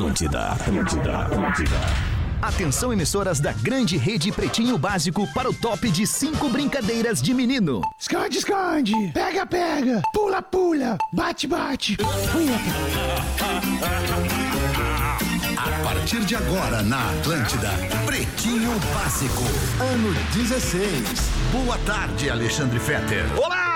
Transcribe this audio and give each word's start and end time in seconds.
Atlântida, 0.00 0.52
Atlântida, 0.52 1.18
Atlântida. 1.18 1.76
Atenção, 2.40 2.90
emissoras 2.90 3.38
da 3.38 3.52
grande 3.52 3.98
rede 3.98 4.32
Pretinho 4.32 4.78
Básico 4.78 5.28
para 5.34 5.50
o 5.50 5.52
top 5.52 5.90
de 5.90 6.06
cinco 6.06 6.48
brincadeiras 6.48 7.20
de 7.20 7.34
menino. 7.34 7.82
Esconde, 7.98 8.38
esconde. 8.38 8.94
Pega, 9.12 9.44
pega. 9.44 10.00
Pula, 10.14 10.40
pula. 10.40 10.96
Bate, 11.12 11.46
bate. 11.46 11.98
A 15.58 15.84
partir 15.84 16.24
de 16.24 16.34
agora 16.34 16.82
na 16.82 17.10
Atlântida, 17.10 17.68
Pretinho 18.06 18.72
Básico, 18.94 19.44
ano 19.82 20.14
16. 20.32 21.04
Boa 21.52 21.76
tarde, 21.84 22.30
Alexandre 22.30 22.80
Fetter. 22.80 23.26
Olá, 23.38 23.69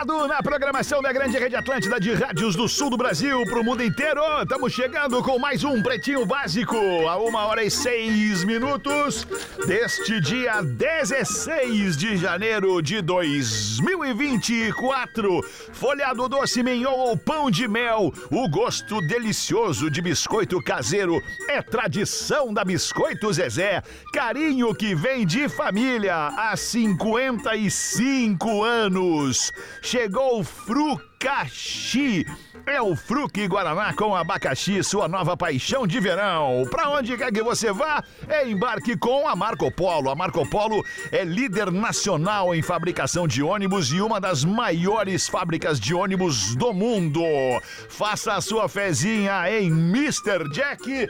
ligado 0.00 0.26
na 0.26 0.42
programação 0.42 1.00
da 1.02 1.12
grande 1.12 1.38
rede 1.38 1.54
Atlântida 1.54 2.00
de 2.00 2.14
rádios 2.14 2.56
do 2.56 2.66
sul 2.68 2.88
do 2.88 2.96
Brasil 2.96 3.44
pro 3.44 3.62
mundo 3.62 3.84
inteiro. 3.84 4.22
Estamos 4.42 4.72
chegando 4.72 5.22
com 5.22 5.38
mais 5.38 5.62
um 5.62 5.82
Pretinho 5.82 6.24
Básico 6.24 6.74
a 7.06 7.18
uma 7.18 7.44
hora 7.46 7.62
e 7.62 7.70
seis 7.70 8.42
minutos 8.44 9.26
deste 9.66 10.18
dia 10.20 10.62
16 10.62 11.98
de 11.98 12.16
janeiro 12.16 12.80
de 12.80 13.02
2024. 13.02 15.42
Folhado 15.72 16.28
doce 16.28 16.62
mignon 16.62 16.96
ou 16.96 17.16
pão 17.16 17.50
de 17.50 17.66
mel, 17.68 18.12
o 18.30 18.48
gosto 18.48 19.00
delicioso 19.06 19.90
de 19.90 20.00
biscoito 20.00 20.62
caseiro 20.62 21.20
é 21.48 21.60
tradição 21.60 22.54
da 22.54 22.64
Biscoito 22.64 23.30
Zezé. 23.32 23.82
Carinho 24.14 24.72
que 24.74 24.94
vem 24.94 25.26
de 25.26 25.48
família 25.48 26.28
há 26.36 26.56
55 26.56 28.62
anos. 28.64 29.52
Chegou 29.90 30.38
o 30.38 30.44
Frucaxi. 30.44 32.24
É 32.64 32.80
o 32.80 32.94
Fruque 32.94 33.48
Guaraná 33.48 33.92
com 33.92 34.14
abacaxi, 34.14 34.84
sua 34.84 35.08
nova 35.08 35.36
paixão 35.36 35.84
de 35.84 35.98
verão. 35.98 36.62
Pra 36.70 36.90
onde 36.90 37.16
quer 37.16 37.32
que 37.32 37.42
você 37.42 37.72
vá, 37.72 38.00
embarque 38.46 38.96
com 38.96 39.26
a 39.26 39.34
Marco 39.34 39.68
Polo. 39.72 40.08
A 40.08 40.14
Marco 40.14 40.48
Polo 40.48 40.84
é 41.10 41.24
líder 41.24 41.72
nacional 41.72 42.54
em 42.54 42.62
fabricação 42.62 43.26
de 43.26 43.42
ônibus 43.42 43.90
e 43.90 44.00
uma 44.00 44.20
das 44.20 44.44
maiores 44.44 45.28
fábricas 45.28 45.80
de 45.80 45.92
ônibus 45.92 46.54
do 46.54 46.72
mundo. 46.72 47.24
Faça 47.88 48.34
a 48.34 48.40
sua 48.40 48.68
fezinha 48.68 49.50
em 49.50 49.66
Mr. 49.70 50.48
Jack. 50.52 51.08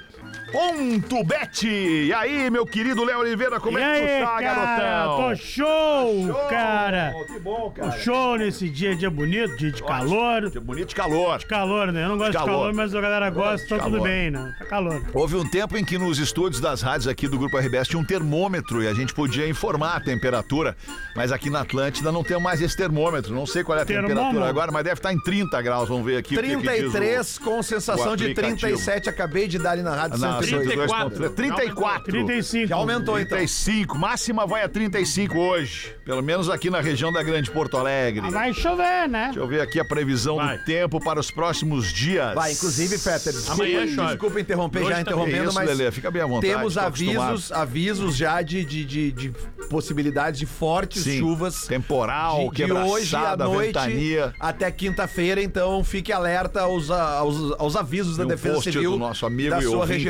Ponto 0.52 1.22
Bet. 1.24 1.64
E 1.68 2.12
aí, 2.12 2.50
meu 2.50 2.66
querido 2.66 3.04
Léo 3.04 3.20
Oliveira, 3.20 3.60
como 3.60 3.78
e 3.78 3.82
é 3.82 3.84
que 3.84 4.06
aí, 4.10 4.20
tu 4.20 4.24
tá, 4.26 4.32
cara? 4.32 4.40
garotão? 4.42 5.16
Tô 5.30 5.36
show, 5.36 6.26
Show! 6.26 6.48
cara. 6.48 7.14
Que 7.26 7.38
bom, 7.38 7.60
Tô 7.60 7.70
cara. 7.70 7.92
show 8.00 8.36
nesse 8.36 8.68
dia, 8.68 8.96
dia 8.96 9.08
bonito, 9.10 9.56
dia 9.56 9.70
de 9.70 9.82
calor. 9.82 10.50
Que 10.50 10.58
bonito 10.58 10.88
de 10.88 10.94
calor. 10.94 11.42
Calor, 11.44 11.92
né? 11.92 12.04
Eu 12.04 12.08
não 12.08 12.18
gosto 12.18 12.32
de 12.32 12.38
calor. 12.38 12.50
calor, 12.52 12.74
mas 12.74 12.94
a 12.94 13.00
galera 13.00 13.30
gosta, 13.30 13.64
então 13.64 13.78
tudo 13.78 14.02
bem, 14.02 14.30
né? 14.32 14.52
Tá 14.58 14.64
calor. 14.66 15.02
Houve 15.14 15.36
um 15.36 15.48
tempo 15.48 15.76
em 15.76 15.84
que 15.84 15.96
nos 15.98 16.18
estúdios 16.18 16.60
das 16.60 16.82
rádios 16.82 17.06
aqui 17.06 17.28
do 17.28 17.38
Grupo 17.38 17.56
RBS 17.56 17.86
tinha 17.88 18.00
um 18.00 18.04
termômetro 18.04 18.82
e 18.82 18.88
a 18.88 18.94
gente 18.94 19.14
podia 19.14 19.48
informar 19.48 19.96
a 19.96 20.00
temperatura, 20.00 20.76
mas 21.14 21.30
aqui 21.30 21.48
na 21.48 21.60
Atlântida 21.60 22.10
não 22.10 22.24
tem 22.24 22.40
mais 22.40 22.60
esse 22.60 22.76
termômetro. 22.76 23.32
Não 23.34 23.46
sei 23.46 23.62
qual 23.62 23.78
é 23.78 23.82
a 23.82 23.84
Termômetro. 23.84 24.16
temperatura 24.16 24.48
agora, 24.50 24.72
mas 24.72 24.82
deve 24.84 24.98
estar 24.98 25.12
em 25.12 25.18
30 25.22 25.62
graus. 25.62 25.88
Vamos 25.88 26.04
ver 26.04 26.16
aqui. 26.18 26.36
o 26.36 26.40
que 26.42 26.46
que 26.48 26.56
o- 26.56 26.60
33 26.60 27.38
com 27.38 27.62
sensação 27.62 28.12
o 28.12 28.16
de 28.16 28.24
aplicativo. 28.24 28.58
37. 28.60 29.08
Acabei 29.08 29.46
de 29.46 29.58
dar 29.58 29.70
ali 29.72 29.82
na 29.82 29.94
rádio 29.94 30.18
102. 30.20 30.90
102.3. 30.90 31.34
34. 31.34 32.12
35. 32.12 32.66
Já 32.66 32.76
aumentou 32.76 33.18
então. 33.18 33.36
35. 33.36 33.98
Máxima 33.98 34.46
vai 34.46 34.62
a 34.62 34.68
35 34.68 35.38
hoje. 35.38 35.94
Pelo 36.04 36.22
menos 36.22 36.48
aqui 36.50 36.70
na 36.70 36.80
região 36.80 37.12
da 37.12 37.22
Grande 37.22 37.50
Porto 37.50 37.76
Alegre. 37.76 38.26
Ah, 38.26 38.30
Vai 38.30 38.52
chover, 38.54 39.08
né? 39.08 39.24
Deixa 39.26 39.40
eu 39.40 39.46
ver 39.46 39.60
aqui 39.60 39.78
a 39.80 39.84
previsão 39.84 40.36
Vai. 40.36 40.58
do 40.58 40.64
tempo 40.64 40.98
para 41.02 41.20
os 41.20 41.30
próximos 41.30 41.92
dias. 41.92 42.34
Vai, 42.34 42.52
inclusive, 42.52 42.98
Peter, 42.98 43.32
desculpa, 43.32 43.52
Amanhã 43.62 43.86
chove. 43.86 44.08
desculpa 44.08 44.40
interromper, 44.40 44.78
Hoje 44.80 44.88
já 44.88 44.96
também. 44.96 45.02
interrompendo, 45.02 45.44
Isso, 45.50 45.54
mas 45.54 45.68
Lelê, 45.68 45.90
fica 45.90 46.10
bem 46.10 46.22
à 46.22 46.26
vontade, 46.26 46.52
temos 46.52 46.78
avisos, 46.78 47.52
avisos 47.52 48.16
já 48.16 48.42
de, 48.42 48.64
de, 48.64 48.84
de, 48.84 49.12
de 49.12 49.32
possibilidades 49.68 50.38
de 50.40 50.46
fortes 50.46 51.02
Sim. 51.04 51.18
chuvas. 51.18 51.66
Temporal, 51.66 52.50
de, 52.52 52.64
de 52.64 52.72
hoje 52.72 53.14
à 53.14 53.36
noite 53.36 53.66
ventania. 53.78 54.34
até 54.40 54.70
quinta-feira, 54.70 55.42
então 55.42 55.82
fique 55.84 56.12
alerta 56.12 56.62
aos, 56.62 56.90
aos, 56.90 57.52
aos 57.58 57.76
avisos 57.76 58.16
da 58.16 58.24
um 58.24 58.28
Defesa 58.28 58.60
Civil 58.62 58.92
do 58.92 58.98
nosso 58.98 59.24
amigo 59.26 59.50
da 59.50 59.58
e 59.60 59.62
sua 59.62 59.86
região. 59.86 60.09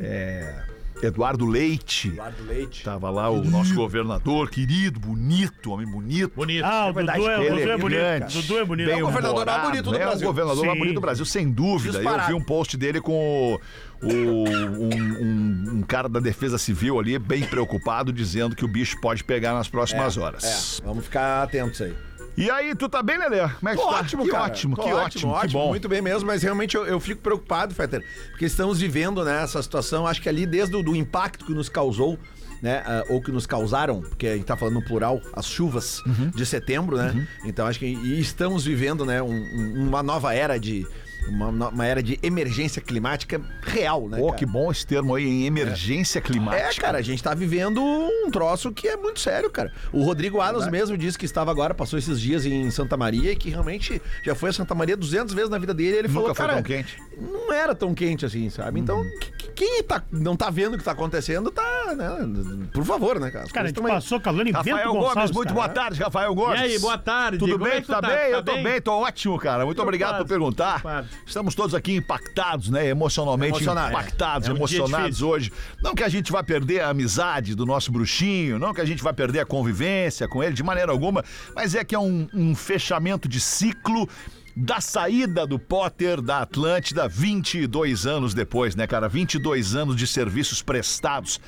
É, 0.00 0.62
Eduardo 1.02 1.44
Leite. 1.46 2.08
Eduardo 2.08 2.44
Leite. 2.44 2.84
Tava 2.84 3.10
lá 3.10 3.28
o 3.28 3.44
nosso 3.44 3.74
governador, 3.74 4.48
querido, 4.48 4.98
bonito, 5.00 5.72
homem 5.72 5.86
bonito. 5.86 6.32
Bonito. 6.36 6.64
Ah, 6.64 6.86
o 6.86 6.92
Dudu 6.92 7.10
é, 7.10 7.14
o 7.14 7.18
Dudu 7.18 7.28
é 7.28 7.46
Elegante, 7.46 7.80
bonito. 7.80 7.98
cara. 8.00 8.26
Dudu 8.26 8.58
é 8.58 8.64
bonito. 8.64 8.86
bem 8.86 9.02
o 9.02 9.06
governador 9.06 9.46
mais 9.46 9.62
bonito 9.62 9.82
do 9.90 9.94
é 9.94 9.98
Brasil. 9.98 10.28
o 10.28 10.30
governador 10.30 10.66
mais 10.66 10.78
bonito 10.78 10.94
do 10.94 11.00
Brasil, 11.00 11.24
sem 11.24 11.50
dúvida. 11.50 11.98
Disparado. 11.98 12.22
Eu 12.32 12.36
vi 12.38 12.42
um 12.42 12.44
post 12.46 12.76
dele 12.76 13.00
com 13.00 13.12
o, 13.12 14.06
o- 14.06 14.08
um, 14.08 14.88
um- 14.88 15.78
um 15.78 15.82
cara 15.82 16.08
da 16.08 16.20
Defesa 16.20 16.58
Civil 16.58 16.98
ali, 16.98 17.18
bem 17.18 17.42
preocupado, 17.42 18.12
dizendo 18.12 18.54
que 18.54 18.64
o 18.64 18.68
bicho 18.68 19.00
pode 19.00 19.24
pegar 19.24 19.52
nas 19.54 19.68
próximas 19.68 20.16
horas. 20.16 20.78
É, 20.80 20.84
vamos 20.86 21.04
ficar 21.04 21.42
atentos 21.42 21.80
aí. 21.82 21.92
E 22.36 22.50
aí, 22.50 22.74
tu 22.74 22.88
tá 22.88 23.00
bem, 23.02 23.16
Lelê? 23.16 23.48
Como 23.48 23.68
é 23.68 23.76
que 23.76 23.80
Tô 23.82 23.88
tá? 23.88 24.00
ótimo, 24.00 24.24
que 24.24 24.30
cara. 24.30 24.44
ótimo, 24.44 24.76
Tô 24.76 24.82
que 24.82 24.92
ótimo, 24.92 25.40
que 25.40 25.48
bom. 25.52 25.68
Muito 25.68 25.88
bem 25.88 26.02
mesmo, 26.02 26.26
mas 26.26 26.42
realmente 26.42 26.76
eu, 26.76 26.84
eu 26.84 26.98
fico 26.98 27.20
preocupado, 27.20 27.72
Fetter, 27.74 28.04
porque 28.30 28.44
estamos 28.44 28.80
vivendo 28.80 29.24
né, 29.24 29.42
essa 29.44 29.62
situação, 29.62 30.04
acho 30.06 30.20
que 30.20 30.28
ali 30.28 30.44
desde 30.44 30.74
o 30.74 30.82
do 30.82 30.96
impacto 30.96 31.44
que 31.44 31.52
nos 31.52 31.68
causou, 31.68 32.18
né, 32.60 32.82
ah, 32.86 33.04
ou 33.08 33.22
que 33.22 33.30
nos 33.30 33.46
causaram, 33.46 34.00
porque 34.00 34.26
a 34.26 34.34
gente 34.34 34.46
tá 34.46 34.56
falando 34.56 34.74
no 34.74 34.84
plural, 34.84 35.20
as 35.32 35.46
chuvas 35.46 36.00
Uhum. 36.06 36.30
de 36.34 36.44
setembro, 36.44 36.96
né? 36.96 37.26
Então 37.44 37.66
acho 37.66 37.78
que 37.78 37.86
estamos 37.86 38.64
vivendo, 38.64 39.04
né, 39.06 39.22
um- 39.22 39.28
um- 39.30 39.86
uma 39.88 40.02
nova 40.02 40.34
era 40.34 40.58
de 40.58 40.84
uma, 41.28 41.68
uma 41.68 41.86
era 41.86 42.02
de 42.02 42.18
emergência 42.22 42.80
climática 42.82 43.40
real, 43.62 44.08
né? 44.08 44.18
Pô, 44.18 44.26
cara? 44.26 44.38
que 44.38 44.46
bom 44.46 44.70
esse 44.70 44.86
termo 44.86 45.14
aí, 45.14 45.24
em 45.26 45.46
emergência 45.46 46.20
climática. 46.20 46.62
É, 46.66 46.74
cara, 46.74 46.98
a 46.98 47.02
gente 47.02 47.22
tá 47.22 47.34
vivendo 47.34 47.82
um 47.82 48.30
troço 48.30 48.70
que 48.72 48.86
é 48.88 48.96
muito 48.96 49.20
sério, 49.20 49.50
cara. 49.50 49.72
O 49.92 50.02
Rodrigo 50.04 50.40
Alas 50.40 50.68
mesmo 50.70 50.96
disse 50.96 51.18
que 51.18 51.24
estava 51.24 51.50
agora, 51.50 51.74
passou 51.74 51.98
esses 51.98 52.20
dias 52.20 52.44
em 52.44 52.70
Santa 52.70 52.96
Maria 52.96 53.32
e 53.32 53.36
que 53.36 53.50
realmente 53.50 54.00
já 54.24 54.34
foi 54.34 54.50
a 54.50 54.52
Santa 54.52 54.74
Maria 54.74 54.96
200 54.96 55.34
vezes 55.34 55.50
na 55.50 55.58
vida 55.58 55.72
dele. 55.74 55.96
Ele 55.98 56.08
Nunca 56.08 56.14
falou, 56.20 56.34
foi 56.34 56.46
cara, 56.46 56.54
tão 56.54 56.62
quente. 56.62 56.98
não 57.18 57.52
era 57.52 57.74
tão 57.74 57.94
quente 57.94 58.24
assim, 58.26 58.48
sabe? 58.50 58.80
Então, 58.80 59.02
que- 59.20 59.44
quem 59.54 59.82
tá, 59.84 60.02
não 60.10 60.34
tá 60.36 60.50
vendo 60.50 60.74
o 60.74 60.78
que 60.78 60.84
tá 60.84 60.92
acontecendo, 60.92 61.50
tá, 61.50 61.83
né? 61.94 62.66
Por 62.72 62.84
favor, 62.84 63.20
né, 63.20 63.30
cara? 63.30 63.46
Cara, 63.48 63.66
a 63.66 63.68
gente 63.68 63.80
aí. 63.80 63.86
passou 63.86 64.20
calor 64.20 64.46
em 64.46 64.52
Rafael 64.52 64.76
Bento 64.76 64.88
Gomes, 64.88 65.06
Gonçalves, 65.08 65.30
muito 65.32 65.54
cara. 65.54 65.60
boa 65.60 65.68
tarde, 65.68 66.02
Rafael 66.02 66.34
Gomes. 66.34 66.60
E 66.60 66.64
aí, 66.64 66.78
boa 66.78 66.98
tarde. 66.98 67.38
Tudo 67.38 67.52
Como 67.52 67.64
bem? 67.64 67.74
é 67.74 67.80
tá, 67.80 68.00
tá? 68.00 68.08
bem? 68.08 68.16
Tá 68.16 68.28
eu 68.28 68.42
tô 68.42 68.52
bem? 68.52 68.62
bem, 68.62 68.80
tô 68.80 68.92
ótimo, 68.92 69.38
cara. 69.38 69.64
Muito 69.64 69.82
obrigado 69.82 70.10
por 70.12 70.16
quase, 70.18 70.28
perguntar. 70.28 70.82
quase. 70.82 71.08
Estamos 71.26 71.54
todos 71.54 71.74
aqui 71.74 71.94
impactados, 71.94 72.70
né? 72.70 72.88
Emocionalmente 72.88 73.62
impactados, 73.62 74.48
É 74.48 74.50
um 74.50 74.54
dia 74.54 74.60
emocionados 74.60 75.22
hoje. 75.22 75.52
Não 75.82 75.94
que 75.94 76.02
a 76.02 76.08
gente 76.08 76.30
vai 76.30 76.42
perder 76.42 76.80
a 76.80 76.88
amizade 76.88 77.54
do 77.54 77.64
nosso 77.66 77.90
bruxinho, 77.92 78.58
não 78.58 78.74
que 78.74 78.80
a 78.80 78.84
gente 78.84 79.02
vai 79.02 79.12
perder 79.12 79.40
a 79.40 79.46
convivência 79.46 80.28
com 80.28 80.42
ele 80.42 80.54
de 80.54 80.62
maneira 80.62 80.92
alguma, 80.92 81.24
mas 81.54 81.74
é 81.74 81.84
que 81.84 81.94
é 81.94 81.98
um, 81.98 82.28
um 82.32 82.54
fechamento 82.54 83.28
de 83.28 83.40
ciclo 83.40 84.08
da 84.56 84.80
saída 84.80 85.46
do 85.46 85.58
Potter 85.58 86.20
da 86.20 86.38
Atlântida 86.38 87.08
22 87.08 88.06
anos 88.06 88.34
depois, 88.34 88.76
né, 88.76 88.86
cara? 88.86 89.08
22 89.08 89.74
anos 89.74 89.96
de 89.96 90.06
serviços 90.06 90.62
prestados 90.62 91.40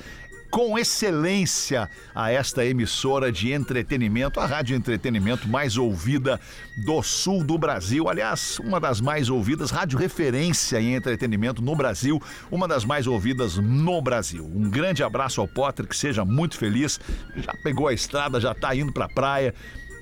com 0.49 0.77
excelência 0.77 1.89
a 2.13 2.31
esta 2.31 2.65
emissora 2.65 3.31
de 3.31 3.51
entretenimento, 3.51 4.39
a 4.39 4.45
rádio 4.45 4.75
entretenimento 4.75 5.47
mais 5.47 5.77
ouvida 5.77 6.39
do 6.85 7.01
sul 7.03 7.43
do 7.43 7.57
Brasil. 7.57 8.09
Aliás, 8.09 8.59
uma 8.59 8.79
das 8.79 9.01
mais 9.01 9.29
ouvidas, 9.29 9.71
rádio 9.71 9.99
referência 9.99 10.79
em 10.79 10.95
entretenimento 10.95 11.61
no 11.61 11.75
Brasil, 11.75 12.21
uma 12.49 12.67
das 12.67 12.85
mais 12.85 13.07
ouvidas 13.07 13.57
no 13.57 14.01
Brasil. 14.01 14.45
Um 14.45 14.69
grande 14.69 15.03
abraço 15.03 15.41
ao 15.41 15.47
Potter, 15.47 15.87
que 15.87 15.95
seja 15.95 16.23
muito 16.23 16.57
feliz. 16.57 16.99
Já 17.35 17.53
pegou 17.63 17.87
a 17.87 17.93
estrada, 17.93 18.39
já 18.39 18.53
tá 18.53 18.75
indo 18.75 18.93
pra 18.93 19.07
praia. 19.07 19.53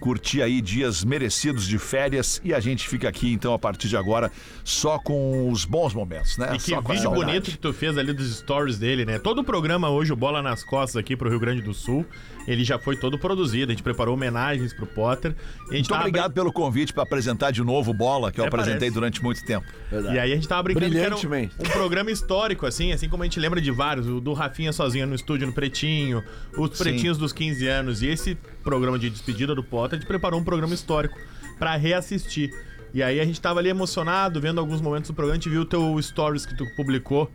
Curtir 0.05 0.43
aí 0.43 0.61
dias 0.61 1.03
merecidos 1.03 1.65
de 1.67 1.79
férias 1.79 2.39
e 2.43 2.53
a 2.53 2.59
gente 2.59 2.87
fica 2.87 3.09
aqui 3.09 3.33
então 3.33 3.55
a 3.55 3.57
partir 3.57 3.87
de 3.87 3.97
agora 3.97 4.31
só 4.63 4.99
com 4.99 5.49
os 5.49 5.65
bons 5.65 5.95
momentos, 5.95 6.37
né? 6.37 6.53
E 6.53 6.59
que 6.59 6.79
vídeo 6.79 7.09
bonito 7.09 7.49
que 7.49 7.57
tu 7.57 7.73
fez 7.73 7.97
ali 7.97 8.13
dos 8.13 8.37
stories 8.37 8.77
dele, 8.77 9.03
né? 9.03 9.17
Todo 9.17 9.39
o 9.39 9.43
programa 9.43 9.89
hoje, 9.89 10.13
o 10.13 10.15
Bola 10.15 10.43
nas 10.43 10.63
Costas 10.63 10.97
aqui 10.97 11.17
pro 11.17 11.27
Rio 11.27 11.39
Grande 11.39 11.63
do 11.63 11.73
Sul, 11.73 12.05
ele 12.47 12.63
já 12.63 12.77
foi 12.77 12.95
todo 12.95 13.17
produzido. 13.17 13.71
A 13.71 13.75
gente 13.75 13.83
preparou 13.83 14.13
homenagens 14.13 14.73
pro 14.73 14.85
Potter. 14.85 15.31
E 15.31 15.33
a 15.33 15.37
gente 15.37 15.71
Muito 15.71 15.87
tava 15.89 16.01
obrigado 16.01 16.33
pelo 16.33 16.51
convite 16.51 16.93
para 16.93 17.03
apresentar 17.03 17.51
de 17.51 17.63
novo 17.63 17.91
o 17.91 17.93
Bola, 17.93 18.31
que 18.31 18.39
eu 18.39 18.45
Até 18.45 18.55
apresentei 18.55 18.79
parece. 18.79 18.93
durante 18.93 19.23
muito 19.23 19.43
tempo. 19.43 19.65
E 19.91 20.19
aí 20.19 20.31
a 20.31 20.35
gente 20.35 20.47
tava 20.47 20.63
brincando 20.63 20.91
que 20.91 20.97
era 20.97 21.15
um, 21.15 21.19
um 21.19 21.69
programa 21.71 22.11
histórico, 22.11 22.65
assim, 22.65 22.91
assim 22.91 23.09
como 23.09 23.23
a 23.23 23.25
gente 23.25 23.39
lembra 23.39 23.59
de 23.59 23.71
vários, 23.71 24.07
o 24.07 24.19
do 24.19 24.33
Rafinha 24.33 24.71
sozinho 24.71 25.07
no 25.07 25.15
estúdio 25.15 25.47
no 25.47 25.53
Pretinho, 25.53 26.23
os 26.57 26.77
Sim. 26.77 26.83
Pretinhos 26.83 27.17
dos 27.17 27.33
15 27.33 27.67
anos, 27.67 28.01
e 28.01 28.07
esse 28.07 28.35
programa 28.63 28.99
de 28.99 29.09
despedida 29.09 29.55
do 29.55 29.63
Potter, 29.63 29.97
a 29.97 29.99
gente 29.99 30.07
preparou 30.07 30.39
um 30.39 30.43
programa 30.43 30.73
histórico 30.73 31.17
pra 31.57 31.75
reassistir. 31.75 32.51
E 32.93 33.03
aí 33.03 33.19
a 33.19 33.25
gente 33.25 33.41
tava 33.41 33.59
ali 33.59 33.69
emocionado, 33.69 34.39
vendo 34.39 34.59
alguns 34.59 34.79
momentos 34.79 35.09
do 35.09 35.13
programa, 35.13 35.33
a 35.33 35.39
gente 35.39 35.49
viu 35.49 35.61
o 35.61 35.65
teu 35.65 36.01
stories 36.01 36.45
que 36.45 36.55
tu 36.55 36.65
publicou 36.75 37.29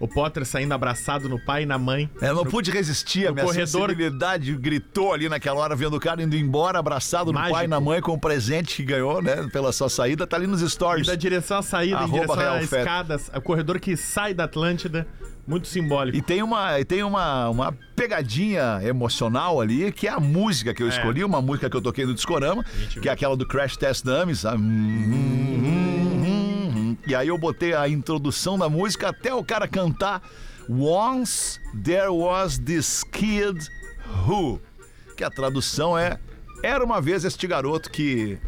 O 0.00 0.08
Potter 0.08 0.46
saindo 0.46 0.72
abraçado 0.72 1.28
no 1.28 1.38
pai 1.38 1.64
e 1.64 1.66
na 1.66 1.78
mãe. 1.78 2.08
Eu 2.22 2.34
não 2.34 2.44
pude 2.46 2.70
resistir, 2.70 3.26
a 3.26 3.28
no 3.28 3.34
minha 3.34 3.44
corredor- 3.46 3.88
sensibilidade 3.88 4.52
gritou 4.56 5.12
ali 5.12 5.28
naquela 5.28 5.60
hora, 5.60 5.76
vendo 5.76 5.94
o 5.96 6.00
cara 6.00 6.22
indo 6.22 6.34
embora, 6.34 6.78
abraçado 6.78 7.26
no 7.26 7.34
Mágico. 7.38 7.54
pai 7.54 7.64
e 7.66 7.68
na 7.68 7.78
mãe 7.78 8.00
com 8.00 8.12
o 8.12 8.18
presente 8.18 8.76
que 8.76 8.82
ganhou, 8.82 9.20
né? 9.20 9.46
Pela 9.52 9.70
sua 9.72 9.90
saída, 9.90 10.26
tá 10.26 10.36
ali 10.36 10.46
nos 10.46 10.62
E 10.62 10.70
stories. 10.70 11.06
da 11.06 11.14
direção 11.14 11.58
à 11.58 11.62
saída, 11.62 11.96
em 11.96 11.98
Arroba 11.98 12.12
direção 12.14 12.36
Real 12.36 12.54
às 12.56 12.62
escadas, 12.72 13.30
o 13.34 13.40
corredor 13.42 13.78
que 13.78 13.94
sai 13.96 14.32
da 14.32 14.44
Atlântida. 14.44 15.06
Muito 15.46 15.66
simbólico. 15.68 16.16
E 16.16 16.22
tem 16.22 16.42
uma, 16.42 16.78
e 16.78 16.84
tem 16.84 17.02
uma, 17.02 17.48
uma 17.48 17.72
pegadinha 17.96 18.80
emocional 18.84 19.60
ali, 19.60 19.90
que 19.90 20.06
é 20.06 20.10
a 20.10 20.20
música 20.20 20.72
que 20.72 20.82
eu 20.82 20.88
escolhi, 20.88 21.24
uma 21.24 21.42
música 21.42 21.68
que 21.68 21.76
eu 21.76 21.80
toquei 21.82 22.06
no 22.06 22.14
Discorama, 22.14 22.64
que 23.02 23.08
é 23.08 23.12
aquela 23.12 23.36
do 23.36 23.46
Crash 23.46 23.76
Test 23.76 24.04
Dummies. 24.04 24.44
a- 24.46 24.54
E 27.06 27.14
aí 27.14 27.28
eu 27.28 27.38
botei 27.38 27.74
a 27.74 27.88
introdução 27.88 28.58
da 28.58 28.68
música 28.68 29.08
até 29.08 29.34
o 29.34 29.42
cara 29.42 29.66
cantar 29.66 30.22
Once 30.68 31.58
There 31.82 32.08
Was 32.08 32.58
This 32.58 33.02
Kid 33.04 33.68
Who, 34.26 34.60
que 35.16 35.24
a 35.24 35.30
tradução 35.30 35.98
é 35.98 36.18
Era 36.62 36.84
uma 36.84 37.00
vez 37.00 37.24
este 37.24 37.46
garoto 37.46 37.90
que... 37.90 38.38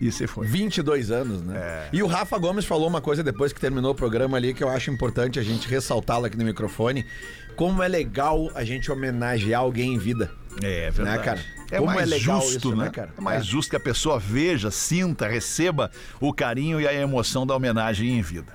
E 0.00 0.10
você 0.10 0.26
foi. 0.26 0.46
22 0.46 1.10
anos, 1.10 1.42
né? 1.42 1.56
É. 1.56 1.88
E 1.92 2.02
o 2.02 2.06
Rafa 2.06 2.36
Gomes 2.36 2.64
falou 2.64 2.88
uma 2.88 3.00
coisa 3.00 3.22
depois 3.22 3.52
que 3.52 3.60
terminou 3.60 3.92
o 3.92 3.94
programa 3.94 4.36
ali 4.36 4.52
que 4.52 4.62
eu 4.62 4.68
acho 4.68 4.90
importante 4.90 5.38
a 5.38 5.42
gente 5.42 5.68
ressaltá-la 5.68 6.26
aqui 6.26 6.36
no 6.36 6.44
microfone. 6.44 7.06
Como 7.56 7.82
é 7.82 7.88
legal 7.88 8.50
a 8.54 8.64
gente 8.64 8.90
homenagear 8.90 9.60
alguém 9.60 9.94
em 9.94 9.98
vida. 9.98 10.30
É 10.62 10.90
Né, 10.98 11.18
cara? 11.18 11.40
É 11.70 11.78
Como 11.78 11.86
mais 11.92 12.02
é 12.10 12.14
legal 12.14 12.40
justo, 12.40 12.56
isso, 12.58 12.76
né? 12.76 12.84
né, 12.84 12.90
cara? 12.90 13.10
É 13.16 13.20
mais 13.20 13.40
É. 13.40 13.44
justo 13.44 13.70
que 13.70 13.76
a 13.76 13.80
pessoa 13.80 14.18
veja, 14.18 14.70
sinta, 14.70 15.26
receba 15.26 15.90
o 16.20 16.32
carinho 16.32 16.80
e 16.80 16.86
a 16.86 16.92
emoção 16.92 17.46
da 17.46 17.54
homenagem 17.56 18.10
em 18.18 18.22
vida. 18.22 18.52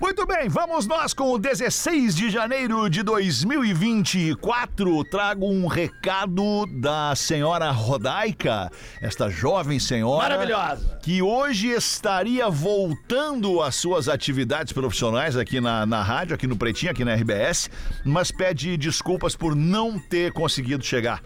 Muito 0.00 0.24
bem, 0.24 0.48
vamos 0.48 0.86
nós 0.86 1.12
com 1.12 1.30
o 1.30 1.38
16 1.38 2.16
de 2.16 2.30
janeiro 2.30 2.88
de 2.88 3.02
2024. 3.02 5.04
Trago 5.04 5.46
um 5.46 5.66
recado 5.66 6.64
da 6.80 7.14
senhora 7.14 7.70
Rodaica, 7.70 8.70
esta 9.02 9.28
jovem 9.28 9.78
senhora. 9.78 10.22
Maravilhosa. 10.22 10.98
Que 11.02 11.20
hoje 11.20 11.68
estaria 11.68 12.48
voltando 12.48 13.60
às 13.60 13.74
suas 13.74 14.08
atividades 14.08 14.72
profissionais 14.72 15.36
aqui 15.36 15.60
na, 15.60 15.84
na 15.84 16.02
rádio, 16.02 16.34
aqui 16.34 16.46
no 16.46 16.56
Pretinho, 16.56 16.92
aqui 16.92 17.04
na 17.04 17.14
RBS, 17.14 17.68
mas 18.02 18.30
pede 18.30 18.78
desculpas 18.78 19.36
por 19.36 19.54
não 19.54 19.98
ter 19.98 20.32
conseguido 20.32 20.82
chegar. 20.82 21.22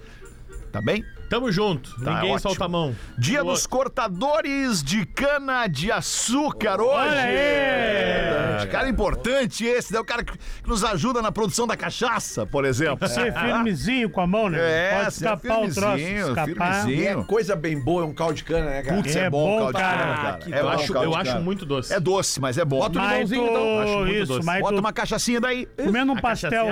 Tá 0.73 0.83
bem? 0.83 1.05
Tamo 1.29 1.51
junto. 1.51 1.91
Tá, 2.03 2.15
Ninguém 2.15 2.33
ótimo. 2.33 2.39
solta 2.51 2.65
a 2.65 2.69
mão. 2.69 2.95
Dia 3.19 3.43
Boa. 3.43 3.55
dos 3.55 3.67
cortadores 3.67 4.83
de 4.83 5.05
cana 5.07 5.67
de 5.67 5.91
açúcar 5.91 6.81
hoje. 6.81 6.91
Olha 7.09 7.21
aí! 7.23 7.35
É, 7.37 8.69
cara 8.71 8.89
importante 8.89 9.65
esse, 9.65 9.93
né? 9.93 9.99
O 10.01 10.05
cara 10.05 10.23
que 10.25 10.33
nos 10.67 10.85
ajuda 10.85 11.21
na 11.23 11.31
produção 11.33 11.67
da 11.67 11.77
cachaça, 11.77 12.47
por 12.47 12.65
exemplo. 12.65 13.07
Ser 13.09 13.33
firmezinho 13.33 14.09
com 14.11 14.21
a 14.21 14.27
mão, 14.27 14.49
né? 14.49 14.59
É, 14.61 14.95
Pode 15.03 15.15
ser 15.15 15.25
escapar 15.25 15.59
o 15.61 15.75
troço. 15.75 15.81
firmezinho, 15.97 16.29
Escapar. 16.29 16.45
firmezinho. 16.85 17.03
E 17.03 17.07
é 17.07 17.25
coisa 17.25 17.57
bem 17.57 17.79
boa, 17.81 18.03
é 18.03 18.07
um 18.07 18.15
caldo 18.15 18.35
de 18.35 18.45
cana, 18.45 18.67
né, 18.71 18.83
cara? 18.83 18.97
Putz, 18.97 19.17
é, 19.17 19.21
É 19.25 19.31
bom, 19.31 19.45
bom, 19.47 19.59
caldo 19.59 19.73
de 19.73 19.79
cara. 19.81 19.99
cana, 19.99 20.17
cara. 20.17 20.37
Que 20.39 20.55
É 20.55 20.59
Eu 20.59 20.63
bom 20.65 20.69
acho, 20.71 20.93
caldo 20.93 21.07
eu 21.09 21.11
de 21.13 21.17
acho 21.19 21.31
cana. 21.33 21.41
muito 21.45 21.67
doce. 21.67 21.93
É 21.93 22.01
doce, 22.01 22.41
mas 22.41 22.59
é 22.59 22.65
bom. 22.65 22.79
Bota 22.79 22.99
um 22.99 23.03
limãozinho, 23.03 23.45
então. 23.47 23.81
Acho 23.81 23.97
muito 23.99 24.13
isso, 24.13 24.33
doce. 24.35 24.61
Bota 24.61 24.75
tu, 24.75 24.81
uma 24.81 24.93
cachaçinha 24.93 25.41
daí. 25.41 25.67
comendo 25.77 26.13
um 26.13 26.19
A 26.19 26.21
pastel, 26.21 26.67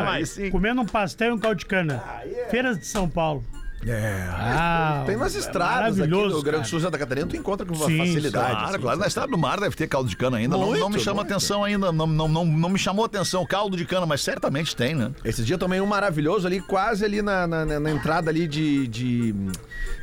comendo 0.50 0.80
um 0.82 0.86
pastel 0.86 1.28
e 1.30 1.32
um 1.32 1.38
caldo 1.38 1.56
de 1.58 1.66
cana. 1.66 2.02
Feiras 2.50 2.78
de 2.78 2.86
São 2.86 3.08
Paulo. 3.08 3.44
É. 3.86 4.28
Ah, 4.30 5.02
Tem 5.06 5.16
nas 5.16 5.34
é 5.34 5.38
estradas 5.40 5.98
aqui 5.98 6.08
no 6.08 6.28
Rio 6.28 6.42
Grande 6.42 6.62
do. 6.62 6.68
Sul, 6.68 6.80
Santa 6.80 6.96
Catarina, 6.96 7.26
tu 7.26 7.36
encontra 7.36 7.66
com 7.66 7.74
Sim, 7.74 7.98
facilidade. 7.98 8.50
Claro, 8.50 8.66
assim, 8.70 8.78
claro. 8.80 8.98
Na 9.00 9.06
estrada 9.06 9.30
do 9.30 9.36
mar 9.38 9.58
deve 9.58 9.74
ter 9.74 9.88
caldo 9.88 10.08
de 10.08 10.16
cana 10.16 10.36
ainda. 10.36 10.56
não, 10.56 10.66
não 10.66 10.72
me 10.72 10.80
Muito, 10.80 11.00
chama 11.00 11.16
muito. 11.16 11.32
atenção 11.32 11.64
ainda. 11.64 11.90
Não, 11.90 12.06
não, 12.06 12.28
não, 12.28 12.44
não 12.44 12.68
me 12.68 12.78
chamou 12.78 13.04
atenção 13.04 13.44
caldo 13.44 13.76
de 13.76 13.84
cana, 13.84 14.06
mas 14.06 14.20
certamente 14.20 14.76
tem, 14.76 14.94
né? 14.94 15.10
Esse 15.24 15.42
dia 15.42 15.54
eu 15.54 15.58
tomei 15.58 15.80
um 15.80 15.86
maravilhoso 15.86 16.46
ali, 16.46 16.60
quase 16.60 17.04
ali 17.04 17.22
na, 17.22 17.46
na, 17.46 17.64
na- 17.64 17.80
na 17.80 17.90
entrada 17.90 18.30
ali 18.30 18.46
de, 18.46 18.86
de, 18.86 19.34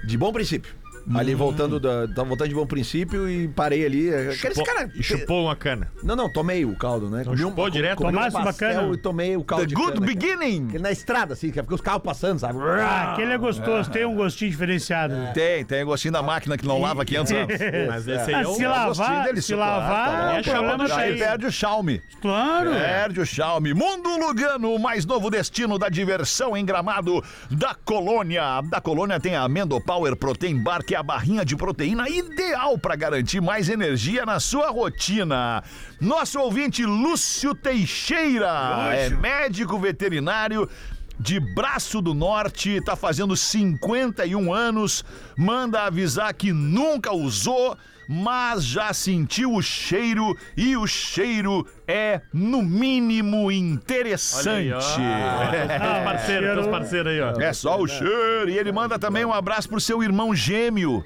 de 0.03 0.17
Bom 0.17 0.33
Princípio. 0.33 0.73
Ali 1.15 1.33
voltando 1.33 1.79
da. 1.79 2.07
Tava 2.07 2.27
voltando 2.27 2.49
de 2.49 2.55
Bom 2.55 2.65
Princípio 2.65 3.29
e 3.29 3.47
parei 3.47 3.85
ali. 3.85 4.09
Aqueles 4.13 4.37
Chupou- 4.57 4.63
cara. 4.65 4.91
E 4.95 5.03
chupou 5.03 5.45
uma 5.45 5.55
cana. 5.55 5.91
Não, 6.03 6.15
não, 6.15 6.31
tomei 6.31 6.65
o 6.65 6.75
caldo, 6.75 7.09
né? 7.09 7.23
Comi 7.23 7.37
chupou 7.37 7.69
direto? 7.69 7.97
comi 7.97 8.09
um 8.09 8.13
Tomasse 8.13 8.35
uma 8.35 8.45
pastel 8.45 8.73
cana? 8.81 8.93
E 8.93 8.97
tomei 8.97 9.35
o 9.37 9.43
caldo 9.43 9.63
The 9.63 9.67
de 9.69 9.75
good 9.75 9.93
cana, 9.93 10.05
cara. 10.05 10.13
beginning. 10.19 10.67
Aquele 10.69 10.83
Na 10.83 10.91
estrada, 10.91 11.33
assim, 11.33 11.51
que 11.51 11.59
é 11.59 11.61
porque 11.63 11.75
os 11.75 11.81
carros 11.81 12.03
passando, 12.03 12.39
sabe? 12.39 12.59
Ah, 12.61 13.13
aquele 13.13 13.31
é 13.33 13.37
gostoso, 13.37 13.89
tem 13.89 14.05
um 14.05 14.15
gostinho 14.15 14.51
diferenciado. 14.51 15.13
Tem, 15.33 15.63
tem 15.65 15.83
gostinho 15.85 16.11
da 16.13 16.21
máquina 16.21 16.57
que 16.57 16.65
não 16.67 16.79
lava 16.81 17.01
há 17.01 17.05
500 17.05 17.31
anos. 17.31 17.47
Mas 17.87 18.07
esse 18.07 18.29
aí 18.29 18.35
Ah, 18.35 18.41
é 18.41 18.47
o... 18.47 18.53
se 18.53 18.63
gostinho 18.65 18.69
lavar, 18.69 19.25
delicioso, 19.25 19.47
se 19.47 19.53
claro, 19.55 19.81
lavar, 19.81 20.05
tá 20.05 20.11
o 20.11 20.29
bom. 20.31 20.37
É 20.37 20.43
problema 20.43 20.87
tá 20.87 20.97
Aí 20.97 21.11
aí. 21.13 21.19
perde 21.19 21.45
o 21.45 21.51
Xiaomi. 21.51 22.01
Claro. 22.21 22.71
Perde 22.71 23.19
o 23.21 23.25
Xiaomi. 23.25 23.73
Mundo 23.73 24.09
Lugano, 24.17 24.73
o 24.73 24.79
mais 24.79 25.05
novo 25.05 25.29
destino 25.29 25.77
da 25.77 25.89
diversão 25.89 26.55
em 26.55 26.65
gramado 26.65 27.23
da 27.49 27.73
Colônia. 27.73 28.61
Da 28.69 28.79
Colônia 28.81 29.19
tem 29.19 29.35
a 29.35 29.41
Amendo 29.43 29.79
Power 29.81 30.15
Protein 30.15 30.61
Bar, 30.61 30.83
que 30.89 30.95
é 30.95 30.97
a 30.97 31.03
barrinha 31.03 31.45
de 31.45 31.55
proteína 31.55 32.09
ideal 32.09 32.75
para 32.75 32.95
garantir 32.95 33.39
mais 33.39 33.69
energia 33.69 34.25
na 34.25 34.39
sua 34.39 34.71
rotina. 34.71 35.63
Nosso 36.01 36.39
ouvinte 36.39 36.83
Lúcio 36.83 37.53
Teixeira 37.53 38.89
é 38.91 39.07
médico 39.11 39.77
veterinário. 39.77 40.67
De 41.19 41.39
Braço 41.39 42.01
do 42.01 42.15
Norte, 42.15 42.81
tá 42.81 42.95
fazendo 42.95 43.37
51 43.37 44.51
anos, 44.51 45.05
manda 45.37 45.83
avisar 45.83 46.33
que 46.33 46.51
nunca 46.51 47.13
usou, 47.13 47.77
mas 48.07 48.65
já 48.65 48.91
sentiu 48.91 49.53
o 49.53 49.61
cheiro 49.61 50.35
e 50.57 50.75
o 50.75 50.87
cheiro 50.87 51.67
é, 51.89 52.21
no 52.31 52.61
mínimo, 52.61 53.51
interessante. 53.51 54.69
Teus 54.69 56.03
parceiros, 56.03 56.53
teus 56.53 56.67
parceiros 56.67 57.11
aí, 57.11 57.21
ó. 57.21 57.41
É 57.41 57.51
só 57.51 57.81
o 57.81 57.87
cheiro. 57.87 58.47
E 58.47 58.57
ele 58.57 58.71
manda 58.71 58.99
também 58.99 59.25
um 59.25 59.33
abraço 59.33 59.67
pro 59.67 59.79
seu 59.79 60.03
irmão 60.03 60.35
gêmeo, 60.35 61.03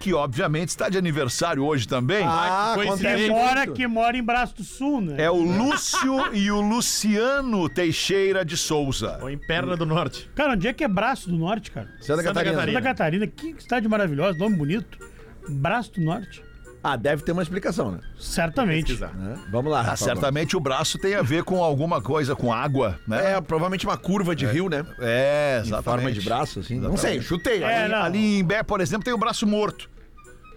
que 0.00 0.14
obviamente 0.14 0.70
está 0.70 0.88
de 0.88 0.96
aniversário 0.96 1.62
hoje 1.62 1.86
também. 1.86 2.24
Ah, 2.26 2.74
Que 2.98 3.16
Que 3.16 3.28
mora, 3.28 3.66
que 3.66 3.86
mora 3.86 4.16
em 4.16 4.22
Braço 4.22 4.56
do 4.56 4.64
Sul, 4.64 5.02
né? 5.02 5.16
É 5.18 5.30
o 5.30 5.36
Lúcio 5.36 6.34
e 6.34 6.50
o 6.50 6.62
Luciano 6.62 7.68
Teixeira 7.68 8.42
de 8.42 8.56
Souza. 8.56 9.18
Ou 9.20 9.28
em 9.28 9.36
Perna 9.36 9.76
do 9.76 9.84
Norte. 9.84 10.30
Cara, 10.34 10.54
onde 10.54 10.66
é 10.66 10.72
que 10.72 10.82
é 10.82 10.88
Braço 10.88 11.28
do 11.28 11.36
Norte, 11.36 11.70
cara? 11.70 11.90
Santa 12.00 12.22
Catarina. 12.22 12.64
Santa 12.64 12.80
Catarina. 12.80 13.26
Que 13.26 13.54
cidade 13.60 13.86
maravilhosa, 13.86 14.38
nome 14.38 14.56
bonito. 14.56 14.98
Braço 15.46 15.92
do 15.92 16.00
Norte. 16.00 16.42
Ah, 16.86 16.96
deve 16.96 17.22
ter 17.22 17.32
uma 17.32 17.42
explicação, 17.42 17.90
né? 17.92 17.98
Certamente. 18.18 18.92
Né? 19.00 19.38
Vamos 19.50 19.72
lá. 19.72 19.80
Ah, 19.80 19.96
certamente 19.96 20.54
o 20.54 20.60
braço 20.60 20.98
tem 20.98 21.14
a 21.14 21.22
ver 21.22 21.42
com 21.42 21.64
alguma 21.64 22.02
coisa, 22.02 22.36
com 22.36 22.52
água, 22.52 23.00
né? 23.08 23.32
É, 23.32 23.40
provavelmente 23.40 23.86
uma 23.86 23.96
curva 23.96 24.36
de 24.36 24.44
rio, 24.44 24.68
né? 24.68 24.84
É, 25.00 25.62
Em 25.64 25.66
exatamente. 25.68 25.84
forma 25.84 26.12
de 26.12 26.20
braço, 26.20 26.60
assim. 26.60 26.78
Não 26.78 26.98
sei, 26.98 27.22
chutei. 27.22 27.62
É, 27.62 27.84
ali. 27.84 27.94
Ali 27.94 28.38
em 28.40 28.44
Bé, 28.44 28.62
por 28.62 28.82
exemplo, 28.82 29.02
tem 29.02 29.14
o 29.14 29.18
braço 29.18 29.46
morto. 29.46 29.88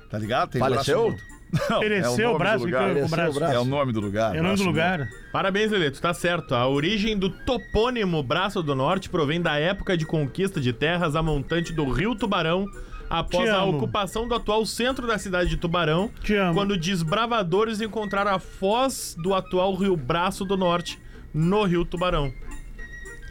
Tá 0.10 0.20
ligado? 0.20 0.50
Tem 0.50 0.60
Faleceu? 0.60 1.12
braço 1.12 1.12
morto. 1.12 1.38
Não, 1.70 1.80
Pereceu 1.80 2.30
é 2.30 2.34
o 2.34 2.38
braço, 2.38 2.66
o 2.66 2.70
braço. 2.70 3.10
braço. 3.10 3.44
É 3.44 3.58
o 3.58 3.64
nome 3.64 3.94
do 3.94 4.02
lugar. 4.02 4.36
É 4.36 4.40
o 4.42 4.44
nome 4.44 4.58
do 4.58 4.64
lugar. 4.64 5.08
Parabéns, 5.32 5.72
Lelê, 5.72 5.90
tu 5.90 6.02
tá 6.02 6.14
certo. 6.14 6.54
A 6.54 6.68
origem 6.68 7.18
do 7.18 7.30
topônimo 7.30 8.22
Braço 8.22 8.62
do 8.62 8.76
Norte 8.76 9.10
provém 9.10 9.42
da 9.42 9.58
época 9.58 9.96
de 9.96 10.06
conquista 10.06 10.60
de 10.60 10.74
terras 10.74 11.16
a 11.16 11.24
montante 11.24 11.72
do 11.72 11.90
Rio 11.90 12.16
Tubarão, 12.16 12.66
após 13.10 13.50
a 13.50 13.64
ocupação 13.64 14.28
do 14.28 14.36
atual 14.36 14.66
centro 14.66 15.08
da 15.08 15.18
cidade 15.18 15.50
de 15.50 15.58
Tubarão, 15.58 16.12
Te 16.24 16.36
amo. 16.36 16.54
quando 16.54 16.78
desbravadores 16.78 17.82
encontraram 17.82 18.32
a 18.32 18.40
foz 18.40 19.16
do 19.18 19.34
atual 19.34 19.74
Rio 19.76 19.96
Braço 19.96 20.46
do 20.46 20.58
Norte 20.58 21.00
no 21.34 21.64
Rio 21.64 21.86
Tubarão. 21.86 22.32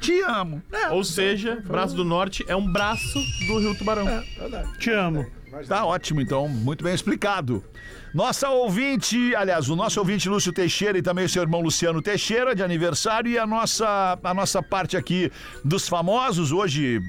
Te 0.00 0.21
amo. 0.23 0.62
Ou 0.90 1.02
seja, 1.02 1.62
Braço 1.66 1.97
do 1.97 2.04
Norte 2.04 2.45
é 2.49 2.54
um 2.54 2.71
braço 2.71 3.18
do 3.47 3.59
Rio 3.59 3.75
Tubarão. 3.75 4.06
Te 4.78 4.90
amo. 4.90 5.26
Tá 5.66 5.87
ótimo, 5.87 6.21
então, 6.21 6.49
muito 6.49 6.85
bem 6.85 6.95
explicado. 6.95 7.64
Nossa 8.12 8.49
ouvinte, 8.50 9.35
aliás, 9.35 9.68
o 9.68 9.76
nosso 9.76 9.99
ouvinte 10.00 10.28
Lúcio 10.28 10.52
Teixeira 10.52 10.99
e 10.99 11.02
também 11.02 11.25
o 11.25 11.28
seu 11.28 11.42
irmão 11.42 11.61
Luciano 11.61 12.02
Teixeira, 12.02 12.54
de 12.54 12.62
aniversário, 12.62 13.30
e 13.30 13.38
a 13.38 13.47
nossa, 13.47 14.18
a 14.23 14.35
nossa 14.35 14.62
parte 14.62 14.97
aqui 14.97 15.30
dos 15.64 15.88
famosos, 15.88 16.52
hoje, 16.52 17.00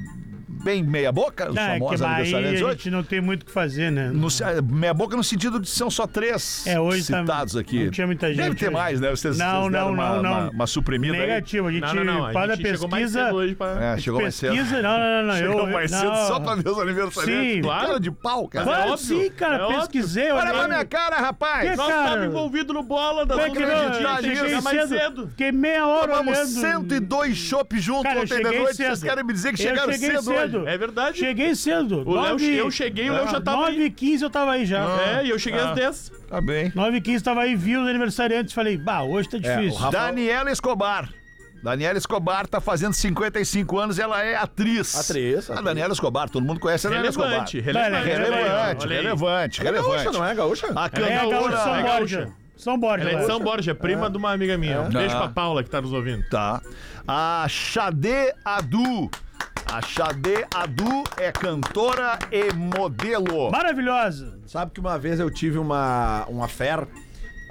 bem 0.63 0.83
meia-boca, 0.83 1.49
os 1.51 1.57
Ah, 1.57 1.61
é 1.61 1.73
que 1.73 1.79
famosos 1.79 2.01
aí 2.01 2.07
aniversariantes 2.13 2.61
a 2.61 2.65
hoje. 2.65 2.73
gente 2.77 2.89
não 2.91 3.03
tem 3.03 3.21
muito 3.21 3.43
o 3.43 3.45
que 3.45 3.51
fazer, 3.51 3.91
né? 3.91 4.09
No, 4.13 4.27
meia 4.71 4.93
boca 4.93 5.15
no 5.15 5.23
sentido 5.23 5.59
de 5.59 5.69
são 5.69 5.89
só 5.89 6.05
três 6.07 6.65
É, 6.67 6.79
hoje 6.79 7.07
tá- 7.11 7.21
citados 7.21 7.55
aqui. 7.55 7.85
não 7.85 7.91
tinha 7.91 8.07
muita 8.07 8.27
gente 8.27 8.37
Deve 8.37 8.55
ter 8.55 8.65
hoje. 8.65 8.73
mais, 8.73 8.99
né? 8.99 9.09
Vocês, 9.09 9.37
Não, 9.37 9.61
vocês 9.61 9.71
deram 9.71 9.85
não, 9.87 9.93
uma, 9.93 10.09
não, 10.15 10.23
não. 10.23 10.31
Uma, 10.31 10.49
uma 10.51 10.67
suprimida 10.67 11.13
aí. 11.13 11.19
Negativo, 11.21 11.67
a 11.67 11.71
gente 11.71 11.81
Não, 11.81 11.93
não, 11.95 12.03
não. 12.03 12.25
A 12.25 12.33
faz 12.33 12.45
a 12.45 12.47
mais 12.47 12.61
pesquisa. 12.61 13.25
cedo 13.25 13.35
hoje 13.35 13.55
pra... 13.55 13.83
É, 13.93 13.97
chegou 13.97 14.21
mais 14.21 14.35
cedo. 14.35 14.55
não, 14.55 14.63
não, 14.99 15.23
não. 15.27 15.35
Chegou 15.37 15.59
eu, 15.59 15.67
mais 15.67 15.91
não. 15.91 15.99
cedo 15.99 16.15
só 16.27 16.39
pra 16.39 16.55
ver 16.55 16.69
os 16.69 16.79
aniversariantes. 16.79 17.53
Sim. 17.55 17.61
Claro. 17.61 17.87
Cara 17.87 17.99
de 17.99 18.11
pau, 18.11 18.47
cara. 18.47 18.65
Claro, 18.65 18.91
óbvio, 18.91 18.97
sim, 19.23 19.29
cara, 19.31 19.63
é 19.63 19.75
pesquisei. 19.75 20.31
Olha 20.31 20.51
pra 20.51 20.67
minha 20.67 20.85
cara, 20.85 21.15
rapaz. 21.17 21.69
Que 21.69 21.75
Nós 21.75 21.87
cara? 21.87 22.03
estávamos 22.03 22.27
envolvidos 22.27 22.73
no 22.75 22.83
bola 22.83 23.25
das 23.25 23.37
Como 23.37 23.59
é 23.61 23.65
não? 23.65 24.21
cheguei 24.21 24.61
mais 24.61 24.89
cedo. 24.89 25.27
Fiquei 25.29 25.51
meia 25.51 25.85
hora 25.87 26.07
Tomamos 26.07 26.37
olhando. 26.37 26.47
102 26.49 27.37
chopp 27.37 27.79
junto 27.79 28.07
ontem 28.09 28.25
de 28.37 28.43
noite. 28.43 28.75
Vocês 28.75 29.03
querem 29.03 29.23
me 29.23 29.33
dizer 29.33 29.51
que 29.53 29.57
chegaram 29.61 29.93
cedo, 29.93 30.21
cedo. 30.23 30.56
Cedo. 30.59 30.67
É 30.69 30.77
verdade. 30.77 31.17
Cheguei 31.19 31.55
cedo. 31.55 32.03
O 32.05 32.13
Léo, 32.15 32.31
Nove- 32.31 32.55
eu 32.55 32.71
cheguei 32.71 33.09
o 33.09 33.13
Léo 33.13 33.27
já 33.29 33.41
tava 33.41 33.57
9 33.61 33.71
aí. 33.77 33.83
e 33.85 33.89
15 33.91 34.23
eu 34.23 34.29
tava 34.29 34.51
aí 34.51 34.65
já. 34.65 34.85
É, 35.01 35.25
e 35.25 35.29
eu 35.29 35.39
cheguei 35.39 35.59
Ah. 35.59 35.69
às 35.69 35.75
10. 35.75 36.11
Tá 36.29 36.41
bem. 36.41 36.71
9 36.75 36.97
e 36.97 37.01
15 37.01 37.23
tava 37.23 37.41
aí, 37.41 37.55
vi 37.55 37.77
os 37.77 37.87
aniversariantes. 37.87 38.53
Falei, 38.53 38.77
bah, 38.77 39.03
hoje 39.03 39.29
tá 39.29 39.37
difícil. 39.37 39.71
o 39.73 39.75
Rafa- 39.75 39.97
Daniela 39.97 40.51
Escobar. 40.51 41.09
Daniela 41.63 41.97
Escobar 41.97 42.45
tá 42.47 42.61
fazendo 42.61 42.93
55 42.93 43.79
anos, 43.79 43.97
ela 43.97 44.23
é 44.23 44.35
atriz. 44.35 44.95
Atriz, 44.95 45.49
A 45.49 45.53
atriz. 45.53 45.65
Daniela 45.65 45.91
Escobar, 45.91 46.29
todo 46.29 46.45
mundo 46.45 46.59
conhece 46.59 46.85
a 46.85 46.89
Daniela 46.91 47.09
Escobar. 47.09 47.29
Relevante, 47.31 47.57
Olha, 47.57 47.63
relevante. 47.63 48.07
Relevante, 48.07 48.85
Olha 48.85 48.95
aí. 48.97 49.03
relevante, 49.03 49.61
É 49.61 49.63
gaúcha, 49.63 49.81
relevante. 49.91 50.17
não 50.17 50.25
é 50.25 50.35
gaúcha? 50.35 50.67
A 50.67 50.69
Ela 50.71 50.85
é 50.85 50.89
gaúcha 50.89 51.25
de 51.25 51.31
cantora... 51.33 51.57
São 51.57 51.75
é 51.75 51.81
Borja. 51.81 52.17
gaúcha. 52.19 52.31
São 52.57 52.79
Borja. 52.79 53.01
Ela 53.09 53.11
é 53.11 53.21
de. 53.21 53.25
São 53.27 53.39
Borja, 53.39 53.75
prima 53.75 54.09
de 54.09 54.17
uma 54.17 54.31
amiga 54.31 54.57
minha. 54.57 54.81
Um 54.81 54.89
beijo 54.89 55.15
Ah. 55.15 55.19
pra 55.19 55.29
Paula 55.29 55.63
que 55.63 55.69
tá 55.69 55.81
nos 55.81 55.93
ouvindo. 55.93 56.23
Tá. 56.29 56.61
A 57.07 57.45
Xadê 57.49 58.33
Adu. 58.45 59.09
A 59.71 59.81
Xadê 59.81 60.45
Adu 60.53 61.03
é 61.17 61.31
cantora 61.31 62.17
e 62.31 62.53
modelo. 62.53 63.51
Maravilhosa. 63.51 64.39
Sabe 64.47 64.71
que 64.71 64.79
uma 64.79 64.97
vez 64.97 65.19
eu 65.19 65.29
tive 65.29 65.57
uma, 65.57 66.25
uma 66.27 66.47
fé 66.47 66.71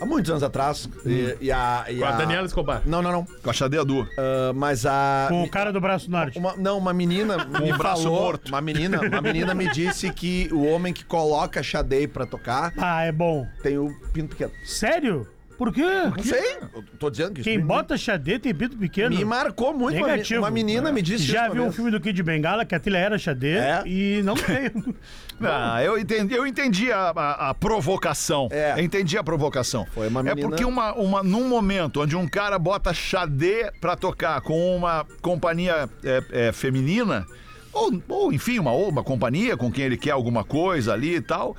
há 0.01 0.07
muitos 0.07 0.31
anos 0.31 0.43
atrás. 0.43 0.89
E, 1.05 1.37
e 1.43 1.53
a, 1.53 1.85
e 1.89 1.99
Com 1.99 2.05
a 2.07 2.13
Daniela 2.13 2.47
Escobar. 2.47 2.83
Não, 2.87 3.03
não, 3.03 3.13
não. 3.13 3.25
Com 3.43 3.51
a 3.51 3.53
Xadê 3.53 3.79
Adu. 3.79 4.09
Ah, 4.19 4.53
mas 4.55 4.87
a. 4.87 5.27
Com 5.29 5.43
o 5.45 5.51
cara 5.51 5.73
do 5.73 5.81
braço 5.81 6.11
norte. 6.11 6.39
Uma, 6.39 6.57
não, 6.57 6.79
uma 6.79 6.93
menina 6.93 7.45
me 7.63 7.71
o 7.73 7.77
braço 7.79 8.05
falou, 8.05 8.23
morto. 8.23 8.49
Uma 8.49 8.61
menina, 8.61 9.01
uma 9.01 9.21
menina 9.21 9.55
me 9.55 9.69
disse 9.71 10.11
que 10.13 10.49
o 10.53 10.65
homem 10.67 10.93
que 10.95 11.05
coloca 11.05 11.63
Xadei 11.63 12.09
pra 12.09 12.25
tocar 12.27 12.73
Ah, 12.79 13.05
é 13.05 13.13
bom. 13.13 13.47
tem 13.63 13.77
o 13.79 13.95
pinto 14.13 14.31
pequeno. 14.31 14.53
Sério? 14.65 15.29
Por 15.59 15.73
quê? 15.73 15.83
Não 15.83 16.23
sei, 16.23 16.57
eu 16.75 16.85
tô 16.99 17.09
dizendo 17.09 17.33
que 17.33 17.41
isso 17.41 17.49
Quem 17.49 17.59
me, 17.59 17.65
bota 17.65 17.97
xadê 17.97 18.39
tem 18.39 18.55
pinto 18.55 18.77
pequeno. 18.77 19.17
me 19.17 19.25
marcou 19.25 19.73
muito. 19.73 19.97
Uma, 19.97 20.07
me- 20.07 20.13
Negativo. 20.13 20.41
uma 20.43 20.51
menina 20.51 20.93
me 20.93 21.01
disse 21.01 21.25
Já 21.25 21.45
isso 21.45 21.53
viu 21.55 21.63
uma 21.63 21.69
um 21.69 21.71
vez. 21.71 21.77
filme 21.77 21.91
do 21.91 22.01
Kid 22.01 22.23
Bengala 22.23 22.65
que 22.67 22.75
a 22.75 22.81
trilha 22.81 22.99
era 22.99 23.19
xadê 23.19 23.57
É? 23.57 23.83
e 23.87 24.23
não 24.23 24.35
tem. 24.35 24.71
Ah, 25.39 25.85
eu 25.85 25.99
entendi, 25.99 26.35
eu 26.35 26.47
entendi 26.47 26.91
a, 26.91 27.11
a- 27.15 27.51
a 27.51 27.55
provocação. 27.55 28.49
É. 28.51 28.73
Eu 28.81 28.83
entendi 28.85 29.19
a 29.19 29.23
provocação. 29.23 29.85
Foi 29.93 30.09
uma 30.09 30.21
É 30.21 30.23
menina- 30.35 30.49
porque 30.49 30.65
uma, 30.65 30.95
uma, 30.95 31.23
num 31.23 31.47
momento 31.47 32.01
onde 32.01 32.17
um 32.17 32.27
cara 32.27 32.59
bota 32.59 32.95
Xadê 32.95 33.71
pra 33.79 33.95
tocar 33.97 34.41
com 34.41 34.75
uma 34.75 35.05
companhia 35.21 35.91
é, 36.03 36.23
é, 36.49 36.53
feminina, 36.53 37.27
ou, 37.71 38.03
ou 38.09 38.33
enfim, 38.33 38.59
uma, 38.59 38.73
ou 38.73 38.89
uma 38.89 39.05
companhia 39.05 39.59
com 39.59 39.71
quem 39.71 39.85
ele 39.85 39.99
quer 39.99 40.13
alguma 40.13 40.43
coisa 40.43 40.95
ali 40.95 41.17
e 41.17 41.21
tal, 41.21 41.55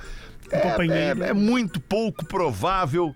é, 0.50 0.58
companheiro. 0.58 1.22
é- 1.22 1.28
é 1.28 1.32
muito 1.32 1.78
pouco 1.80 2.24
provável 2.26 3.14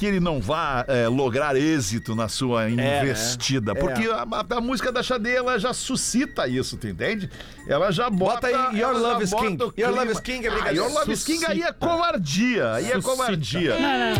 que 0.00 0.06
ele 0.06 0.18
não 0.18 0.40
vá 0.40 0.82
é, 0.88 1.06
lograr 1.08 1.54
êxito 1.56 2.14
na 2.16 2.26
sua 2.26 2.70
investida. 2.70 3.72
É. 3.72 3.74
Porque 3.74 4.06
a, 4.08 4.22
a- 4.22 4.56
a 4.56 4.60
música 4.60 4.90
da 4.90 5.02
Xadê, 5.02 5.34
ela 5.36 5.58
já 5.58 5.74
suscita 5.74 6.48
isso, 6.48 6.78
tu 6.78 6.88
entende? 6.88 7.28
Ela 7.68 7.90
já 7.92 8.08
bota... 8.08 8.48
Bota 8.50 8.70
aí, 8.70 8.80
Your 8.80 8.94
Love 8.98 9.24
is 9.24 9.34
King. 9.34 9.62
o 9.62 9.72
Your. 9.78 9.90
Love 9.94 10.12
is 10.12 10.20
King 10.20 10.46
é 10.46 10.48
Ah, 10.48 10.52
brincadeira. 10.54 10.84
Your 10.86 10.92
Love 10.94 11.12
is 11.12 11.22
King 11.22 11.44
aí 11.44 11.62
é 11.62 11.70
covardia. 11.72 12.72
Aí 12.72 12.86
é 12.86 12.92
Suscita. 12.94 13.10
covardia. 13.10 13.76
Não, 13.78 14.14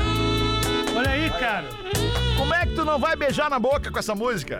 não. 0.92 0.98
Olha 0.98 1.10
aí, 1.10 1.30
cara. 1.30 1.64
Como 2.36 2.52
é 2.54 2.66
que 2.66 2.74
tu 2.74 2.84
não 2.84 2.98
vai 2.98 3.16
beijar 3.16 3.48
na 3.48 3.58
boca 3.58 3.90
com 3.90 3.98
essa 3.98 4.14
música? 4.14 4.58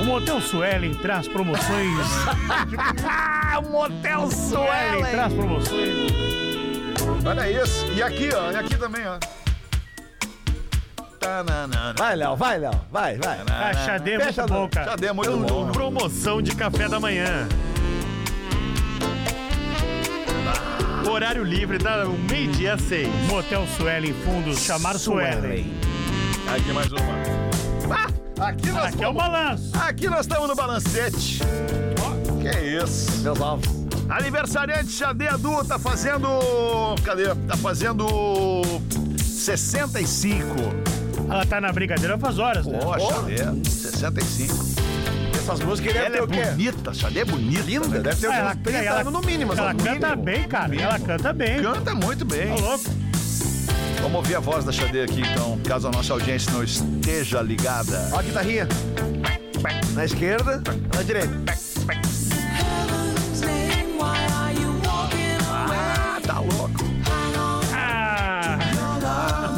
O 0.00 0.04
Motel 0.04 0.40
Suelen 0.42 0.92
traz 0.94 1.26
promoções. 1.26 1.96
Ah, 3.08 3.60
Motel 3.62 4.30
Suelen 4.30 5.04
traz 5.10 5.32
promoções. 5.32 6.12
Olha 7.24 7.50
isso. 7.50 7.86
E 7.94 8.02
aqui, 8.02 8.28
ó. 8.34 8.50
E 8.50 8.56
aqui 8.56 8.76
também, 8.76 9.02
ó. 9.06 9.18
Vai, 11.96 12.16
Léo, 12.16 12.36
vai, 12.36 12.58
Léo. 12.58 12.72
Vai, 12.90 13.16
vai. 13.16 13.38
Ah, 13.48 13.72
xadê 13.74 14.12
é 14.12 14.18
muito 14.18 14.26
Fecha, 14.26 14.46
bom, 14.46 14.68
cara. 14.68 14.90
Cadê? 14.90 15.12
Muito 15.12 15.36
bom. 15.36 15.70
Promoção 15.70 16.42
de 16.42 16.54
café 16.54 16.88
da 16.88 16.98
manhã. 16.98 17.48
Horário 21.08 21.44
livre, 21.44 21.78
da 21.78 22.06
um 22.06 22.18
meio-dia 22.30 22.74
às 22.74 22.82
seis. 22.82 23.08
Motel 23.28 23.66
Suelen 23.76 24.14
Fundos, 24.24 24.60
chamar 24.60 24.98
Suelen. 24.98 25.72
Aqui 26.52 26.72
mais 26.72 26.90
uma. 26.90 27.02
Ah, 27.94 28.48
aqui 28.48 28.70
nós 28.70 28.94
Aqui 28.94 29.04
é 29.04 29.08
o 29.08 29.12
balanço. 29.12 29.70
Aqui 29.78 30.08
nós 30.08 30.20
estamos 30.20 30.48
no 30.48 30.54
balancete. 30.54 31.40
Ó, 32.00 32.40
que 32.40 32.58
isso. 32.58 33.18
Meus 33.18 33.40
ovos. 33.40 33.68
Aniversariante 34.08 34.90
Xadê 34.90 35.28
Adu 35.28 35.64
tá 35.64 35.78
fazendo. 35.78 36.28
Cadê? 37.04 37.34
Tá 37.46 37.56
fazendo. 37.56 38.62
65. 39.18 41.01
Ela 41.32 41.46
tá 41.46 41.60
na 41.60 41.72
brincadeira 41.72 42.18
faz 42.18 42.38
horas, 42.38 42.66
né? 42.66 42.78
Ó, 42.82 42.98
Xadê, 42.98 43.36
65. 43.68 44.54
Essas 45.34 45.60
músicas 45.60 45.96
Ela 45.96 46.10
devem 46.10 46.18
é 46.18 46.20
ter 46.20 46.22
o 46.22 46.28
quê? 46.28 46.50
bonita, 46.50 46.94
Xadê 46.94 47.20
é 47.20 47.24
bonita. 47.24 47.62
Linda, 47.62 47.88
né? 47.88 47.98
deve 48.00 48.20
ter 48.20 48.26
Ah, 48.30 48.52
uns 48.56 48.62
30 48.62 48.78
ela, 48.78 49.00
anos 49.00 49.12
no 49.12 49.20
mínimo. 49.22 49.52
ela 49.54 49.74
canta 49.74 50.14
bem, 50.16 50.46
cara. 50.48 50.76
Ela 50.76 50.98
canta 50.98 51.32
bem. 51.32 51.62
Canta 51.62 51.94
muito 51.94 52.24
bem. 52.24 52.48
Tá 52.54 52.54
louco. 52.62 52.84
Vamos 54.02 54.14
ouvir 54.16 54.34
a 54.36 54.40
voz 54.40 54.64
da 54.64 54.72
Xadê 54.72 55.02
aqui, 55.02 55.20
então, 55.22 55.58
caso 55.66 55.88
a 55.88 55.90
nossa 55.90 56.12
audiência 56.12 56.52
não 56.52 56.62
esteja 56.62 57.40
ligada. 57.40 58.08
Ó 58.12 58.18
a 58.18 58.22
guitarrinha. 58.22 58.68
Na 59.94 60.04
esquerda, 60.04 60.62
na 60.94 61.02
direita. 61.02 61.30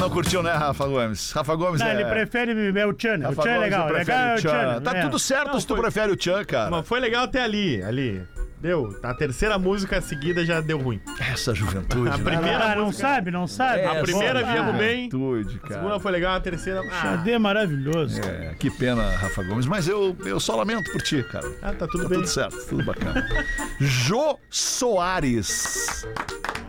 Não 0.04 0.10
curtiu, 0.10 0.42
né, 0.42 0.52
Rafa 0.52 0.86
Gomes? 0.86 1.32
Rafa 1.32 1.54
Gomes 1.56 1.80
não, 1.80 1.86
é... 1.88 1.94
ele 1.94 2.04
prefere 2.04 2.52
o 2.52 2.92
Tchan. 2.92 3.28
O 3.28 3.34
Tchan 3.34 3.50
é 3.50 3.58
legal. 3.58 3.90
Legal 3.90 4.18
é 4.18 4.34
o 4.34 4.36
Tchan. 4.36 4.48
Tchan. 4.50 4.80
Tá 4.82 4.96
é. 4.96 5.02
tudo 5.02 5.18
certo 5.18 5.52
Não, 5.52 5.60
se 5.60 5.66
tu 5.66 5.74
foi- 5.74 5.82
prefere 5.82 6.12
o 6.12 6.16
Tchan, 6.16 6.44
cara. 6.44 6.70
Mas 6.70 6.86
foi 6.86 7.00
legal 7.00 7.24
até 7.24 7.42
ali, 7.42 7.82
ali. 7.82 8.22
Deu. 8.60 8.98
A 9.02 9.12
terceira 9.12 9.58
música 9.58 10.00
seguida 10.00 10.42
já 10.44 10.58
deu 10.60 10.78
ruim. 10.78 10.98
Essa 11.20 11.54
juventude, 11.54 12.08
A 12.08 12.16
né? 12.16 12.24
primeira 12.24 12.72
Ah, 12.72 12.74
não 12.76 12.86
música- 12.86 13.08
sabe, 13.08 13.30
não 13.30 13.46
sabe. 13.46 13.80
É, 13.80 13.98
A 13.98 14.02
primeira 14.02 14.42
viemos 14.42 14.76
bem. 14.76 15.10
Juventude, 15.10 15.56
A 15.62 15.68
cara. 15.68 15.74
segunda 15.80 16.00
foi 16.00 16.12
legal, 16.12 16.34
a 16.34 16.40
terceira. 16.40 16.80
Ah, 16.90 17.00
Xadê 17.02 17.32
é 17.32 17.38
maravilhoso. 17.38 18.20
É, 18.22 18.54
que 18.58 18.70
pena, 18.70 19.02
Rafa 19.16 19.42
Gomes, 19.42 19.66
mas 19.66 19.86
eu, 19.86 20.16
eu 20.24 20.40
só 20.40 20.56
lamento 20.56 20.90
por 20.92 21.02
ti, 21.02 21.22
cara. 21.24 21.46
ah, 21.62 21.72
tá 21.72 21.86
tudo 21.86 22.04
Tá 22.04 22.08
bem. 22.08 22.18
tudo 22.20 22.28
certo, 22.28 22.56
tudo 22.66 22.82
bacana. 22.84 23.26
Jô 23.80 24.38
Soares. 24.48 26.06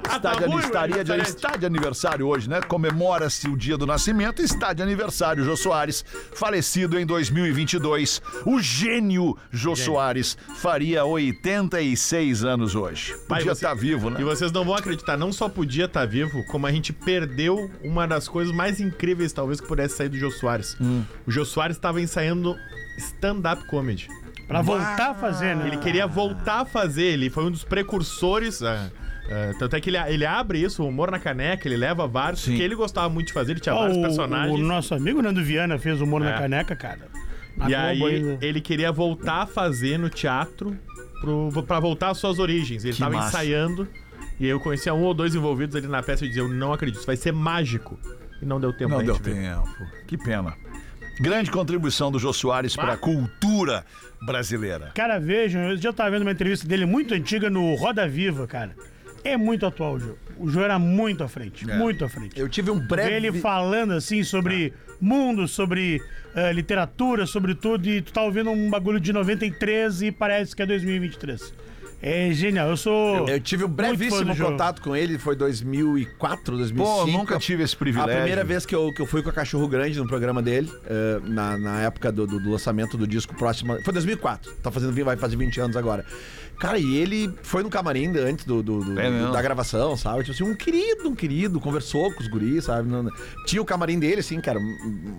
Ah, 0.09 0.15
Está, 0.17 0.31
tá 0.31 0.39
de, 0.39 0.45
ruim, 0.45 0.63
estaria 0.63 1.03
de, 1.03 1.11
está 1.21 1.55
de 1.57 1.65
aniversário 1.65 2.27
hoje, 2.27 2.49
né? 2.49 2.61
Comemora-se 2.61 3.47
o 3.47 3.57
dia 3.57 3.77
do 3.77 3.85
nascimento 3.85 4.41
e 4.41 4.45
está 4.45 4.71
de 4.73 4.81
aniversário 4.81 5.43
Jô 5.43 5.55
Soares, 5.57 6.03
falecido 6.33 6.97
em 6.99 7.05
2022. 7.05 8.21
O 8.45 8.59
gênio 8.59 9.37
Jô 9.51 9.75
Soares 9.75 10.37
faria 10.57 11.03
86 11.05 12.43
anos 12.43 12.75
hoje. 12.75 13.15
Podia 13.27 13.51
estar 13.51 13.73
vivo, 13.73 14.09
né? 14.09 14.19
E 14.21 14.23
vocês 14.23 14.51
não 14.51 14.63
vão 14.63 14.75
acreditar, 14.75 15.17
não 15.17 15.31
só 15.33 15.49
podia 15.49 15.85
estar 15.85 16.05
vivo, 16.05 16.43
como 16.45 16.65
a 16.67 16.71
gente 16.71 16.93
perdeu 16.93 17.69
uma 17.83 18.07
das 18.07 18.27
coisas 18.27 18.53
mais 18.53 18.79
incríveis, 18.79 19.33
talvez, 19.33 19.59
que 19.59 19.67
pudesse 19.67 19.95
sair 19.97 20.09
do 20.09 20.17
Jô 20.17 20.31
Soares. 20.31 20.75
Hum. 20.79 21.03
O 21.25 21.31
Jô 21.31 21.43
Soares 21.45 21.75
estava 21.77 21.99
ensaiando 22.01 22.55
stand-up 22.97 23.65
comedy. 23.67 24.07
Pra 24.47 24.61
voltar 24.61 25.09
a 25.09 25.13
fazer, 25.15 25.55
né? 25.55 25.67
Ele 25.67 25.77
queria 25.77 26.05
voltar 26.05 26.61
a 26.61 26.65
fazer, 26.65 27.05
ele 27.05 27.29
foi 27.31 27.45
um 27.45 27.51
dos 27.51 27.63
precursores. 27.63 28.61
ah, 28.61 28.89
ah, 29.29 29.53
tanto 29.57 29.75
é 29.75 29.81
que 29.81 29.89
ele, 29.89 29.97
ele 29.97 30.25
abre 30.25 30.61
isso, 30.61 30.83
o 30.83 30.87
humor 30.87 31.09
na 31.11 31.19
caneca, 31.19 31.67
ele 31.67 31.77
leva 31.77 32.07
vários, 32.07 32.41
Sim. 32.41 32.55
que 32.55 32.61
ele 32.61 32.75
gostava 32.75 33.09
muito 33.09 33.27
de 33.27 33.33
fazer, 33.33 33.53
ele 33.53 33.59
tinha 33.59 33.73
Ó, 33.75 33.79
vários 33.79 33.97
o, 33.97 34.01
personagens. 34.01 34.59
o 34.59 34.63
nosso 34.63 34.93
amigo 34.93 35.21
Nando 35.21 35.43
Viana 35.43 35.77
fez 35.77 35.99
humor 36.01 36.21
na 36.21 36.35
É. 36.35 36.37
caneca, 36.37 36.75
cara. 36.75 37.07
Na 37.57 37.69
E 37.69 37.75
aí 37.75 38.03
ainda. 38.03 38.37
ele 38.45 38.59
queria 38.61 38.91
voltar 38.91 39.43
a 39.43 39.45
fazer 39.47 39.97
no 39.97 40.09
teatro 40.09 40.77
pro, 41.21 41.63
pra 41.63 41.79
voltar 41.79 42.09
às 42.09 42.17
suas 42.17 42.37
origens. 42.39 42.83
Ele 42.83 42.93
Que 42.93 42.99
tava 42.99 43.15
massa. 43.15 43.29
ensaiando 43.29 43.87
e 44.39 44.45
eu 44.45 44.59
conhecia 44.59 44.93
um 44.93 45.01
ou 45.03 45.13
dois 45.13 45.33
envolvidos 45.33 45.75
ali 45.75 45.87
na 45.87 46.03
peça 46.03 46.25
e 46.25 46.27
dizia, 46.27 46.43
eu 46.43 46.49
não 46.49 46.73
acredito, 46.73 46.97
isso 46.97 47.07
vai 47.07 47.15
ser 47.15 47.31
mágico. 47.31 47.97
E 48.41 48.45
não 48.45 48.59
deu 48.59 48.73
tempo 48.73 48.89
Não 48.89 48.97
pra 48.97 49.05
deu 49.05 49.17
tempo. 49.19 49.69
Que 50.05 50.17
pena. 50.17 50.53
Grande 51.21 51.49
contribuição 51.49 52.11
do 52.11 52.19
Jô 52.19 52.33
Soares 52.33 52.75
para 52.75 52.91
a 52.93 52.97
cultura 52.97 53.85
brasileira. 54.25 54.91
Cara, 54.93 55.17
vejam, 55.17 55.61
eu 55.69 55.77
já 55.77 55.93
tava 55.93 56.11
vendo 56.11 56.23
uma 56.23 56.31
entrevista 56.33 56.67
dele 56.67 56.85
muito 56.85 57.13
antiga 57.13 57.49
no 57.49 57.73
Roda 57.75 58.05
Viva, 58.05 58.45
cara. 58.45 58.75
É 59.25 59.35
muito 59.35 59.65
atual 59.65 59.95
o 59.95 59.99
Jô. 59.99 60.13
O 60.37 60.49
Jô 60.49 60.61
era 60.61 60.77
muito 60.77 61.23
à 61.23 61.27
frente, 61.27 61.69
É. 61.69 61.75
muito 61.77 62.05
à 62.05 62.09
frente. 62.09 62.39
Eu 62.39 62.47
tive 62.47 62.69
um 62.71 62.79
breve... 62.79 63.11
ele 63.13 63.33
falando 63.39 63.93
assim 63.93 64.23
sobre 64.23 64.71
mundo, 65.01 65.47
sobre 65.47 65.99
eh, 66.35 66.53
literatura, 66.53 67.25
sobre 67.25 67.55
tudo, 67.55 67.87
e 67.89 68.01
tu 68.01 68.13
tá 68.13 68.21
ouvindo 68.21 68.51
um 68.51 68.69
bagulho 68.69 68.99
de 68.99 69.11
93 69.11 70.03
e 70.03 70.11
parece 70.11 70.55
que 70.55 70.61
é 70.61 70.65
2023. 70.65 71.53
É 72.01 72.31
genial, 72.33 72.69
eu 72.69 72.77
sou. 72.77 73.27
Eu 73.27 73.39
tive 73.39 73.63
um 73.63 73.67
brevíssimo 73.69 74.35
contato 74.37 74.79
com 74.81 74.95
ele, 74.95 75.17
foi 75.17 75.35
2004, 75.35 76.55
2005. 76.57 76.83
Pô, 76.83 77.07
nunca 77.07 77.39
tive 77.39 77.63
esse 77.63 77.73
A 77.73 77.77
privilégio. 77.79 78.13
primeira 78.15 78.43
vez 78.43 78.63
que 78.65 78.75
eu, 78.75 78.93
que 78.93 79.01
eu 79.01 79.07
fui 79.07 79.23
com 79.23 79.29
a 79.29 79.33
Cachorro 79.33 79.67
Grande 79.67 79.97
no 79.97 80.05
programa 80.05 80.41
dele, 80.41 80.69
eh, 80.85 81.19
na, 81.23 81.57
na 81.57 81.81
época 81.81 82.11
do, 82.11 82.27
do- 82.27 82.39
do 82.39 82.51
lançamento 82.51 82.95
do 82.95 83.07
disco 83.07 83.33
próximo. 83.35 83.81
Foi 83.81 83.93
2004, 83.93 84.53
tá 84.61 84.69
fazendo, 84.69 84.93
vai 85.03 85.17
fazer 85.17 85.35
20 85.35 85.59
anos 85.61 85.75
agora. 85.77 86.05
Cara, 86.59 86.79
e 86.79 86.95
ele 86.97 87.33
foi 87.43 87.63
no 87.63 87.69
camarim 87.69 88.07
antes 88.17 88.45
do, 88.45 88.63
do- 88.63 88.83
do- 88.83 88.99
É 88.99 89.31
da 89.31 89.41
gravação, 89.41 89.95
sabe? 89.97 90.19
Tipo 90.23 90.31
assim, 90.31 90.43
um 90.43 90.55
querido, 90.55 91.09
um 91.09 91.15
querido, 91.15 91.59
conversou 91.59 92.11
com 92.13 92.21
os 92.21 92.27
guris, 92.27 92.65
sabe? 92.65 92.89
Tinha 93.45 93.61
o 93.61 93.65
camarim 93.65 93.99
dele, 93.99 94.21
assim, 94.21 94.39
cara, 94.39 94.59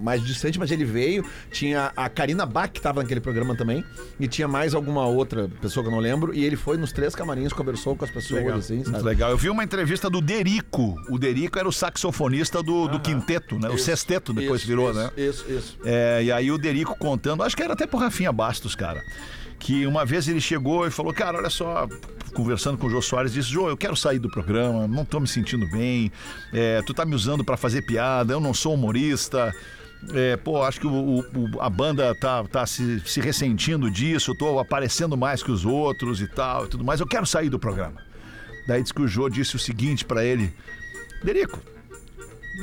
mais 0.02 0.24
distante, 0.24 0.58
mas 0.58 0.70
ele 0.70 0.84
veio. 0.84 1.24
Tinha 1.50 1.92
a 1.96 2.08
Karina 2.08 2.46
Bach, 2.46 2.70
que 2.70 2.80
tava 2.80 3.02
naquele 3.02 3.20
programa 3.20 3.54
também, 3.56 3.84
e 4.18 4.26
tinha 4.26 4.48
mais 4.48 4.74
alguma 4.74 5.06
outra 5.06 5.48
pessoa 5.60 5.82
que 5.84 5.88
eu 5.88 5.92
não 5.94 6.00
lembro, 6.00 6.34
e 6.34 6.44
ele 6.44 6.56
foi 6.56 6.76
nos 6.76 6.92
três 6.92 7.14
camarins, 7.14 7.52
conversou 7.52 7.94
com 7.96 8.04
as 8.04 8.10
pessoas, 8.10 8.46
assim, 8.54 8.76
Muito 8.76 8.90
sabe? 8.90 9.04
legal. 9.04 9.30
Eu 9.30 9.36
vi 9.38 9.50
uma 9.50 9.62
entrevista 9.64 10.08
do 10.08 10.20
Derico. 10.20 10.94
O 11.10 11.18
Derico 11.18 11.58
era 11.58 11.68
o 11.68 11.72
saxofonista 11.72 12.62
do, 12.62 12.88
do 12.88 13.00
quinteto, 13.00 13.58
né? 13.58 13.68
O 13.68 13.78
sexteto 13.78 14.32
depois 14.32 14.60
Isso, 14.60 14.68
virou, 14.68 14.90
isso, 14.90 14.98
né? 14.98 15.10
Isso, 15.16 15.44
isso. 15.50 15.78
É, 15.84 16.22
e 16.24 16.32
aí 16.32 16.50
o 16.50 16.58
Derico 16.58 16.96
contando, 16.98 17.42
acho 17.42 17.56
que 17.56 17.62
era 17.62 17.72
até 17.74 17.86
pro 17.86 17.98
Rafinha 17.98 18.32
Bastos, 18.32 18.74
cara. 18.74 19.02
Que 19.58 19.86
uma 19.86 20.04
vez 20.04 20.28
ele 20.28 20.40
chegou 20.40 20.86
e 20.86 20.90
falou, 20.90 21.12
cara, 21.12 21.38
olha 21.38 21.50
só, 21.50 21.88
conversando 22.34 22.76
com 22.78 22.86
o 22.86 22.90
Jô 22.90 23.00
Soares, 23.00 23.32
disse, 23.32 23.48
Jô, 23.48 23.68
eu 23.68 23.76
quero 23.76 23.96
sair 23.96 24.18
do 24.18 24.30
programa, 24.30 24.86
não 24.86 25.04
tô 25.04 25.18
me 25.18 25.26
sentindo 25.26 25.66
bem, 25.70 26.12
é, 26.52 26.82
tu 26.82 26.92
tá 26.92 27.04
me 27.06 27.14
usando 27.14 27.42
pra 27.44 27.56
fazer 27.56 27.82
piada, 27.82 28.32
eu 28.32 28.40
não 28.40 28.52
sou 28.54 28.74
humorista. 28.74 29.52
É, 30.12 30.36
pô, 30.36 30.62
acho 30.62 30.78
que 30.78 30.86
o- 30.86 31.20
o- 31.20 31.60
a 31.60 31.70
banda 31.70 32.14
tá, 32.14 32.44
tá 32.44 32.66
se, 32.66 33.00
se 33.00 33.18
ressentindo 33.20 33.90
disso, 33.90 34.32
eu 34.32 34.38
tô 34.38 34.58
aparecendo 34.58 35.16
mais 35.16 35.42
que 35.42 35.50
os 35.50 35.64
outros 35.64 36.20
e 36.20 36.28
tal 36.28 36.66
e 36.66 36.68
tudo 36.68 36.84
mais, 36.84 37.00
eu 37.00 37.06
quero 37.06 37.24
sair 37.26 37.48
do 37.48 37.58
programa. 37.58 37.96
Daí 38.68 38.82
disse 38.82 38.92
que 38.92 39.00
o 39.02 39.08
Jô 39.08 39.28
disse 39.30 39.56
o 39.56 39.58
seguinte 39.58 40.04
pra 40.04 40.22
ele, 40.24 40.52
Derico, 41.24 41.58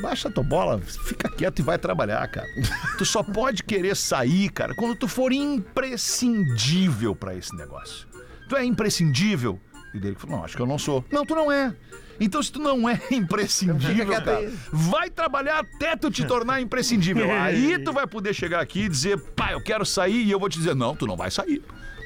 baixa 0.00 0.30
tua 0.30 0.44
bola, 0.44 0.80
fica 0.80 1.28
quieto 1.28 1.58
e 1.58 1.62
vai 1.62 1.78
trabalhar, 1.78 2.26
cara. 2.28 2.46
Tu 2.98 3.04
só 3.04 3.22
pode 3.22 3.62
querer 3.62 3.96
sair, 3.96 4.48
cara, 4.50 4.74
quando 4.74 4.94
tu 4.96 5.08
for 5.08 5.32
imprescindível 5.32 7.14
pra 7.14 7.34
esse 7.34 7.54
negócio. 7.56 8.06
Tu 8.48 8.56
é 8.56 8.64
imprescindível? 8.64 9.60
E 9.94 9.98
dele 9.98 10.16
falou: 10.18 10.38
Não, 10.38 10.44
acho 10.44 10.56
que 10.56 10.62
eu 10.62 10.66
não 10.66 10.78
sou. 10.78 11.04
Não, 11.10 11.24
tu 11.24 11.34
não 11.34 11.50
é. 11.50 11.74
Então, 12.20 12.42
se 12.42 12.52
tu 12.52 12.60
não 12.60 12.88
é 12.88 13.00
imprescindível, 13.10 14.06
cara, 14.06 14.52
vai 14.72 15.10
trabalhar 15.10 15.60
até 15.60 15.96
tu 15.96 16.10
te 16.10 16.24
tornar 16.24 16.60
imprescindível. 16.60 17.30
Aí 17.30 17.78
tu 17.82 17.92
vai 17.92 18.06
poder 18.06 18.34
chegar 18.34 18.60
aqui 18.60 18.82
e 18.82 18.88
dizer, 18.88 19.18
pá, 19.34 19.52
eu 19.52 19.60
quero 19.62 19.84
sair, 19.84 20.22
e 20.24 20.30
eu 20.30 20.38
vou 20.38 20.48
te 20.48 20.58
dizer, 20.58 20.74
não, 20.74 20.94
tu 20.94 21.06
não 21.06 21.16
vai 21.16 21.30
sair. 21.30 21.62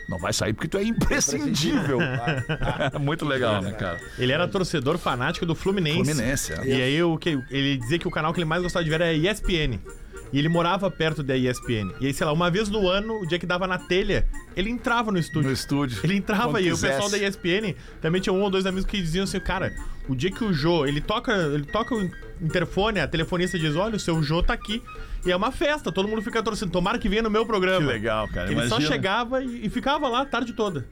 Não 0.09 0.19
vai 0.19 0.33
sair 0.33 0.55
porque 0.55 0.69
tu 0.69 0.79
é 0.79 0.85
imprescindível. 0.85 1.99
Muito 2.99 3.27
legal, 3.27 3.61
né, 3.61 3.73
cara? 3.73 4.01
Ele 4.19 4.33
era 4.33 4.49
torcedor 4.49 4.97
fanático 4.97 5.45
do 5.45 5.55
Fluminense. 5.55 6.13
Fluminense, 6.13 6.53
é. 6.55 6.67
E 6.67 6.83
aí 6.83 7.03
o 7.03 7.19
que 7.19 7.39
ele 7.51 7.77
dizia 7.77 7.99
que 7.99 8.09
o 8.09 8.11
canal 8.11 8.33
que 8.33 8.39
ele 8.39 8.47
mais 8.47 8.63
gostava 8.63 8.83
de 8.83 8.91
ver 8.91 9.03
era 9.03 9.13
ESPN. 9.13 9.79
E 10.33 10.39
ele 10.39 10.49
morava 10.49 10.91
perto 10.91 11.23
da 11.23 11.37
ESPN. 11.37 11.93
E 12.01 12.07
aí, 12.07 12.15
sei 12.15 12.27
lá, 12.27 12.33
uma 12.33 12.51
vez 12.51 12.69
no 12.69 12.89
ano, 12.89 13.21
o 13.21 13.27
dia 13.27 13.39
que 13.39 13.47
dava 13.47 13.67
na 13.67 13.79
telha, 13.79 14.27
ele 14.57 14.71
entrava 14.71 15.11
no 15.11 15.19
estúdio. 15.19 15.49
No 15.49 15.55
estúdio. 15.55 16.01
Ele 16.05 16.17
entrava 16.17 16.53
Quando 16.53 16.65
e 16.65 16.73
o 16.73 16.79
pessoal 16.79 17.09
da 17.11 17.19
ESPN 17.19 17.75
também 18.01 18.21
tinha 18.21 18.33
um 18.33 18.41
ou 18.43 18.51
dois 18.51 18.67
amigos 18.67 18.85
que 18.85 19.01
diziam 19.01 19.25
assim, 19.25 19.41
cara, 19.41 19.75
o 20.09 20.15
dia 20.15 20.31
que 20.31 20.45
o 20.45 20.53
Jô, 20.53 20.87
ele 20.87 21.01
toca, 21.01 21.33
ele 21.33 21.65
toca 21.65 21.95
o 21.95 22.11
interfone, 22.41 23.01
a 23.01 23.09
telefonista 23.09 23.59
diz, 23.59 23.75
olha, 23.77 23.97
o 23.97 24.01
seu 24.01 24.23
Jô 24.23 24.43
tá 24.43 24.53
aqui. 24.53 24.83
E 25.25 25.33
é 25.33 25.37
uma 25.37 25.51
festa, 25.51 25.91
todo 25.91 26.09
mundo 26.09 26.23
fica 26.23 26.43
torcendo, 26.43 26.71
tomara 26.71 26.99
que 26.99 27.09
venha 27.09 27.23
no 27.23 27.31
meu 27.31 27.45
programa. 27.45 27.87
Que 27.87 27.93
legal, 27.93 28.29
cara. 28.29 28.51
Ele 28.51 28.61
só 28.63 28.77
Imagina. 28.77 28.93
chegava 28.93 29.43
e, 29.43 29.67
e 29.67 29.69
ficava 29.71 30.09
lá 30.09 30.23
a 30.23 30.27
tarde 30.27 30.53
toda. 30.53 30.87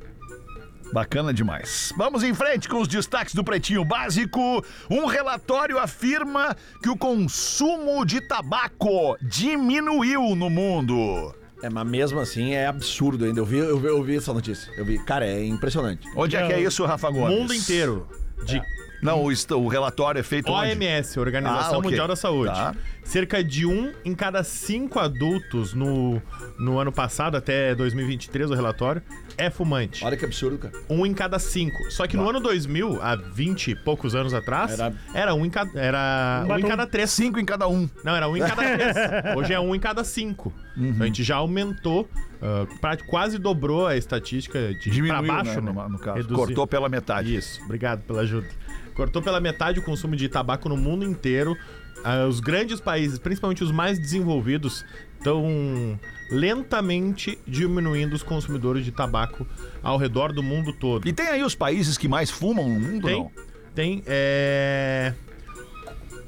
Bacana 0.93 1.33
demais. 1.33 1.93
Vamos 1.97 2.23
em 2.23 2.33
frente 2.33 2.69
com 2.69 2.81
os 2.81 2.89
destaques 2.89 3.35
do 3.35 3.43
Pretinho 3.43 3.85
Básico. 3.85 4.65
Um 4.89 5.07
relatório 5.07 5.79
afirma 5.79 6.57
que 6.83 6.89
o 6.89 6.97
consumo 6.97 8.05
de 8.05 8.21
tabaco 8.21 9.17
diminuiu 9.21 10.37
no 10.37 10.49
mundo. 10.49 11.35
É, 11.63 11.71
mas 11.71 11.87
mesmo 11.87 12.21
assim 12.21 12.53
é 12.55 12.67
absurdo 12.67 13.25
ainda. 13.25 13.41
Eu 13.41 13.47
vi, 13.47 13.59
eu 13.59 13.79
vi, 13.79 13.87
eu 13.89 14.03
vi 14.03 14.17
essa 14.17 14.33
notícia. 14.33 14.73
Eu 14.77 14.85
vi. 14.85 14.99
Cara, 15.05 15.27
é 15.27 15.45
impressionante. 15.45 16.07
Onde 16.15 16.37
é 16.37 16.47
que 16.47 16.53
é 16.53 16.61
isso, 16.61 16.85
Rafa 16.85 17.11
Gomes? 17.11 17.37
Mundo 17.37 17.55
inteiro. 17.55 18.07
De 18.45 18.61
Não, 19.07 19.23
o, 19.23 19.33
est- 19.33 19.51
o 19.51 19.67
relatório 19.69 20.19
é 20.19 20.23
feito 20.23 20.51
onde? 20.53 20.71
OMS, 20.73 21.19
Organização 21.21 21.75
Ah, 21.75 21.79
ok. 21.79 21.91
Mundial 21.91 22.09
da 22.09 22.17
Saúde. 22.17 22.53
Tá. 22.53 22.75
Cerca 23.05 23.43
de 23.43 23.65
um 23.65 23.93
em 24.05 24.15
cada 24.15 24.43
cinco 24.43 24.99
adultos 24.99 25.73
no, 25.75 26.21
no 26.59 26.79
ano 26.79 26.91
passado, 26.91 27.37
até 27.37 27.73
2023, 27.75 28.51
o 28.51 28.55
relatório, 28.55 29.01
é 29.39 29.49
fumante. 29.49 30.05
Olha 30.05 30.17
que 30.17 30.25
absurdo, 30.25 30.59
cara. 30.59 30.75
Um 30.91 31.07
em 31.07 31.15
cada 31.15 31.39
cinco. 31.39 31.79
Só 31.91 32.07
que 32.07 32.17
no 32.17 32.29
ano 32.29 32.41
2000, 32.41 33.01
há 33.01 33.15
20 33.15 33.71
e 33.71 33.75
poucos 33.77 34.15
anos 34.17 34.35
atrás, 34.35 34.73
Era- 34.73 34.93
era, 35.15 35.35
um 35.35 35.47
em 35.47 35.51
cada, 35.51 35.81
era 35.81 36.41
um 36.43 36.45
em 36.47 36.49
batom. 36.49 36.69
cada 36.69 36.87
três. 36.87 37.11
Cinco 37.11 37.39
em 37.39 37.45
cada 37.45 37.69
um. 37.69 37.89
Não, 38.03 38.17
era 38.17 38.29
um 38.29 38.37
em 38.37 38.41
cada 38.41 38.63
três. 38.77 38.97
Hoje 39.37 39.53
é 39.53 39.61
um 39.61 39.73
em 39.75 39.79
cada 39.81 40.03
cinco. 40.03 40.53
Uhum. 40.77 40.89
Então 40.89 41.03
a 41.05 41.07
gente 41.07 41.23
já 41.23 41.37
aumentou, 41.37 42.09
ah, 42.43 42.67
pra- 42.81 42.97
quase 42.97 43.39
dobrou 43.39 43.87
a 43.87 43.97
estatística 43.97 44.75
de 44.75 44.91
Diminuiu, 44.91 45.23
pra 45.23 45.23
baixo, 45.45 45.61
né, 45.61 45.73
né? 45.73 45.83
no, 45.83 45.89
no 45.91 45.99
caso. 45.99 46.17
Reduziu. 46.17 46.37
Cortou 46.37 46.67
pela 46.67 46.89
metade. 46.89 47.37
Isso, 47.37 47.63
obrigado 47.65 48.01
pela 48.03 48.23
ajuda. 48.23 48.49
Cortou 48.97 49.21
pela 49.21 49.39
metade 49.39 49.79
o 49.79 49.83
consumo 49.83 50.17
de 50.17 50.27
tabaco 50.29 50.69
no 50.69 50.77
mundo 50.77 51.05
inteiro. 51.05 51.55
Ah, 52.03 52.25
os 52.27 52.41
grandes 52.41 52.81
países, 52.81 53.19
principalmente 53.19 53.63
os 53.63 53.71
mais 53.71 53.99
desenvolvidos, 53.99 54.85
estão 55.19 56.01
lentamente 56.31 57.39
diminuindo 57.47 58.15
os 58.15 58.23
consumidores 58.23 58.85
de 58.85 58.91
tabaco 58.91 59.47
ao 59.83 59.99
redor 59.99 60.33
do 60.33 60.43
mundo 60.43 60.73
todo. 60.73 61.07
E 61.07 61.13
tem 61.13 61.27
aí 61.29 61.43
os 61.43 61.55
países 61.55 61.99
que 61.99 62.09
mais 62.09 62.31
fumam 62.31 62.69
no 62.69 62.81
mundo, 62.81 63.07
Tem, 63.07 63.19
não? 63.19 63.31
tem, 63.75 64.03
é... 64.07 65.13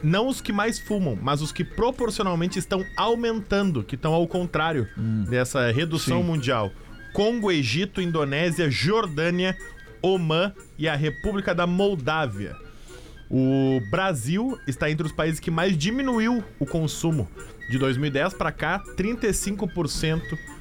Não 0.02 0.28
os 0.28 0.40
que 0.40 0.52
mais 0.52 0.78
fumam, 0.78 1.18
mas 1.20 1.42
os 1.42 1.50
que 1.50 1.64
proporcionalmente 1.64 2.58
estão 2.58 2.84
aumentando, 2.96 3.82
que 3.82 3.96
estão 3.96 4.12
ao 4.12 4.28
contrário 4.28 4.86
dessa 5.28 5.72
redução 5.72 6.20
Sim. 6.20 6.26
mundial. 6.26 6.70
Congo, 7.12 7.50
Egito, 7.50 8.00
Indonésia, 8.00 8.70
Jordânia, 8.70 9.56
Omã 10.02 10.52
e 10.78 10.88
a 10.88 10.94
República 10.94 11.54
da 11.54 11.66
Moldávia. 11.66 12.54
O 13.30 13.80
Brasil 13.90 14.58
está 14.66 14.90
entre 14.90 15.06
os 15.06 15.12
países 15.12 15.38
que 15.38 15.50
mais 15.50 15.76
diminuiu 15.76 16.42
o 16.58 16.64
consumo. 16.64 17.28
De 17.70 17.78
2010 17.78 18.32
para 18.34 18.50
cá, 18.50 18.82
35% 18.96 20.20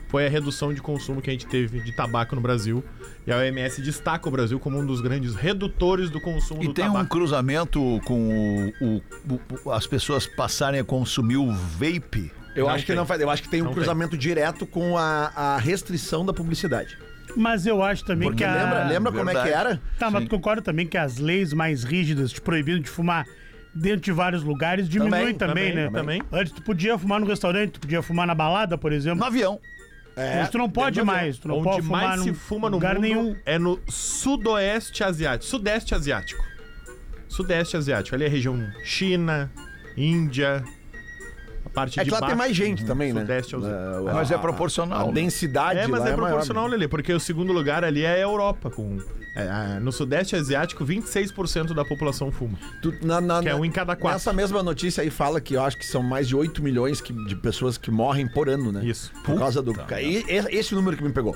foi 0.10 0.26
a 0.26 0.30
redução 0.30 0.73
de 0.73 0.82
consumo 0.82 1.21
que 1.21 1.30
a 1.30 1.34
gente 1.34 1.45
teve 1.47 1.80
de 1.80 1.91
tabaco 1.95 2.36
no 2.36 2.41
Brasil. 2.41 2.84
E 3.26 3.32
a 3.32 3.38
OMS 3.38 3.82
destaca 3.82 4.28
o 4.28 4.32
Brasil 4.32 4.60
como 4.60 4.78
um 4.80 4.86
dos 4.86 5.00
grandes 5.02 5.36
redutores 5.36 6.10
do 6.10 6.19
consumo 6.19 6.63
E 6.63 6.67
do 6.67 6.73
tem 6.73 6.86
um 6.86 6.93
tabaco. 6.93 7.10
cruzamento 7.10 8.02
com 8.06 8.71
o, 8.82 8.86
o- 8.86 9.41
o- 9.65 9.71
as 9.71 9.86
pessoas 9.88 10.26
passarem 10.26 10.80
a 10.80 10.84
consumir 10.84 11.38
o 11.38 11.52
vape. 11.52 12.32
Eu 12.56 12.65
Não 12.65 12.73
acho 12.73 12.84
que 12.86 12.88
tem. 12.88 12.95
não 12.95 13.06
faz. 13.06 13.21
Eu 13.21 13.30
acho 13.30 13.43
que 13.43 13.50
tem 13.50 13.62
um 13.62 13.65
Não 13.65 13.73
cruzamento 13.73 14.17
direto 14.17 14.65
com 14.65 14.97
a, 14.97 15.32
a 15.36 15.58
restrição 15.58 16.26
da 16.26 16.34
publicidade. 16.34 16.97
Mas 17.38 17.65
eu 17.65 17.84
acho 17.84 18.04
também 18.04 18.30
Porque 18.30 18.43
que 18.43 18.50
a... 18.50 18.54
lembra, 18.54 18.88
lembra 18.88 19.12
como 19.12 19.30
é 19.30 19.34
que 19.34 19.50
era? 19.50 19.82
Tá, 20.00 20.10
mas 20.10 20.23
tu 20.23 20.30
concorda 20.30 20.62
também 20.62 20.88
que 20.88 20.97
as 20.97 21.17
leis 21.17 21.54
mais 21.54 21.84
rígidas 21.84 22.32
te 22.32 22.41
proibindo 22.41 22.80
de 22.80 22.89
fumar 22.89 23.26
dentro 23.73 24.02
de 24.02 24.12
vários 24.12 24.43
lugares 24.43 24.89
diminuem 24.89 25.34
também, 25.36 25.71
também, 25.71 25.76
né? 25.76 25.89
também. 25.91 26.21
Antes 26.32 26.52
tu 26.52 26.63
podia 26.63 26.97
fumar 26.97 27.19
no 27.19 27.28
restaurante, 27.28 27.73
tu 27.73 27.80
podia 27.80 28.02
fumar 28.02 28.26
na 28.26 28.34
balada, 28.34 28.78
por 28.78 28.91
exemplo. 28.91 29.19
No 29.19 29.26
avião. 29.26 29.60
É, 30.15 30.39
Mas 30.39 30.50
tu 30.50 30.58
não 30.58 30.67
pode 30.67 31.00
do 31.00 31.06
mais, 31.06 31.38
tu 31.38 31.47
não 31.47 31.58
Onde 31.58 31.63
pode 31.65 31.84
fumar 31.84 32.08
mais 32.08 32.21
se 32.21 32.30
num 32.30 32.34
fuma 32.34 32.69
no 32.71 32.76
lugar 32.78 32.95
mundo 32.95 33.04
nenhum. 33.04 33.36
é 33.45 33.60
no 33.60 33.80
sudoeste 33.88 35.04
asiático. 35.04 35.45
Sudeste 35.45 35.93
asiático. 35.93 36.43
Sudeste 37.28 37.78
asiático. 37.78 38.15
Ali 38.15 38.23
é 38.23 38.28
a 38.28 38.32
região 38.32 38.58
China, 38.84 39.52
Índia, 39.95 40.63
a 41.67 41.69
parte 41.69 41.99
É 41.99 42.03
de 42.03 42.10
que 42.10 42.13
lá 42.13 42.19
tem 42.19 42.27
baixo. 42.30 42.38
mais 42.39 42.56
gente 42.56 42.86
também, 42.86 43.13
né? 43.13 43.21
Sudeste 43.21 43.56
asiático. 43.56 44.08
Ah, 44.10 44.13
Mas 44.13 44.32
é 44.32 44.38
proporcional. 44.38 45.01
A 45.01 45.06
né? 45.08 45.12
densidade 45.13 45.80
É, 45.80 45.88
mas 45.88 45.99
lá 46.01 46.08
é 46.10 46.12
maior. 46.15 46.27
proporcional, 46.27 46.67
Lelê, 46.67 46.88
porque 46.88 47.13
o 47.13 47.19
segundo 47.19 47.53
lugar 47.53 47.84
ali 47.84 48.03
é 48.03 48.13
a 48.13 48.19
Europa, 48.19 48.69
com... 48.71 48.97
é, 49.36 49.41
ah, 49.47 49.80
no 49.82 49.91
Sudeste 49.91 50.36
Asiático, 50.36 50.84
26% 50.86 51.73
da 51.73 51.84
população 51.86 52.32
fuma. 52.32 52.58
Tu- 52.82 52.93
na- 53.06 53.21
na- 53.21 53.41
Que 53.41 53.49
é 53.49 53.56
um 53.56 53.63
em 53.65 53.71
cada 53.71 53.95
quatro. 53.95 54.15
Nessa 54.17 54.34
mesma 54.34 54.63
notícia 54.63 55.01
aí 55.03 55.10
fala 55.10 55.39
que 55.41 55.53
eu 55.56 55.62
acho 55.63 55.77
que 55.77 55.86
são 55.86 56.01
mais 56.01 56.27
de 56.27 56.36
8 56.36 56.63
milhões 56.63 57.01
que- 57.01 57.13
de 57.13 57.36
pessoas 57.36 57.77
que 57.77 57.91
morrem 57.91 58.27
por 58.27 58.49
ano, 58.49 58.71
né? 58.71 58.84
Isso. 58.86 59.12
Por 59.23 59.38
causa 59.38 59.62
do. 59.62 59.73
E- 59.99 60.25
e- 60.27 60.58
Esse 60.58 60.73
número 60.73 60.95
que 60.97 61.03
me 61.03 61.12
pegou. 61.12 61.36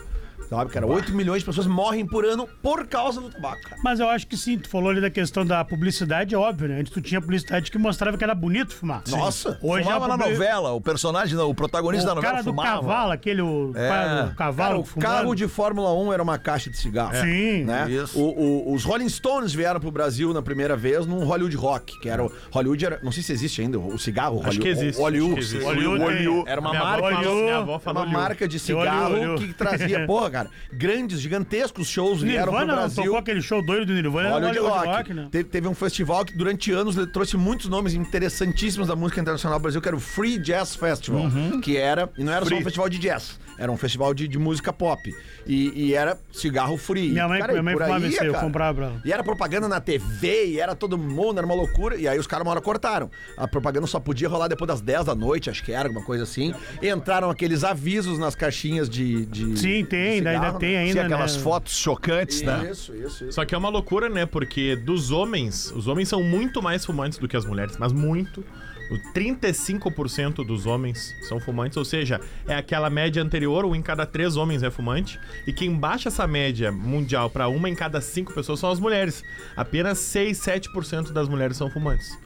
Sabe, 0.51 0.69
cara? 0.69 0.85
8 0.85 1.13
milhões 1.13 1.39
de 1.39 1.45
pessoas 1.45 1.65
morrem 1.65 2.05
por 2.05 2.25
ano 2.25 2.45
por 2.61 2.85
causa 2.85 3.21
do 3.21 3.29
tabaco, 3.29 3.61
cara. 3.63 3.81
Mas 3.81 4.01
eu 4.01 4.09
acho 4.09 4.27
que 4.27 4.35
sim, 4.35 4.57
tu 4.59 4.67
falou 4.67 4.89
ali 4.89 4.99
da 4.99 5.09
questão 5.09 5.45
da 5.45 5.63
publicidade, 5.63 6.35
é 6.35 6.37
óbvio, 6.37 6.67
né? 6.67 6.79
Antes 6.81 6.91
tu 6.91 6.99
tinha 7.01 7.21
publicidade 7.21 7.71
que 7.71 7.77
mostrava 7.77 8.17
que 8.17 8.23
era 8.23 8.35
bonito 8.35 8.73
fumar. 8.75 9.01
Nossa! 9.07 9.57
Hoje 9.61 9.85
Fumava 9.85 10.05
a 10.05 10.07
na 10.09 10.17
novela, 10.17 10.73
o 10.73 10.81
personagem, 10.81 11.37
o 11.37 11.55
protagonista 11.55 12.07
da 12.07 12.11
O 12.11 12.15
novela 12.15 12.33
cara 12.33 12.43
do 12.43 12.49
fumava. 12.49 12.81
cavalo, 12.81 13.11
aquele 13.13 13.41
o 13.41 13.71
É. 13.75 13.87
cara 13.87 14.07
do 14.09 14.21
Cara, 14.23 14.35
cavalo 14.35 14.79
o 14.81 14.83
fumando. 14.83 15.07
carro 15.09 15.35
de 15.35 15.47
Fórmula 15.47 15.93
1 15.93 16.11
era 16.11 16.21
uma 16.21 16.37
caixa 16.37 16.69
de 16.69 16.75
cigarro. 16.77 17.15
Sim. 17.15 17.63
Né? 17.63 17.89
Isso. 17.89 18.19
O- 18.19 18.69
o- 18.69 18.73
os 18.73 18.83
Rolling 18.83 19.07
Stones 19.07 19.53
vieram 19.53 19.79
pro 19.79 19.89
Brasil 19.89 20.33
na 20.33 20.41
primeira 20.41 20.75
vez 20.75 21.05
num 21.05 21.23
Hollywood 21.23 21.55
Rock, 21.55 21.97
que 22.01 22.09
era 22.09 22.25
o 22.25 22.31
Hollywood 22.51 22.85
era, 22.85 22.99
não 23.01 23.11
sei 23.13 23.23
se 23.23 23.31
existe 23.31 23.61
ainda 23.61 23.79
o 23.79 23.97
cigarro, 23.97 24.39
Acho 24.39 24.47
Hollywood, 24.47 24.61
que 24.63 24.67
existe, 24.67 24.99
o 24.99 25.03
Hollywood, 25.03 25.39
acho 25.39 25.49
que 25.49 25.55
existe. 25.55 25.63
Hollywood 25.65 26.17
tem- 26.17 26.43
era 26.45 26.59
uma 26.59 26.71
minha, 26.71 26.83
marca, 26.83 27.07
avó 27.07 27.15
falou, 27.15 27.31
Olhou. 27.31 27.43
minha 27.45 27.57
avó 27.57 27.71
era 27.71 27.79
falou 27.79 28.03
uma 28.03 28.11
marca 28.11 28.47
de 28.49 28.59
cigarro 28.59 29.37
que 29.37 29.53
trazia, 29.53 30.05
porra, 30.05 30.29
cara. 30.29 30.40
Grandes, 30.73 31.19
gigantescos 31.19 31.87
shows 31.87 32.21
vieram 32.21 32.45
pro 32.45 32.51
Nirvana 32.53 32.73
não 32.73 32.79
Brasil. 32.81 33.03
tocou 33.03 33.17
aquele 33.19 33.41
show 33.41 33.63
doido 33.65 33.85
do 33.87 33.93
Nirvana. 33.93 34.29
Hollywood 34.29 34.57
no 34.57 34.63
Hollywood 34.69 34.87
Rock. 34.97 35.13
né? 35.13 35.27
Teve, 35.31 35.49
teve 35.49 35.67
um 35.67 35.75
festival 35.75 36.25
que 36.25 36.33
durante 36.33 36.71
anos 36.71 36.95
ele 36.97 37.07
trouxe 37.07 37.37
muitos 37.37 37.67
nomes 37.67 37.93
interessantíssimos 37.93 38.87
da 38.87 38.95
música 38.95 39.19
internacional 39.21 39.59
do 39.59 39.61
Brasil, 39.63 39.81
que 39.81 39.87
era 39.87 39.95
o 39.97 39.99
Free 39.99 40.37
Jazz 40.37 40.75
Festival. 40.75 41.23
Que 41.61 41.77
era, 41.77 42.09
e 42.17 42.23
não 42.23 42.31
era 42.33 42.45
só 42.45 42.55
um 42.55 42.61
festival 42.61 42.89
de 42.89 42.97
jazz, 42.99 43.39
era 43.61 43.71
um 43.71 43.77
festival 43.77 44.11
de, 44.11 44.27
de 44.27 44.39
música 44.39 44.73
pop. 44.73 45.15
E, 45.45 45.71
e 45.75 45.93
era 45.93 46.17
cigarro 46.33 46.77
free. 46.77 47.09
Minha 47.09 47.27
mãe, 47.27 47.39
Cara, 47.39 47.51
minha 47.53 47.61
mãe 47.61 47.75
por 47.75 47.83
fumava 47.83 48.07
esse 48.07 48.19
aí, 48.19 48.27
eu 48.27 48.33
comprava 48.33 48.73
pra 48.75 48.85
ela. 48.87 49.01
E 49.05 49.13
era 49.13 49.23
propaganda 49.23 49.67
na 49.67 49.79
TV, 49.79 50.47
e 50.47 50.59
era 50.59 50.75
todo 50.75 50.97
mundo, 50.97 51.37
era 51.37 51.45
uma 51.45 51.53
loucura. 51.53 51.95
E 51.95 52.07
aí 52.07 52.17
os 52.17 52.25
caras 52.25 52.43
uma 52.43 52.51
hora 52.51 52.61
cortaram. 52.61 53.11
A 53.37 53.47
propaganda 53.47 53.85
só 53.85 53.99
podia 53.99 54.27
rolar 54.27 54.47
depois 54.47 54.67
das 54.67 54.81
10 54.81 55.05
da 55.05 55.13
noite, 55.13 55.47
acho 55.47 55.63
que 55.63 55.71
era 55.71 55.89
alguma 55.89 56.03
coisa 56.03 56.23
assim. 56.23 56.55
Entraram 56.81 57.29
aqueles 57.29 57.63
avisos 57.63 58.17
nas 58.17 58.33
caixinhas 58.33 58.89
de. 58.89 59.27
de 59.27 59.59
Sim, 59.59 59.85
tem, 59.85 59.85
de 59.85 59.97
ainda, 59.97 60.29
ainda 60.31 60.45
cigarro, 60.45 60.59
tem 60.59 60.71
né? 60.71 60.77
ainda, 60.79 60.91
Tinha 60.93 61.05
aquelas 61.05 61.37
né? 61.37 61.43
fotos 61.43 61.77
chocantes, 61.77 62.41
né? 62.41 62.69
Isso, 62.71 62.95
isso, 62.95 63.25
isso. 63.25 63.31
Só 63.31 63.45
que 63.45 63.53
é 63.53 63.57
uma 63.57 63.69
loucura, 63.69 64.09
né? 64.09 64.25
Porque 64.25 64.75
dos 64.75 65.11
homens, 65.11 65.71
os 65.75 65.87
homens 65.87 66.09
são 66.09 66.23
muito 66.23 66.63
mais 66.63 66.83
fumantes 66.83 67.19
do 67.19 67.27
que 67.27 67.37
as 67.37 67.45
mulheres, 67.45 67.77
mas 67.77 67.93
muito. 67.93 68.43
O 68.91 68.97
35% 69.13 70.45
dos 70.45 70.65
homens 70.65 71.15
são 71.27 71.39
fumantes, 71.39 71.77
ou 71.77 71.85
seja, 71.85 72.19
é 72.45 72.55
aquela 72.55 72.89
média 72.89 73.23
anterior, 73.23 73.63
um 73.65 73.73
em 73.73 73.81
cada 73.81 74.05
três 74.05 74.35
homens 74.35 74.63
é 74.63 74.69
fumante. 74.69 75.17
E 75.47 75.53
quem 75.53 75.73
baixa 75.73 76.09
essa 76.09 76.27
média 76.27 76.71
mundial 76.71 77.29
para 77.29 77.47
uma 77.47 77.69
em 77.69 77.75
cada 77.75 78.01
cinco 78.01 78.33
pessoas 78.33 78.59
são 78.59 78.69
as 78.69 78.79
mulheres. 78.79 79.23
Apenas 79.55 79.97
6, 79.99 80.37
7% 80.39 81.11
das 81.13 81.29
mulheres 81.29 81.55
são 81.55 81.69
fumantes. 81.71 82.17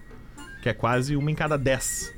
Que 0.63 0.69
é 0.69 0.73
quase 0.73 1.15
uma 1.15 1.29
em 1.29 1.35
cada 1.35 1.55
dez. 1.57 2.11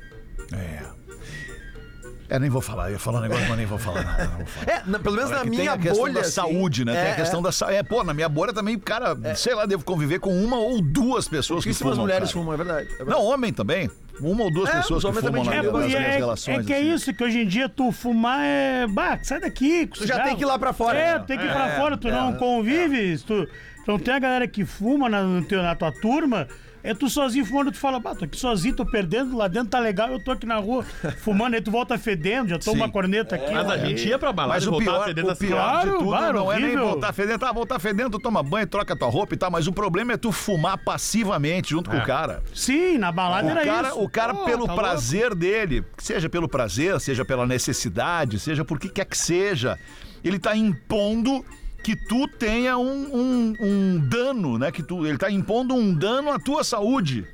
É, 2.30 2.38
nem 2.38 2.50
vou 2.50 2.60
falar. 2.60 2.88
Eu 2.88 2.92
ia 2.92 2.98
falar 2.98 3.20
um 3.20 3.22
negócio, 3.22 3.46
mas 3.48 3.56
nem 3.56 3.64
vou 3.66 3.78
falar 3.78 4.04
nada. 4.04 4.24
Não 4.26 4.36
vou 4.38 4.46
falar. 4.46 4.70
É, 4.70 4.82
na- 4.86 4.98
pelo 4.98 5.16
menos 5.16 5.30
Agora 5.30 5.44
na 5.44 5.50
que 5.50 5.56
tem 5.56 5.60
minha 5.60 5.72
a 5.72 5.94
bolha. 5.94 6.12
da 6.14 6.20
assim, 6.20 6.30
saúde, 6.32 6.84
né? 6.84 6.92
tem 6.92 7.02
é, 7.02 7.12
a 7.12 7.16
questão 7.16 7.40
da 7.40 7.50
saúde. 7.50 7.76
É, 7.76 7.82
pô, 7.82 8.04
na 8.04 8.12
minha 8.12 8.28
bolha 8.28 8.52
também, 8.52 8.78
cara, 8.78 9.16
sei 9.34 9.54
lá, 9.54 9.64
devo 9.64 9.82
conviver 9.82 10.18
com 10.18 10.30
uma 10.44 10.58
ou 10.58 10.80
duas 10.82 11.26
pessoas 11.26 11.64
que 11.64 11.72
fumam. 11.72 11.96
mulheres 11.96 12.28
cara. 12.30 12.32
fumam, 12.38 12.52
é 12.52 12.56
verdade. 12.58 12.86
é 12.86 12.96
verdade. 12.96 13.10
Não, 13.10 13.24
homem 13.24 13.50
também. 13.52 13.90
Uma 14.20 14.44
ou 14.44 14.50
duas 14.52 14.68
É, 14.68 14.76
pessoas 14.78 15.04
que 15.04 15.10
fumam 15.12 15.22
também 15.22 15.44
na, 15.44 15.50
tinham 15.50 15.72
nas 15.72 15.84
É, 15.84 15.86
minhas 15.88 16.04
é, 16.04 16.16
relações. 16.16 16.58
é 16.58 16.62
que 16.64 16.72
é 16.72 16.76
assim. 16.78 16.94
isso, 16.94 17.14
que 17.14 17.24
hoje 17.24 17.38
em 17.40 17.46
dia 17.46 17.68
tu 17.68 17.92
fumar 17.92 18.40
é. 18.42 18.86
Bah, 18.88 19.18
sai 19.22 19.40
daqui. 19.40 19.86
Tu 19.86 20.06
já 20.06 20.20
tem 20.22 20.34
que 20.36 20.42
ir 20.42 20.46
lá 20.46 20.58
pra 20.58 20.72
fora. 20.72 20.98
É, 20.98 21.18
tu 21.18 21.26
tem 21.26 21.38
que 21.38 21.44
ir 21.44 21.52
pra 21.52 21.76
fora, 21.76 21.96
tu 21.96 22.08
não 22.08 22.34
convive, 22.34 23.18
tu, 23.18 23.46
tu 23.46 23.50
não 23.86 23.98
tem 23.98 24.14
a 24.14 24.18
galera 24.18 24.48
que 24.48 24.64
fuma 24.64 25.08
na, 25.08 25.22
na 25.22 25.74
tua 25.74 25.92
turma. 25.92 26.48
É 26.82 26.94
tu 26.94 27.08
sozinho 27.10 27.44
fumando, 27.44 27.72
tu 27.72 27.78
fala, 27.78 27.98
bah, 27.98 28.14
tô 28.14 28.24
aqui 28.24 28.38
sozinho, 28.38 28.74
tô 28.74 28.86
perdendo, 28.86 29.36
lá 29.36 29.48
dentro 29.48 29.68
tá 29.70 29.78
legal, 29.80 30.10
eu 30.10 30.22
tô 30.22 30.30
aqui 30.30 30.46
na 30.46 30.56
rua 30.56 30.84
fumando, 31.20 31.54
aí 31.54 31.60
tu 31.60 31.70
volta 31.70 31.98
fedendo, 31.98 32.48
já 32.50 32.58
toma 32.58 32.76
Sim. 32.76 32.82
uma 32.84 32.88
corneta 32.90 33.34
aqui. 33.34 33.52
Mas 33.52 33.68
a 33.68 33.72
aí- 33.74 33.88
gente 33.88 34.08
ia 34.08 34.18
pra 34.18 34.32
balada 34.32 34.54
Mas 34.54 34.64
e 34.64 34.68
o 34.68 34.78
pior, 34.78 35.04
fedendo 35.04 35.28
o 35.28 35.30
assim. 35.32 35.46
pior 35.48 35.56
Claro, 35.58 35.90
de 35.90 35.96
tudo 35.96 36.08
claro, 36.08 36.38
não 36.38 36.52
é 36.52 36.56
nem 36.56 36.64
horrível. 36.66 36.86
voltar 36.88 37.12
fedendo. 37.12 37.38
Tá, 37.40 37.52
voltar 37.52 37.78
fedendo, 37.78 38.10
tu 38.10 38.18
toma 38.20 38.42
banho, 38.42 38.66
troca 38.66 38.96
tua 38.96 39.08
roupa 39.08 39.34
e 39.34 39.36
tal. 39.36 39.50
Mas 39.50 39.66
o 39.66 39.72
problema 39.72 40.12
é 40.12 40.16
tu 40.16 40.30
fumar 40.30 40.78
passivamente 40.78 41.70
junto 41.70 41.90
com 41.90 41.96
o 41.96 42.04
cara. 42.04 42.42
Sim, 42.54 42.96
na 42.96 43.10
balada 43.10 43.46
O 43.46 43.50
era 43.50 43.64
cara, 43.64 43.88
isso. 43.88 44.00
o 44.00 44.08
cara 44.08 44.32
Pô, 44.34 44.44
pelo 44.44 44.66
tá 44.66 44.72
louco. 44.72 44.76
prazer 44.88 45.34
dele, 45.34 45.84
seja 45.98 46.28
pelo 46.28 46.48
prazer, 46.48 46.98
seja 47.00 47.24
pela 47.24 47.46
necessidade, 47.46 48.38
seja 48.38 48.64
por 48.64 48.78
que 48.78 48.88
quer 48.88 49.04
que 49.04 49.18
seja, 49.18 49.76
ele 50.24 50.38
tá 50.38 50.56
impondo 50.56 51.44
que 51.88 51.96
tu 51.96 52.28
tenha 52.28 52.76
um, 52.76 53.16
um- 53.16 53.54
um 53.58 53.98
dano, 53.98 54.58
né? 54.58 54.70
Que 54.70 54.82
tu, 54.82 55.06
ele 55.06 55.16
tá 55.16 55.30
impondo 55.30 55.74
um 55.74 55.94
dano 55.94 56.30
à 56.30 56.38
tua 56.38 56.62
saúde. 56.62 57.26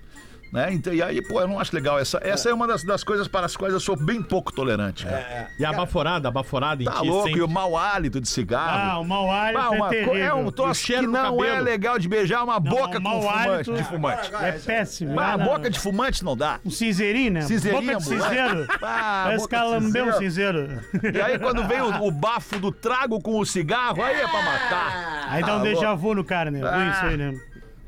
Né? 0.54 0.72
Então, 0.72 0.94
e 0.94 1.02
aí, 1.02 1.20
pô, 1.20 1.40
eu 1.40 1.48
não 1.48 1.58
acho 1.58 1.74
legal. 1.74 1.98
Essa, 1.98 2.20
essa 2.22 2.48
é 2.48 2.54
uma 2.54 2.64
das, 2.66 2.84
das 2.84 3.02
coisas 3.02 3.26
para 3.26 3.44
as 3.44 3.56
quais 3.56 3.74
eu 3.74 3.80
sou 3.80 3.96
bem 3.96 4.22
pouco 4.22 4.52
tolerante. 4.52 5.04
cara. 5.04 5.48
E 5.58 5.64
a 5.64 5.72
baforada, 5.72 6.28
a 6.28 6.30
baforada 6.30 6.80
em 6.80 6.86
Tá 6.86 7.00
louco, 7.00 7.24
sempre. 7.26 7.40
e 7.40 7.42
o 7.42 7.48
mau 7.48 7.76
hálito 7.76 8.20
de 8.20 8.28
cigarro. 8.28 8.92
Ah, 8.92 8.98
o 9.00 9.04
mau 9.04 9.28
hálito 9.32 9.60
Ah, 9.60 9.70
uma 9.70 9.76
é 9.86 10.04
co- 10.04 10.10
terrível. 10.12 10.14
é 10.16 10.32
um 10.32 10.50
troço 10.52 10.86
que 10.86 11.00
não 11.02 11.18
é 11.44 11.48
cabelo. 11.48 11.64
legal 11.64 11.98
de 11.98 12.08
beijar 12.08 12.44
uma 12.44 12.60
boca 12.60 12.98
o 12.98 13.02
com 13.02 13.20
fumante, 13.20 13.48
hálito- 13.50 13.72
de 13.74 13.82
fumante. 13.84 14.30
É 14.40 14.52
péssimo. 14.52 15.18
Ah, 15.18 15.32
Ah, 15.32 15.36
não. 15.38 15.44
boca 15.46 15.68
de 15.68 15.80
fumante 15.80 16.24
não 16.24 16.36
dá. 16.36 16.60
Um 16.64 16.70
cinzeirinho, 16.70 17.32
né? 17.32 17.40
Cinzeirinho, 17.42 17.82
Boca 17.82 17.96
de 17.98 18.04
cinzeiro. 18.04 18.66
Ah, 18.80 19.22
Parece 19.24 19.42
boca 19.42 19.56
calambeu 19.56 20.06
um 20.06 20.12
cinzeiro. 20.12 20.80
E 21.12 21.20
aí, 21.20 21.36
quando 21.36 21.66
vem 21.66 21.80
o, 21.80 22.04
o 22.06 22.10
bafo 22.12 22.60
do 22.60 22.70
trago 22.70 23.20
com 23.20 23.40
o 23.40 23.44
cigarro, 23.44 24.00
aí 24.02 24.14
é 24.20 24.28
pra 24.28 24.40
matar. 24.42 25.26
Aí 25.30 25.42
dá 25.42 25.54
um 25.56 25.58
Tá 25.58 25.64
déjà 25.64 25.94
vu 25.94 26.14
no 26.14 26.22
cara, 26.22 26.48
né? 26.50 26.60
Ruim 26.60 26.90
isso 26.90 27.04
aí, 27.06 27.16
né? 27.16 27.34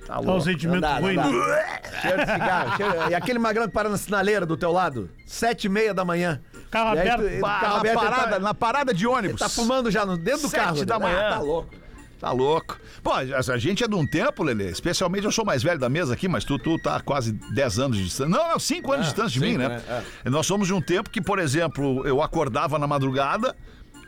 Tá 0.07 0.21
um 0.21 0.25
louco. 0.25 0.41
sentimento 0.43 0.75
Não 0.75 0.89
dá, 0.89 0.95
não 0.95 1.03
ruim, 1.03 1.17
dá. 1.17 1.29
né? 1.29 1.81
Cheiro 2.01 2.17
de 2.19 2.33
cigarro. 2.33 2.77
cheiro- 2.77 3.11
E 3.11 3.15
aquele 3.15 3.39
magrão 3.39 3.67
que 3.67 3.73
para 3.73 3.89
na 3.89 3.97
sinaleira 3.97 4.47
do 4.47 4.57
teu 4.57 4.71
lado, 4.73 5.11
sete 5.27 5.65
e 5.65 5.69
meia 5.69 5.93
da 5.93 6.05
manhã. 6.05 6.41
Carro 6.71 6.95
E 6.95 6.99
aí 7.01 7.09
tu- 7.09 7.15
aberto. 7.15 7.41
Pá, 7.41 7.61
carro 7.61 7.73
na, 7.75 7.81
aberto, 7.81 7.99
ele 8.03 8.11
parada, 8.11 8.31
tá- 8.31 8.39
na 8.39 8.55
parada 8.55 8.95
de 8.95 9.07
ônibus. 9.07 9.41
Tá 9.41 9.49
fumando 9.49 9.91
já 9.91 10.07
no, 10.07 10.17
dentro 10.17 10.43
do 10.43 10.49
Sete 10.49 10.61
carro. 10.61 10.85
da 10.85 10.99
manhã. 10.99 11.27
Ah, 11.27 11.31
tá 11.31 11.39
louco. 11.41 11.75
Tá 12.21 12.31
louco. 12.33 12.79
Pô, 13.03 13.13
a 13.13 13.19
a 13.21 13.59
gente 13.59 13.85
é 13.85 13.89
de 13.89 13.95
um 13.95 14.07
tempo, 14.07 14.43
Lelê. 14.43 14.71
Especialmente 14.71 15.25
eu 15.25 15.31
sou 15.33 15.45
mais 15.45 15.63
velho 15.63 15.79
da 15.79 15.89
mesa 15.89 16.15
aqui, 16.15 16.27
mas 16.29 16.45
tu, 16.45 16.59
tu 16.59 16.79
tá 16.79 16.99
quase 17.01 17.33
10 17.33 17.79
anos 17.79 17.97
de 17.99 18.05
distância. 18.05 18.31
Não, 18.31 18.49
não, 18.53 18.59
5 18.59 18.91
anos 18.93 19.07
de 19.07 19.13
distância 19.13 19.39
de 19.39 19.41
mim, 19.41 19.59
né? 19.59 19.69
né? 19.69 20.03
Nós 20.25 20.47
somos 20.47 20.67
de 20.67 20.73
um 20.73 20.81
tempo 20.81 21.11
que, 21.11 21.21
por 21.21 21.39
exemplo, 21.39 22.07
eu 22.07 22.23
acordava 22.23 22.79
na 22.79 22.87
madrugada 22.87 23.55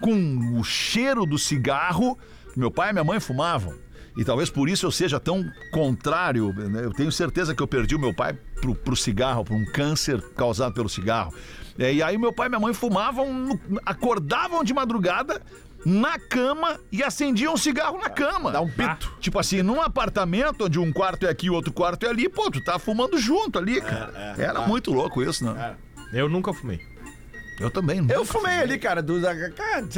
com 0.01 0.59
o 0.59 0.65
cheiro 0.65 1.27
do 1.27 1.37
cigarro 1.39 2.19
que 2.53 2.59
meu 2.59 2.71
pai 2.71 2.91
e 2.91 2.93
minha 2.95 3.05
mãe 3.05 3.21
fumavam. 3.21 3.75
E 4.19 4.25
talvez 4.25 4.51
por 4.51 4.69
isso 4.69 4.85
eu 4.85 4.91
seja 4.91 5.21
tão 5.21 5.49
contrário. 5.71 6.53
né? 6.53 6.85
Eu 6.85 6.93
tenho 6.93 7.11
certeza 7.13 7.55
que 7.55 7.63
eu 7.63 7.69
perdi 7.69 7.95
o 7.95 7.99
meu 8.01 8.13
pai 8.13 8.37
pro, 8.61 8.75
pro 8.75 8.97
cigarro, 8.97 9.45
por 9.45 9.55
um 9.55 9.65
câncer 9.65 10.21
causado 10.37 10.75
pelo 10.75 10.89
cigarro. 10.89 11.33
É, 11.79 11.95
e 11.95 12.03
aí 12.03 12.19
meu 12.19 12.33
pai 12.33 12.49
e 12.49 12.51
minha 12.51 12.59
mãe 12.61 12.75
fumavam, 12.75 13.57
acordavam 13.87 14.65
de 14.65 14.75
madrugada 14.75 15.41
na 15.87 16.19
cama 16.19 16.81
e 16.91 17.03
acendiam 17.05 17.55
um 17.55 17.57
cigarro 17.57 17.99
na 17.99 18.11
cama. 18.11 18.51
Dá 18.51 18.61
um 18.61 18.69
pito. 18.69 19.15
Tipo 19.21 19.39
assim, 19.39 19.63
num 19.63 19.81
apartamento 19.81 20.65
onde 20.65 20.81
um 20.81 20.93
quarto 20.93 21.25
é 21.25 21.31
aqui 21.31 21.47
e 21.47 21.51
o 21.51 21.55
outro 21.55 21.73
quarto 21.73 22.05
é 22.05 22.09
ali, 22.09 22.29
pô, 22.29 22.51
tu 22.51 22.61
tá 22.61 22.77
fumando 22.79 23.17
junto 23.19 23.57
ali, 23.57 23.81
cara. 23.81 24.35
Era 24.37 24.67
muito 24.67 24.93
louco 24.93 25.23
isso, 25.23 25.45
né? 25.45 25.77
Eu 26.13 26.29
nunca 26.29 26.53
fumei. 26.53 26.81
Eu 27.61 27.71
também. 27.71 27.99
Eu 27.99 28.05
nunca 28.05 28.25
fumei 28.25 28.59
ali, 28.59 28.79
cara, 28.79 29.03
dos, 29.03 29.23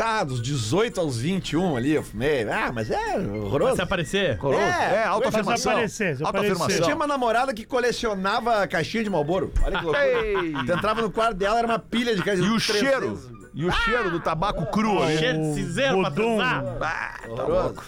ah, 0.02 0.24
dos 0.24 0.40
18 0.40 0.98
aos 1.00 1.18
21 1.18 1.76
ali, 1.76 1.92
eu 1.92 2.02
fumei. 2.02 2.48
Ah, 2.48 2.70
mas 2.72 2.90
é 2.90 3.18
horroroso. 3.18 3.76
Se 3.76 3.82
aparecer, 3.82 4.38
Horroroso. 4.38 4.62
É, 4.62 4.94
É, 4.94 5.04
autoafirmação. 5.04 5.56
se 5.62 5.68
aparecer, 5.68 6.16
se 6.16 6.24
Autoafirmação. 6.24 6.76
Eu 6.76 6.82
tinha 6.82 6.96
uma 6.96 7.06
namorada 7.06 7.52
que 7.52 7.64
colecionava 7.66 8.66
caixinha 8.66 9.04
de 9.04 9.10
Malboro. 9.10 9.52
Olha 9.62 9.78
que 9.78 9.84
loucura. 9.84 10.06
Ei. 10.06 10.52
Tu 10.66 10.72
entrava 10.72 11.02
no 11.02 11.10
quarto 11.10 11.34
dela, 11.36 11.58
era 11.58 11.66
uma 11.66 11.78
pilha 11.78 12.14
de 12.16 12.22
caixinha 12.22 12.48
E 12.48 12.50
o 12.50 12.58
cheiro? 12.58 13.10
vezes. 13.14 13.30
E 13.52 13.64
o 13.64 13.70
cheiro 13.72 14.10
do 14.10 14.20
tabaco 14.20 14.64
cru 14.70 15.02
ali. 15.02 15.18
cheiro 15.18 15.38
de 15.38 15.54
cinzeiro 15.54 16.00
pra 16.00 16.10
transar. 16.10 16.64
Ah, 16.80 17.14
tá 17.36 17.42
louco. 17.44 17.84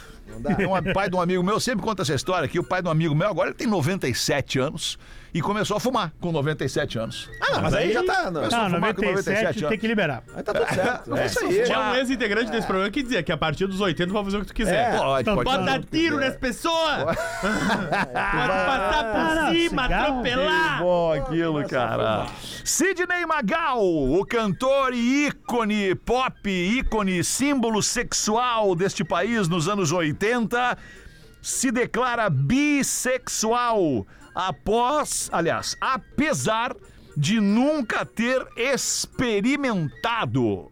Tem 0.57 0.67
um 0.67 0.93
pai 0.93 1.09
de 1.11 1.17
um 1.17 1.21
amigo 1.21 1.43
meu, 1.43 1.59
sempre 1.61 1.85
conta 1.85 2.03
essa 2.03 2.15
história 2.15 2.47
aqui. 2.47 2.59
O 2.59 2.65
pai 2.65 2.83
de 2.83 2.89
um 2.89 2.91
amigo 2.91 3.15
meu, 3.15 3.29
agora 3.29 3.49
ele 3.51 3.57
tem 3.57 3.67
97 3.67 4.59
anos 4.59 4.99
e 5.35 5.41
começou 5.41 5.77
a 5.77 5.81
fumar 5.81 6.13
com 6.21 6.31
97 6.31 6.99
anos. 6.99 7.31
Ah, 7.41 7.53
não, 7.55 7.63
mas 7.63 7.75
aí 7.75 7.93
já 7.93 8.05
tá. 8.05 8.31
Não, 8.31 8.43
Não, 8.43 8.51
fumar 8.71 8.95
com 8.95 9.03
97 9.03 9.43
97 9.63 9.69
tem 9.69 9.79
que 9.79 9.87
liberar. 9.87 10.23
aí 10.35 10.43
tá 10.43 10.53
tudo 10.53 10.69
certo. 10.75 11.17
É, 11.17 11.27
isso 11.27 11.45
aí. 11.45 11.63
Tinha 11.65 11.81
um 11.81 11.95
ex-integrante 11.95 12.51
desse 12.51 12.67
programa 12.67 12.91
que 12.91 13.03
dizia 13.03 13.23
que 13.23 13.33
a 13.33 13.37
partir 13.37 13.67
dos 13.67 13.81
80 13.81 14.09
tu 14.09 14.13
pode 14.13 14.25
fazer 14.27 14.37
o 14.37 14.41
que 14.41 14.47
tu 14.47 14.55
quiser. 14.55 14.95
É. 14.95 14.99
Pode, 14.99 15.23
Então, 15.23 15.35
pode. 15.37 15.45
bota- 15.51 15.63
Bota 15.63 15.87
tiro 15.91 16.21
nas 16.21 16.37
pessoas! 16.37 17.05
Pode 17.05 17.17
passar 18.17 19.05
por 19.05 19.39
Ah, 19.39 19.51
cima, 19.53 19.83
cigarro, 19.85 20.11
atropelar! 20.11 20.79
Bom 20.83 21.13
aquilo, 21.13 21.69
cara. 21.69 22.27
Sidney 22.65 23.27
Magal, 23.27 23.81
o 23.83 24.25
cantor 24.27 24.93
e 24.93 25.27
ícone 25.29 25.95
pop, 25.95 26.49
ícone, 26.49 27.25
símbolo 27.25 27.83
sexual 27.83 28.75
deste 28.75 29.03
país 29.05 29.49
nos 29.49 29.69
anos 29.69 29.93
80, 29.93 30.22
se 31.41 31.73
declara 31.73 32.31
bissexual 32.31 34.07
após, 34.35 35.29
aliás, 35.33 35.77
apesar 35.81 36.75
de 37.17 37.41
nunca 37.41 38.05
ter 38.07 38.47
experimentado. 38.57 40.71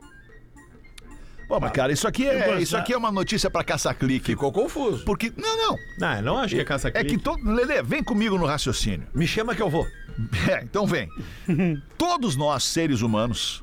Pô, 1.49 1.59
mas 1.59 1.73
cara, 1.73 1.93
isso 1.93 2.07
aqui 2.07 2.29
é, 2.29 2.61
isso 2.61 2.77
aqui 2.77 2.93
é 2.93 2.97
uma 2.97 3.11
notícia 3.11 3.51
pra 3.51 3.65
caça-clique. 3.65 4.27
Ficou 4.27 4.53
confuso. 4.53 5.05
Porque, 5.05 5.33
não, 5.37 5.57
não, 5.57 5.77
Não, 5.99 6.15
eu 6.15 6.23
não 6.23 6.39
acho 6.39 6.55
que 6.55 6.61
é 6.61 6.63
é 6.63 6.65
caça-clique. 6.65 7.17
que 7.17 7.23
todo... 7.23 7.43
Lelê, 7.45 7.83
vem 7.83 8.05
comigo 8.05 8.39
no 8.39 8.47
raciocínio. 8.47 9.09
Me 9.13 9.27
chama 9.27 9.53
que 9.55 9.63
eu 9.63 9.69
vou. 9.69 9.85
É, 10.51 10.63
então 10.63 10.87
vem. 10.87 11.09
Todos 11.97 12.37
nós, 12.37 12.63
seres 12.63 13.01
humanos, 13.01 13.63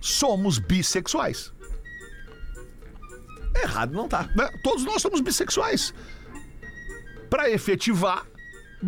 somos 0.00 0.58
bissexuais. 0.58 1.52
Errado 3.62 3.92
não 3.94 4.08
tá. 4.08 4.28
né? 4.34 4.48
Todos 4.62 4.84
nós 4.84 5.00
somos 5.02 5.20
bissexuais. 5.20 5.92
Pra 7.30 7.50
efetivar, 7.50 8.24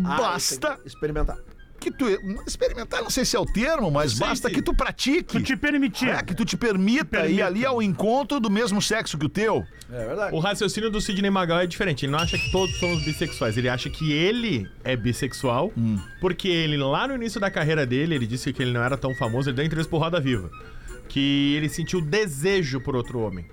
Ah, 0.03 0.15
basta 0.17 0.71
tem 0.73 0.81
que 0.83 0.87
experimentar. 0.87 1.37
que 1.79 1.91
tu. 1.91 2.05
Experimentar, 2.47 3.01
não 3.01 3.09
sei 3.09 3.25
se 3.25 3.35
é 3.35 3.39
o 3.39 3.45
termo, 3.45 3.89
mas 3.91 4.11
sei 4.13 4.19
basta 4.27 4.49
que 4.49 4.61
tu 4.61 4.73
pratique. 4.73 5.33
Tu 5.37 5.41
te 5.43 5.55
permitir. 5.57 6.07
É, 6.09 6.21
que 6.23 6.33
tu 6.33 6.45
te 6.45 6.55
permita, 6.55 7.05
permita. 7.05 7.31
ir 7.33 7.41
ali 7.41 7.65
ao 7.65 7.81
encontro 7.81 8.39
do 8.39 8.49
mesmo 8.49 8.81
sexo 8.81 9.17
que 9.17 9.25
o 9.25 9.29
teu. 9.29 9.65
É 9.91 10.05
verdade. 10.05 10.35
O 10.35 10.39
raciocínio 10.39 10.89
do 10.89 11.01
Sidney 11.01 11.29
Magal 11.29 11.59
é 11.59 11.67
diferente. 11.67 12.05
Ele 12.05 12.11
não 12.13 12.19
acha 12.19 12.37
que 12.37 12.49
todos 12.51 12.77
somos 12.79 13.03
bissexuais. 13.03 13.57
Ele 13.57 13.67
acha 13.67 13.89
que 13.89 14.11
ele 14.13 14.69
é 14.83 14.95
bissexual, 14.95 15.71
porque 16.21 16.47
ele, 16.47 16.77
lá 16.77 17.07
no 17.07 17.15
início 17.15 17.39
da 17.41 17.49
carreira 17.51 17.85
dele, 17.85 18.15
ele 18.15 18.27
disse 18.27 18.53
que 18.53 18.61
ele 18.61 18.71
não 18.71 18.83
era 18.83 18.95
tão 18.97 19.13
famoso, 19.15 19.49
ele 19.49 19.55
deu 19.57 19.65
entrevista 19.65 19.89
pro 19.89 19.99
Roda 19.99 20.19
Viva. 20.19 20.49
Que 21.09 21.55
ele 21.55 21.67
sentiu 21.69 21.99
desejo 21.99 22.79
por 22.79 22.95
outro 22.95 23.19
homem. 23.19 23.45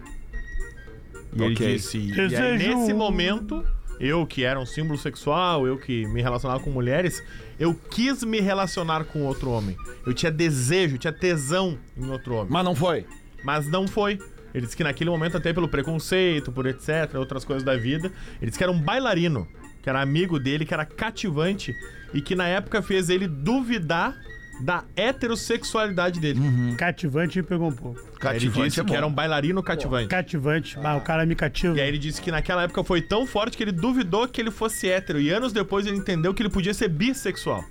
E 1.36 1.42
ele 1.42 1.54
Ok. 1.54 1.72
disse. 1.74 1.98
E 1.98 2.12
aí, 2.20 2.28
Desejo- 2.28 2.76
nesse 2.78 2.92
momento, 2.94 3.64
eu 4.00 4.26
que 4.26 4.44
era 4.44 4.58
um 4.58 4.66
símbolo 4.66 4.98
sexual, 4.98 5.66
eu 5.66 5.78
que 5.78 6.06
me 6.06 6.20
relacionava 6.22 6.60
com 6.60 6.70
mulheres, 6.70 7.22
eu 7.58 7.74
quis 7.74 8.22
me 8.24 8.40
relacionar 8.40 9.04
com 9.04 9.22
outro 9.24 9.50
homem. 9.50 9.76
Eu 10.06 10.12
tinha 10.14 10.30
desejo, 10.32 10.98
tinha 10.98 11.12
tesão 11.12 11.78
em 11.96 12.10
outro 12.10 12.34
homem. 12.34 12.48
Mas 12.50 12.64
não 12.64 12.74
foi. 12.74 13.06
Mas 13.44 13.68
não 13.70 13.86
foi. 13.86 14.18
Ele 14.54 14.64
disse 14.64 14.76
que 14.76 14.82
naquele 14.84 15.10
momento, 15.10 15.36
até 15.36 15.52
pelo 15.52 15.68
preconceito, 15.68 16.50
por 16.50 16.66
etc., 16.66 17.14
outras 17.16 17.44
coisas 17.44 17.62
da 17.62 17.76
vida, 17.76 18.10
ele 18.40 18.46
disse 18.46 18.56
que 18.58 18.64
era 18.64 18.72
um 18.72 18.80
bailarino, 18.80 19.46
que 19.82 19.88
era 19.88 20.00
amigo 20.00 20.38
dele, 20.38 20.64
que 20.64 20.72
era 20.72 20.84
cativante 20.86 21.74
e 22.14 22.20
que 22.22 22.34
na 22.34 22.48
época 22.48 22.80
fez 22.80 23.10
ele 23.10 23.28
duvidar 23.28 24.16
da 24.60 24.84
heterossexualidade 24.96 26.20
dele. 26.20 26.40
Cativante 26.76 27.38
me 27.38 27.42
pegou 27.42 27.68
um 27.68 27.72
pouco. 27.72 28.00
Aí 28.00 28.06
ele 28.06 28.18
Cativante 28.46 28.68
disse 28.68 28.80
é 28.80 28.84
que 28.84 28.94
era 28.94 29.06
um 29.06 29.12
bailarino 29.12 29.62
cativante. 29.62 30.08
Cativante. 30.08 30.78
Ah, 30.82 30.96
o 30.96 31.00
cara 31.00 31.26
me 31.26 31.34
cativa. 31.34 31.76
E 31.76 31.80
aí 31.80 31.88
ele 31.88 31.98
disse 31.98 32.20
que 32.20 32.30
naquela 32.30 32.62
época 32.62 32.82
foi 32.82 33.02
tão 33.02 33.26
forte 33.26 33.56
que 33.56 33.62
ele 33.62 33.72
duvidou 33.72 34.26
que 34.26 34.40
ele 34.40 34.50
fosse 34.50 34.88
hétero. 34.88 35.20
E 35.20 35.30
anos 35.30 35.52
depois 35.52 35.86
ele 35.86 35.96
entendeu 35.96 36.32
que 36.32 36.42
ele 36.42 36.50
podia 36.50 36.72
ser 36.72 36.88
bissexual. 36.88 37.64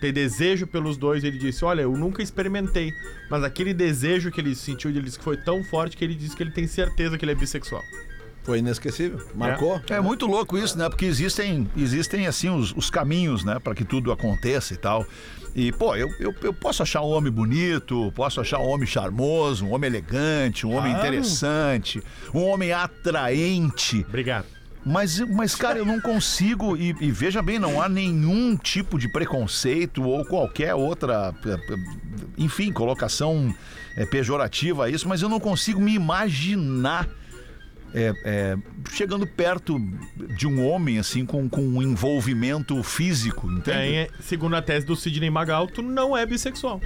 Ter 0.00 0.12
desejo 0.12 0.66
pelos 0.66 0.96
dois. 0.96 1.24
Ele 1.24 1.38
disse: 1.38 1.64
Olha, 1.64 1.82
eu 1.82 1.92
nunca 1.96 2.22
experimentei. 2.22 2.92
Mas 3.30 3.42
aquele 3.42 3.74
desejo 3.74 4.30
que 4.30 4.40
ele 4.40 4.54
sentiu, 4.54 4.90
ele 4.90 5.02
disse 5.02 5.18
que 5.18 5.24
foi 5.24 5.36
tão 5.36 5.62
forte 5.64 5.96
que 5.96 6.04
ele 6.04 6.14
disse 6.14 6.36
que 6.36 6.42
ele 6.42 6.52
tem 6.52 6.66
certeza 6.66 7.18
que 7.18 7.24
ele 7.24 7.32
é 7.32 7.34
bissexual. 7.34 7.82
Foi 8.42 8.58
inesquecível. 8.58 9.20
Marcou? 9.34 9.80
É 9.90 10.00
muito 10.00 10.26
louco 10.26 10.56
isso, 10.56 10.76
né? 10.78 10.88
Porque 10.88 11.04
existem, 11.04 11.70
existem 11.76 12.26
assim, 12.26 12.48
os, 12.48 12.74
os 12.74 12.88
caminhos, 12.88 13.44
né? 13.44 13.58
Para 13.58 13.74
que 13.74 13.84
tudo 13.84 14.10
aconteça 14.10 14.72
e 14.72 14.76
tal. 14.78 15.06
E, 15.54 15.72
pô, 15.72 15.96
eu, 15.96 16.08
eu, 16.20 16.34
eu 16.42 16.54
posso 16.54 16.82
achar 16.82 17.02
um 17.02 17.08
homem 17.08 17.32
bonito, 17.32 18.12
posso 18.14 18.40
achar 18.40 18.58
um 18.58 18.68
homem 18.68 18.86
charmoso, 18.86 19.66
um 19.66 19.72
homem 19.72 19.88
elegante, 19.88 20.66
um 20.66 20.74
homem 20.74 20.92
interessante, 20.92 22.02
um 22.32 22.44
homem 22.44 22.72
atraente. 22.72 24.04
Obrigado. 24.08 24.46
Mas, 24.84 25.20
mas, 25.20 25.54
cara, 25.54 25.78
eu 25.78 25.84
não 25.84 26.00
consigo. 26.00 26.76
E, 26.76 26.94
e 27.00 27.10
veja 27.10 27.42
bem, 27.42 27.58
não 27.58 27.82
há 27.82 27.88
nenhum 27.88 28.56
tipo 28.56 28.98
de 28.98 29.08
preconceito 29.08 30.02
ou 30.02 30.24
qualquer 30.24 30.74
outra, 30.74 31.34
eh, 31.44 31.50
eh, 31.50 31.76
enfim, 32.38 32.72
colocação 32.72 33.54
eh, 33.96 34.06
pejorativa 34.06 34.86
a 34.86 34.90
isso, 34.90 35.06
mas 35.06 35.20
eu 35.20 35.28
não 35.28 35.38
consigo 35.38 35.80
me 35.80 35.94
imaginar. 35.94 37.08
Eh, 37.94 38.12
eh, 38.24 38.56
chegando 38.90 39.26
perto 39.26 39.78
de 40.36 40.46
um 40.46 40.66
homem 40.66 40.98
assim 40.98 41.24
com, 41.26 41.48
com 41.48 41.62
um 41.62 41.82
envolvimento 41.82 42.82
físico, 42.82 43.50
entende? 43.50 44.08
Tem, 44.08 44.08
segundo 44.20 44.56
a 44.56 44.62
tese 44.62 44.86
do 44.86 44.96
Sidney 44.96 45.30
Magal, 45.30 45.66
tu 45.66 45.82
não 45.82 46.16
é 46.16 46.24
bissexual. 46.24 46.80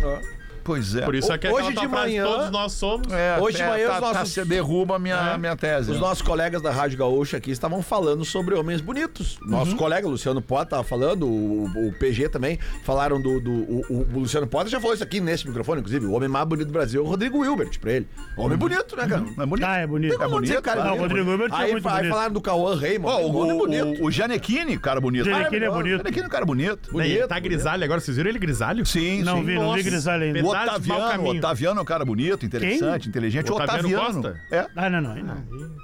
Pois 0.64 0.94
é. 0.94 1.02
Por 1.02 1.14
isso 1.14 1.32
é 1.32 1.38
que 1.38 1.46
Hoje 1.46 1.68
aquela 1.68 1.72
tua 1.74 1.82
de 1.82 1.88
manhã- 1.88 2.24
todos 2.24 2.50
nós 2.50 2.72
somos. 2.72 3.12
É, 3.12 3.38
Hoje 3.40 3.56
de 3.58 3.62
é, 3.62 3.68
manhã 3.68 3.86
tá, 3.88 3.94
os 3.94 4.00
tá, 4.00 4.12
nossos- 4.14 4.32
você 4.32 4.44
derruba 4.44 4.96
a 4.96 4.98
minha, 4.98 5.32
É. 5.34 5.38
minha 5.38 5.54
tese. 5.56 5.90
Os 5.90 5.96
né? 5.96 6.02
nossos 6.02 6.22
colegas 6.22 6.62
da 6.62 6.70
Rádio 6.70 6.98
Gaúcha 6.98 7.36
aqui 7.36 7.50
estavam 7.50 7.82
falando 7.82 8.24
sobre 8.24 8.54
homens 8.54 8.80
bonitos. 8.80 9.38
Nosso 9.46 9.76
colega 9.76 10.08
Luciano 10.08 10.40
Potter 10.40 10.64
estava 10.64 10.82
falando, 10.84 11.26
o, 11.28 11.64
o 11.66 11.92
PG 11.98 12.28
também, 12.30 12.58
falaram 12.84 13.20
do. 13.20 13.40
do 13.40 13.50
o, 13.52 14.06
o 14.14 14.18
Luciano 14.20 14.46
Potter 14.46 14.70
já 14.70 14.80
falou 14.80 14.94
isso 14.94 15.02
aqui 15.04 15.20
nesse 15.20 15.46
microfone, 15.46 15.80
inclusive. 15.80 16.06
O 16.06 16.12
homem 16.12 16.28
mais 16.28 16.46
bonito 16.46 16.66
do 16.68 16.72
Brasil 16.72 17.02
é 17.02 17.04
o 17.04 17.08
Rodrigo 17.08 17.44
Hilbert, 17.44 17.78
pra 17.78 17.92
ele. 17.92 18.08
Homem 18.36 18.56
bonito, 18.56 18.96
né, 18.96 19.06
cara? 19.06 19.24
É 19.38 19.46
bonito. 19.46 19.66
Ah, 19.66 19.76
é 19.76 19.86
bonito. 19.86 20.18
Tem 20.18 20.28
como 20.28 20.40
dizer, 20.40 20.62
cara, 20.62 20.80
Ah, 20.80 20.84
o 20.84 20.88
bonito. 20.96 21.00
Rodrigo 21.02 21.30
Hilbert 21.30 21.52
é 21.52 21.56
aí, 21.64 21.72
muito 21.72 21.88
aí 21.88 21.94
bonito. 21.96 22.10
falaram 22.10 22.32
do 22.32 22.40
Cauã 22.40 22.74
Raymond. 22.78 23.14
Ó, 23.14 23.20
o, 23.26 23.36
homem 23.36 23.52
o, 23.52 23.58
bonito. 23.58 24.02
o, 24.02 24.06
o 24.06 24.10
Janequine, 24.10 24.78
cara 24.78 25.00
bonito. 25.00 25.24
Janequine 25.24 25.64
é 25.64 25.70
bonito. 25.70 25.96
Janequine 25.98 26.22
é 26.22 26.26
um 26.26 26.30
cara 26.30 26.44
bonito. 26.46 26.88
Ele 26.88 26.92
bonito, 26.92 27.28
tá 27.28 27.34
bonito. 27.34 27.44
grisalho 27.44 27.84
agora, 27.84 28.00
vocês 28.00 28.16
viram 28.16 28.30
ele 28.30 28.38
grisalho? 28.38 28.86
Sim, 28.86 29.22
Não 29.22 29.42
vi, 29.44 29.54
não 29.54 29.74
vi 29.74 29.82
grisalho 29.82 30.22
ainda. 30.24 30.38
O 30.54 30.62
Otaviano, 30.64 31.22
o. 31.24 31.28
Otaviano 31.36 31.78
é 31.78 31.82
um 31.82 31.86
cara 31.86 32.04
bonito, 32.04 32.46
interessante, 32.46 33.08
inteligente. 33.08 33.50
O 33.50 33.54
Otaviano 33.56 33.88
Otaviano. 33.88 34.22
Costa? 34.22 34.40
É. 34.50 34.66
Ah, 34.76 34.90
não, 34.90 35.00
não. 35.00 35.12
aí 35.12 35.22
Não, 35.22 35.34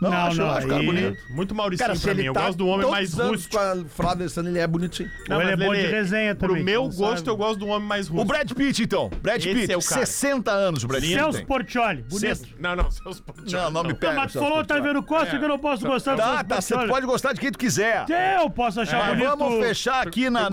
Não, 0.01 0.11
não, 0.11 0.17
acho- 0.27 0.37
não, 0.39 0.51
acho 0.51 0.67
cara 0.69 0.83
bonito. 0.83 1.17
Muito 1.31 1.55
Mauricinho 1.55 1.87
Cara, 1.89 1.99
pra 2.01 2.15
mim. 2.15 2.21
ele 2.21 2.29
Eu 2.29 2.33
tá 2.33 2.41
gosto 2.47 2.59
do 2.59 2.67
homem 2.67 2.91
mais 2.91 3.19
anos 3.19 3.31
rústico. 3.45 3.57
com 3.57 3.61
a 3.63 3.85
Flávia 3.89 4.23
Alessandro, 4.25 4.51
ele 4.51 4.59
é 4.59 4.67
bonito 4.67 4.97
sim. 4.97 5.07
Ou 5.31 5.41
ele 5.43 5.51
é 5.53 5.57
bom 5.57 5.75
de 5.75 5.87
resenha 5.87 6.35
Pro 6.35 6.49
também, 6.49 6.65
meu 6.65 6.83
não 6.85 6.91
gosto, 6.91 7.19
sabe. 7.19 7.29
eu 7.31 7.37
gosto 7.37 7.59
do 7.59 7.67
homem 7.69 7.87
mais 7.89 8.09
O 8.09 8.13
rústico. 8.13 8.29
Brad 8.33 8.53
Pitt, 8.53 8.83
então. 8.83 9.11
Brad 9.23 9.37
Esse 9.45 9.55
Pitt, 9.55 9.73
é 9.73 9.77
o 9.77 9.83
cara. 9.83 10.07
60 10.07 10.51
anos 10.51 10.85
o 10.85 10.89
Brad 10.89 11.03
Pitt. 11.03 11.15
Celso. 11.15 11.45
Portioli, 11.47 12.03
bonito. 12.09 12.49
Não, 12.59 12.77
não, 12.77 12.91
seus 12.91 13.23
Não, 13.53 13.71
não 13.71 13.85
me 13.85 13.95
pega. 13.95 14.15
Mas 14.15 14.27
tu 14.27 14.33
Celso 14.33 14.47
falou 14.49 14.59
Portiolli. 14.59 14.81
Otaviano 14.83 15.03
Costa 15.03 15.39
que 15.39 15.45
eu 15.45 15.49
não 15.49 15.59
posso 15.59 15.87
gostar 15.87 16.13
do 16.15 16.19
Tá, 16.19 16.25
Celso 16.27 16.45
tá, 16.45 16.61
você 16.61 16.87
pode 16.89 17.07
gostar 17.07 17.33
de 17.33 17.41
quem 17.41 17.51
tu 17.53 17.59
quiser. 17.59 18.05
Eu 18.41 18.49
posso 18.51 18.81
achar 18.81 19.09
bonito. 19.15 19.29
vamos 19.39 19.67
fechar 19.67 20.07
aqui 20.07 20.31
na, 20.31 20.49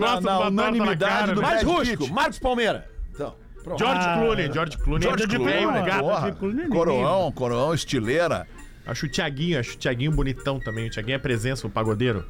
unanimidade 0.47 1.33
do 1.33 1.41
né? 1.41 1.47
Mais 1.47 1.63
Brad 1.63 1.75
rústico, 1.77 2.03
Pitt. 2.03 2.13
Marcos 2.13 2.39
Palmeira. 2.39 2.87
Então, 3.13 3.35
pronto. 3.67 3.79
George 3.79 4.01
Ah, 4.07 4.17
Clooney, 4.19 4.51
George 4.53 4.77
Clooney. 4.77 5.03
George 5.03 5.27
de 5.27 5.35
Clooney, 5.35 5.65
obrigado. 5.65 5.99
porra. 6.01 6.19
George 6.21 6.39
Clooney 6.39 6.65
é 6.65 6.69
Coroão, 6.69 7.31
coroão, 7.31 7.73
estileira. 7.73 8.47
Acho 8.85 9.05
o 9.05 9.09
Thiaguinho, 9.09 9.59
acho 9.59 9.73
o 9.75 9.77
Thiaguinho 9.77 10.11
bonitão 10.11 10.59
também. 10.59 10.87
O 10.87 10.91
Thiaguinho 10.91 11.15
é 11.15 11.19
presença, 11.19 11.67
o 11.67 11.69
pagodeiro. 11.69 12.25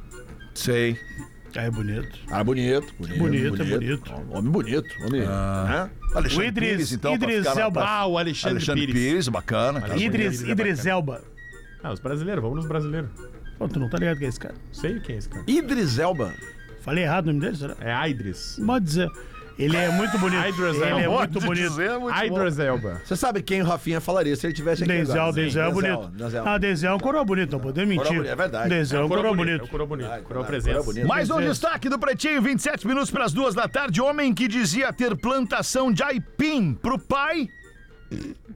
Sei. 0.54 0.98
Ah, 1.56 1.62
é 1.62 1.70
bonito. 1.70 2.18
Ah, 2.30 2.44
bonito, 2.44 2.92
bonito. 2.98 3.18
Bonito, 3.18 3.62
é 3.62 3.64
bonito. 3.64 4.12
Homem 4.30 4.50
bonito, 4.52 4.94
homem. 5.06 5.22
Ah. 5.26 5.64
Né? 5.88 5.90
Alexandre 6.14 6.44
O 6.44 6.48
Idris- 6.48 6.70
Pires, 6.70 6.92
então, 6.92 7.18
pra 7.18 7.26
Idris 7.28 7.38
ficar 7.48 7.54
na- 7.54 7.60
Elba. 7.62 7.80
pra- 7.80 7.90
Ah, 7.90 8.06
o 8.06 8.18
Alexandre, 8.18 8.56
Alexandre 8.56 8.86
Pires. 8.86 9.02
Pires, 9.02 9.28
bacana. 9.28 9.80
cara. 9.80 9.96
Idris, 9.96 10.40
Idris 10.40 10.42
é 10.48 10.52
Idris. 10.52 10.86
Elba. 10.86 11.22
Ah, 11.82 11.92
os 11.92 12.00
brasileiros, 12.00 12.42
vamos 12.42 12.58
nos 12.58 12.66
brasileiros. 12.66 13.10
Pô, 13.58 13.66
tu 13.68 13.80
não 13.80 13.88
tá 13.88 13.98
ligado 13.98 14.18
quem 14.18 14.26
é 14.26 14.28
esse 14.28 14.38
cara? 14.40 14.54
Sei 14.72 15.00
quem 15.00 15.14
é 15.14 15.18
esse 15.18 15.28
cara. 15.28 15.44
Idris 15.46 15.98
Elba. 15.98 16.32
Falei 16.82 17.04
errado 17.04 17.24
o 17.24 17.26
nome 17.28 17.40
dele, 17.40 17.56
será? 17.56 17.76
É 17.80 18.08
Idris. 18.10 18.58
Pode 18.64 18.84
dizer. 18.84 19.08
Ele 19.58 19.76
é 19.76 19.90
muito 19.90 20.16
bonito. 20.18 20.46
Idris 20.46 20.76
ele 20.76 20.84
é 20.84 21.02
Elba. 21.02 21.18
muito 21.18 21.40
bonito. 21.40 21.72
Idris 22.24 22.58
Elba. 22.60 23.02
Você 23.04 23.16
sabe 23.16 23.42
quem 23.42 23.60
o 23.60 23.64
Rafinha 23.64 24.00
falaria 24.00 24.36
se 24.36 24.46
ele 24.46 24.54
tivesse 24.54 24.84
aqui 24.84 24.92
Denzel, 24.92 25.16
agora? 25.20 25.32
Denzel 25.32 25.64
é 25.64 25.72
bonito. 25.72 26.06
Denzel. 26.10 26.46
Ah, 26.46 26.58
Denzel 26.58 26.92
é 26.92 26.94
um 26.94 26.98
coroa 27.00 27.24
bonito, 27.24 27.50
não 27.52 27.60
podemos 27.60 27.96
mentir. 27.96 28.24
é 28.24 28.36
verdade. 28.36 28.68
Denzel 28.68 29.00
é 29.00 29.04
um 29.04 29.08
coroa 29.08 29.34
bonito. 29.34 29.60
É 29.62 29.64
o 29.64 29.68
coroa 29.68 29.86
bonito. 29.88 30.06
Verdade, 30.06 30.24
Coroa 30.26 30.44
presença. 30.44 31.06
Mais 31.06 31.28
um 31.30 31.40
destaque 31.40 31.88
do 31.88 31.98
Pretinho, 31.98 32.40
27 32.40 32.86
minutos 32.86 33.10
para 33.10 33.24
as 33.24 33.32
duas 33.32 33.54
da 33.54 33.66
tarde. 33.66 34.00
Homem 34.00 34.32
que 34.32 34.46
dizia 34.46 34.92
ter 34.92 35.16
plantação 35.16 35.90
de 35.92 36.02
aipim 36.04 36.72
pro 36.74 36.98
pai 36.98 37.48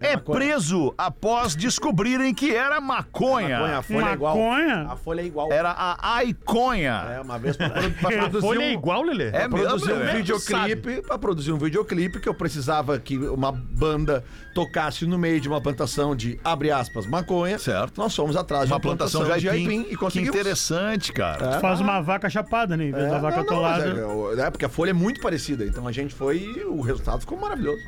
é 0.03 0.17
maconha. 0.17 0.39
preso 0.39 0.95
após 0.99 1.55
descobrirem 1.55 2.35
que 2.35 2.55
era 2.55 2.81
maconha. 2.81 3.59
Maconha, 3.61 3.79
a 3.79 3.83
folha 3.83 4.07
é 4.09 4.13
igual. 4.13 4.37
Maconha? 4.37 4.87
A 4.91 4.97
folha 4.97 5.21
é 5.21 5.25
igual. 5.25 5.53
Era 5.53 5.71
a 5.71 6.17
aiconha. 6.17 7.07
É, 7.17 7.21
uma 7.21 7.39
vez 7.39 7.57
pra, 7.57 7.71
pra 7.71 7.81
A 8.09 8.19
produzir 8.19 8.41
folha 8.47 8.61
um, 8.61 8.63
é 8.63 8.73
igual, 8.73 9.03
Lelê? 9.03 9.29
É 9.29 9.49
pra 9.49 9.59
produzir 9.59 9.93
um 9.93 10.13
videoclipe, 10.13 11.03
pra 11.03 11.19
produzir 11.19 11.53
um 11.53 11.59
videoclipe 11.59 12.21
que 12.21 12.29
eu 12.29 12.35
precisava 12.35 12.99
que 12.99 13.17
uma 13.19 13.53
banda 13.53 14.25
tocasse 14.55 15.07
no 15.07 15.19
meio 15.19 15.41
de 15.41 15.49
uma 15.49 15.61
plantação 15.61 16.15
de, 16.15 16.39
abre 16.45 16.71
aspas, 16.71 17.07
maconha. 17.07 17.59
Certo. 17.59 17.99
Nós 17.99 18.15
fomos 18.15 18.37
atrás 18.37 18.67
de 18.67 18.73
Uma 18.73 18.81
plantação 18.81 19.25
de 19.25 19.49
aipim. 19.49 19.81
e 19.83 19.85
que 19.87 19.97
conseguimos. 19.97 20.35
interessante, 20.35 21.13
cara. 21.13 21.57
É. 21.57 21.61
Faz 21.61 21.81
uma 21.81 22.01
vaca 22.01 22.29
chapada, 22.29 22.77
né? 22.77 22.85
Em 22.87 22.93
vez 22.93 23.05
É, 23.05 23.09
da 23.11 23.19
vaca 23.19 23.39
não, 23.39 23.45
não, 23.45 23.63
mas 23.63 23.83
atolada. 23.83 24.41
é, 24.43 24.47
é, 24.47 24.51
porque 24.51 24.65
a 24.65 24.69
folha 24.69 24.91
é 24.91 24.93
muito 24.95 25.21
parecida, 25.21 25.65
então 25.65 25.87
a 25.89 25.93
gente 25.93 26.15
foi 26.15 26.39
e 26.39 26.65
o 26.65 26.81
resultado 26.81 27.21
ficou 27.21 27.39
maravilhoso. 27.39 27.81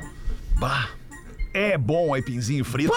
Bah, 0.57 0.89
é 1.57 1.77
bom 1.77 2.13
aipinzinho 2.13 2.63
frito. 2.65 2.93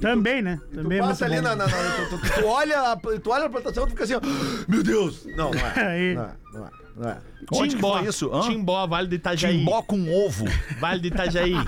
Também, 0.00 0.40
né? 0.42 0.58
Tu 0.70 0.76
Também 0.76 0.98
é 0.98 1.02
muito 1.02 1.10
passa 1.12 1.24
ali 1.26 1.36
bom. 1.36 1.42
na, 1.42 1.54
na- 1.56 1.66
na- 1.66 2.06
tu, 2.08 2.18
tu- 2.18 2.40
tu 2.40 2.46
olha, 2.46 2.80
a- 2.92 2.96
tu 2.96 3.30
olha 3.30 3.44
a 3.44 3.50
plantação 3.50 3.84
e 3.84 3.86
tu 3.86 3.90
fica 3.90 4.04
assim, 4.04 4.14
ó, 4.14 4.20
meu 4.68 4.82
Deus! 4.82 5.24
Não, 5.36 5.50
não 5.52 5.60
é. 5.60 5.72
Aí. 5.86 6.14
Não 6.14 6.24
é, 6.24 6.30
não 6.52 6.66
é, 6.66 6.70
não 6.96 7.10
é. 7.10 7.18
Onde 7.52 7.68
que 7.70 7.76
Timbó. 7.76 7.98
foi 7.98 8.08
isso? 8.08 8.32
Hã? 8.34 8.40
Timbó, 8.42 8.86
Vale 8.86 9.06
do 9.08 9.14
Itajaí. 9.14 9.58
Timbó 9.58 9.82
com 9.82 10.10
ovo. 10.26 10.44
Vale 10.80 11.00
do 11.00 11.06
Itajaí. 11.06 11.54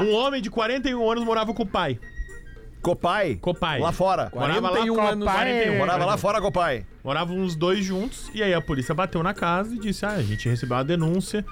um 0.00 0.12
homem 0.14 0.42
de 0.42 0.50
41 0.50 1.10
anos 1.10 1.24
morava 1.24 1.52
com 1.54 1.62
o 1.62 1.66
pai. 1.66 1.98
Copai. 2.82 3.36
Copai. 3.36 3.80
Lá 3.80 3.92
fora. 3.92 4.30
Morava 4.34 4.60
lá 4.60 4.68
41 4.70 5.00
anos. 5.00 5.24
Copai. 5.26 5.44
41. 5.46 5.78
Morava 5.78 6.04
lá 6.04 6.16
fora, 6.16 6.40
Copai. 6.40 6.86
Moravam 7.02 7.42
os 7.42 7.56
dois 7.56 7.84
juntos 7.84 8.30
e 8.34 8.42
aí 8.42 8.54
a 8.54 8.60
polícia 8.60 8.94
bateu 8.94 9.22
na 9.22 9.34
casa 9.34 9.74
e 9.74 9.78
disse: 9.78 10.04
Ah, 10.06 10.10
a 10.12 10.22
gente 10.22 10.48
recebeu 10.48 10.76
uma 10.76 10.84
denúncia 10.84 11.44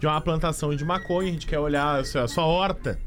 de 0.00 0.06
uma 0.06 0.20
plantação 0.20 0.74
de 0.74 0.84
maconha, 0.84 1.28
a 1.28 1.32
gente 1.32 1.46
quer 1.46 1.58
olhar 1.58 2.00
a 2.00 2.04
sua, 2.26 2.44
horta. 2.44 2.98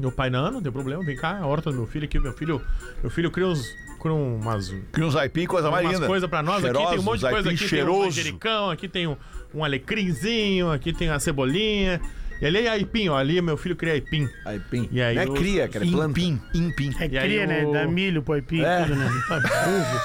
Meu 0.00 0.12
pai, 0.12 0.30
não, 0.30 0.50
não 0.50 0.62
tem 0.62 0.72
problema, 0.72 1.04
vem 1.04 1.16
cá, 1.16 1.38
a 1.38 1.46
horta 1.46 1.70
do 1.70 1.76
meu 1.76 1.86
filho 1.86 2.04
aqui, 2.04 2.18
meu 2.18 2.32
filho, 2.32 2.62
meu 3.02 3.10
filho 3.10 3.30
cria 3.30 3.46
uns. 3.46 3.64
Cria 4.00 4.14
umas, 4.14 4.68
Cria 4.92 5.06
uns 5.06 5.16
aipim, 5.16 5.46
coisa 5.46 5.70
mais 5.70 5.88
linda. 5.90 6.06
coisas 6.06 6.28
pra 6.28 6.42
nós. 6.42 6.62
aqui 6.62 6.74
tem 6.74 6.98
um 6.98 7.02
monte 7.02 7.20
de 7.20 7.30
coisa 7.30 7.48
aqui. 7.48 7.56
cheiroso. 7.56 7.96
Tem 7.96 8.02
um 8.02 8.04
manjericão, 8.04 8.70
aqui 8.70 8.86
tem 8.88 9.06
um, 9.06 9.16
um 9.54 9.64
alecrimzinho, 9.64 10.70
aqui 10.70 10.92
tem 10.92 11.08
a 11.08 11.18
cebolinha. 11.18 12.00
E 12.44 12.46
ali 12.46 12.66
é 12.66 12.68
aipim, 12.68 13.08
ó. 13.08 13.16
Ali 13.16 13.40
meu 13.40 13.56
filho 13.56 13.74
cria 13.74 13.94
aipim. 13.94 14.28
Aipim. 14.44 14.86
E 14.92 15.00
aí 15.00 15.14
não 15.14 15.22
é 15.22 15.26
o- 15.26 15.32
cria, 15.32 15.66
cara, 15.66 15.84
é 15.84 15.90
planta. 15.90 16.10
Impim, 16.20 16.40
impim. 16.54 16.90
É 17.00 17.08
E 17.08 17.18
aí 17.18 17.24
cria, 17.28 17.46
né? 17.46 17.64
o- 17.64 17.72
Dá 17.72 17.86
milho 17.86 18.22
pro 18.22 18.34
aipim 18.34 18.60
É. 18.62 18.82
tudo, 18.82 18.96
né? 18.96 19.08
Tá. 19.28 19.40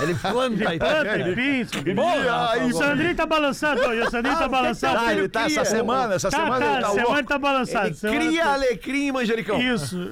Ele 0.03 0.15
planta 0.15 0.69
aipim. 0.69 0.79
Planta 0.79 1.11
aipim. 1.11 1.95
Porra, 1.95 2.65
O 2.65 2.73
Sandrinho 2.73 3.15
tá 3.15 3.25
balançado 3.25 3.81
hoje. 3.81 4.01
O 4.01 4.09
Sandrinho 4.09 4.37
tá 4.37 4.47
balançado. 4.47 4.99
Ah, 4.99 5.13
ele 5.13 5.27
tá 5.27 5.45
essa 5.45 5.65
semana, 5.65 6.13
essa 6.15 6.29
Tá, 6.31 6.37
semana 6.37 6.65
ele 6.65 6.75
tá, 6.75 6.81
tá 6.81 6.87
semana 6.93 7.07
louco. 7.09 7.23
tá 7.29 7.37
balançado. 7.39 7.87
Ele 7.87 7.95
semana 7.95 8.19
cria 8.25 8.43
tá- 8.43 8.53
alecrim 8.53 9.07
e 9.07 9.11
manjericão. 9.11 9.59
Isso. 9.61 10.09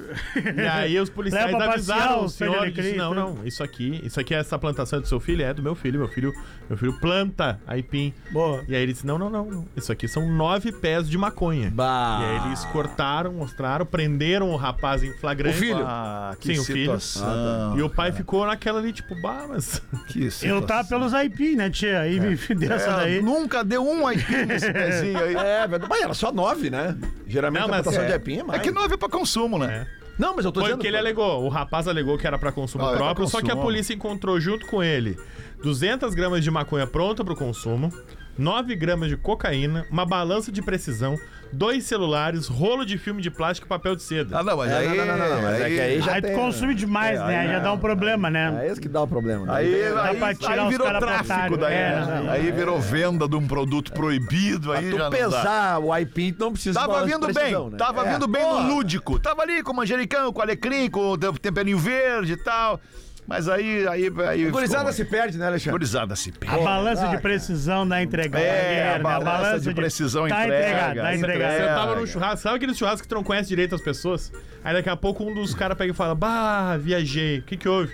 E 0.56 0.60
aí 0.66 1.00
os 1.00 1.08
policiais 1.08 1.46
Leva 1.46 1.56
pra 1.58 1.66
passear 1.72 1.96
avisaram 1.96 2.20
o 2.20 2.24
os 2.26 2.34
senhor 2.34 2.68
e 2.68 2.92
não, 2.96 3.08
tudo. 3.14 3.20
não, 3.38 3.46
isso 3.46 3.62
aqui, 3.62 4.00
isso 4.04 4.20
aqui, 4.20 4.34
essa 4.34 4.58
plantação 4.58 4.98
é 4.98 5.02
do 5.02 5.08
seu 5.08 5.18
filho, 5.20 5.42
é 5.42 5.54
do 5.54 5.62
meu 5.62 5.74
filho, 5.74 5.98
meu 5.98 6.08
filho, 6.08 6.32
meu 6.68 6.76
filho 6.76 6.92
planta 7.00 7.58
aipim. 7.66 8.12
Boa. 8.30 8.62
E 8.68 8.74
aí 8.76 8.82
ele 8.82 8.92
disse, 8.92 9.06
não, 9.06 9.16
não, 9.18 9.30
não, 9.30 9.44
não, 9.46 9.68
isso 9.76 9.90
aqui 9.90 10.06
são 10.06 10.28
nove 10.30 10.72
pés 10.72 11.08
de 11.08 11.16
maconha. 11.16 11.70
Bah. 11.74 12.17
E 12.20 12.24
aí 12.24 12.46
eles 12.46 12.64
cortaram, 12.66 13.32
mostraram, 13.32 13.86
prenderam 13.86 14.50
o 14.50 14.56
rapaz 14.56 15.02
em 15.04 15.12
flagrante. 15.12 15.56
O 15.56 15.60
filho? 15.60 15.84
Ah, 15.86 16.34
que 16.40 16.54
Sim, 16.54 16.60
o 16.60 16.64
filho. 16.64 17.00
situação. 17.00 17.78
E 17.78 17.82
o 17.82 17.88
pai 17.90 18.10
ficou 18.12 18.44
naquela 18.46 18.78
ali, 18.80 18.92
tipo, 18.92 19.14
bah, 19.22 19.46
mas. 19.48 19.80
Que 20.08 20.24
Eu 20.24 20.30
situação. 20.30 20.62
tava 20.66 20.88
pelos 20.88 21.14
aipim, 21.14 21.54
né, 21.56 21.70
tia? 21.70 22.00
Aí 22.00 22.18
me 22.18 22.34
deu 22.36 22.72
essa 22.72 22.90
É, 22.90 22.96
daí. 22.96 23.22
Nunca 23.22 23.62
deu 23.62 23.82
um 23.86 24.06
aipim 24.06 24.44
nesse 24.46 24.72
pezinho 24.72 25.18
aí. 25.22 25.34
É, 25.36 25.66
verdade. 25.66 25.86
Mas 25.88 26.02
era 26.02 26.14
só 26.14 26.32
nove, 26.32 26.70
né? 26.70 26.96
Geralmente 27.26 27.60
Não, 27.60 27.66
a 27.66 27.72
plantação 27.82 28.02
é- 28.02 28.06
de 28.06 28.12
aipim 28.14 28.36
é 28.38 28.40
É 28.40 28.44
mais. 28.44 28.62
que 28.62 28.70
nove 28.70 28.94
é 28.94 28.96
pra 28.96 29.08
consumo, 29.08 29.58
né? 29.58 29.86
Não, 30.18 30.34
mas 30.34 30.44
eu 30.44 30.50
tô 30.50 30.58
Foi 30.60 30.70
o 30.70 30.72
dizendo... 30.72 30.80
que 30.80 30.86
ele 30.88 30.96
alegou. 30.96 31.44
O 31.44 31.48
rapaz 31.48 31.86
alegou 31.86 32.18
que 32.18 32.26
era 32.26 32.36
pra 32.36 32.50
consumo 32.50 32.84
Ah, 32.84 32.88
é 32.88 32.90
pra 32.90 32.98
próprio, 32.98 33.28
só 33.28 33.38
que 33.38 33.44
a 33.46 33.50
consumo. 33.50 33.62
polícia 33.62 33.94
encontrou 33.94 34.40
junto 34.40 34.66
com 34.66 34.82
ele 34.82 35.16
200 35.62 36.12
gramas 36.14 36.42
de 36.42 36.50
maconha 36.50 36.86
pronta 36.88 37.24
pro 37.24 37.36
consumo, 37.36 37.92
9 38.36 38.74
gramas 38.74 39.08
de 39.10 39.16
cocaína, 39.16 39.86
uma 39.90 40.04
balança 40.04 40.50
de 40.50 40.60
precisão, 40.60 41.16
dois 41.52 41.84
celulares, 41.84 42.46
rolo 42.46 42.84
de 42.84 42.98
filme 42.98 43.22
de 43.22 43.30
plástico 43.30 43.66
e 43.66 43.68
papel 43.68 43.96
de 43.96 44.02
seda. 44.02 44.38
Ah, 44.38 44.42
não, 44.42 44.56
mas 44.56 44.70
É, 44.70 44.76
aí. 44.78 44.88
não, 44.88 45.06
não, 45.06 45.16
não, 45.18 45.28
não, 45.36 45.42
mas 45.42 45.60
é 45.60 45.68
que 45.70 45.80
aí 45.80 46.00
já 46.00 46.12
Aí 46.14 46.22
tu 46.22 46.26
tem- 46.26 46.36
consome 46.36 46.74
demais, 46.74 47.18
né? 47.20 47.38
Aí 47.40 47.48
já 47.48 47.58
dá 47.58 47.72
um 47.72 47.78
problema, 47.78 48.30
né? 48.30 48.58
É 48.62 48.66
esse 48.70 48.80
que 48.80 48.88
dá 48.88 49.02
o 49.02 49.06
problema. 49.08 49.46
né? 49.46 49.52
Aí, 49.54 49.92
Dá 49.94 50.02
aí, 50.04 50.16
pra 50.18 50.34
tirar 50.34 50.52
aí 50.52 50.60
os 50.60 50.68
virou 50.68 50.86
cara 50.86 50.98
pra 50.98 51.22
tráfico 51.22 51.56
daí. 51.56 51.74
É, 51.74 51.90
né? 52.04 52.20
não. 52.24 52.30
Aí 52.32 52.50
virou 52.52 52.78
venda 52.80 53.28
de 53.28 53.36
um 53.36 53.46
produto 53.46 53.92
proibido. 53.92 54.72
Aí 54.72 54.90
tu 54.90 54.98
dá. 54.98 55.10
pesar 55.10 55.78
o 55.80 55.92
aipim, 55.92 56.34
não 56.38 56.52
precisa 56.52 56.78
Tava 56.80 57.04
vindo 57.04 57.32
bem, 57.32 57.52
né? 57.70 57.76
tava 57.76 58.06
É. 58.06 58.12
vindo 58.12 58.28
bem 58.28 58.42
no 58.42 58.74
lúdico. 58.74 59.18
Tava 59.18 59.42
ali 59.42 59.62
com 59.62 59.72
manjericão, 59.72 60.32
com 60.32 60.42
alecrim, 60.42 60.88
com 60.90 61.12
o 61.12 61.18
temperinho 61.18 61.78
verde 61.78 62.32
e 62.32 62.36
tal. 62.36 62.80
Mas 63.28 63.46
aí. 63.46 63.86
aí, 63.86 64.10
aí 64.26 64.50
Gurizada 64.50 64.78
ficou- 64.90 64.92
se 64.94 65.04
perde, 65.04 65.36
né, 65.36 65.46
Alexandre? 65.46 65.72
Gurizada 65.72 66.16
se 66.16 66.30
A 66.30 66.32
perde. 66.32 66.64
balança 66.64 67.00
de 67.02 67.06
caraca. 67.08 67.22
precisão 67.22 67.86
dá 67.86 68.02
entrega. 68.02 68.38
É, 68.40 68.94
a 68.94 68.98
balança 68.98 69.60
de 69.60 69.74
precisão 69.74 70.26
tá 70.26 70.44
entrega, 70.44 70.56
entregado, 70.70 70.96
tá 70.96 71.14
entrega. 71.14 71.34
entregado. 71.44 71.52
Você 71.68 71.74
tava 71.80 71.96
num 72.00 72.06
churrasco, 72.06 72.36
sabe 72.38 72.56
aquele 72.56 72.74
churrasco 72.74 73.02
que 73.02 73.08
tu 73.08 73.14
não 73.14 73.22
conhece 73.22 73.48
direito 73.50 73.74
as 73.74 73.82
pessoas? 73.82 74.32
Aí 74.64 74.72
daqui 74.72 74.88
a 74.88 74.96
pouco 74.96 75.22
um 75.24 75.34
dos 75.34 75.54
caras 75.54 75.76
pega 75.76 75.92
e 75.92 75.94
fala: 75.94 76.14
Bah, 76.14 76.78
viajei, 76.78 77.40
o 77.40 77.42
que 77.42 77.58
que 77.58 77.68
houve? 77.68 77.92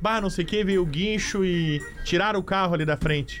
Bah, 0.00 0.20
não 0.20 0.28
sei 0.28 0.44
o 0.44 0.46
que, 0.46 0.62
veio 0.62 0.82
o 0.82 0.86
guincho 0.86 1.42
e 1.42 1.80
tiraram 2.04 2.38
o 2.38 2.42
carro 2.42 2.74
ali 2.74 2.84
da 2.84 2.98
frente. 2.98 3.40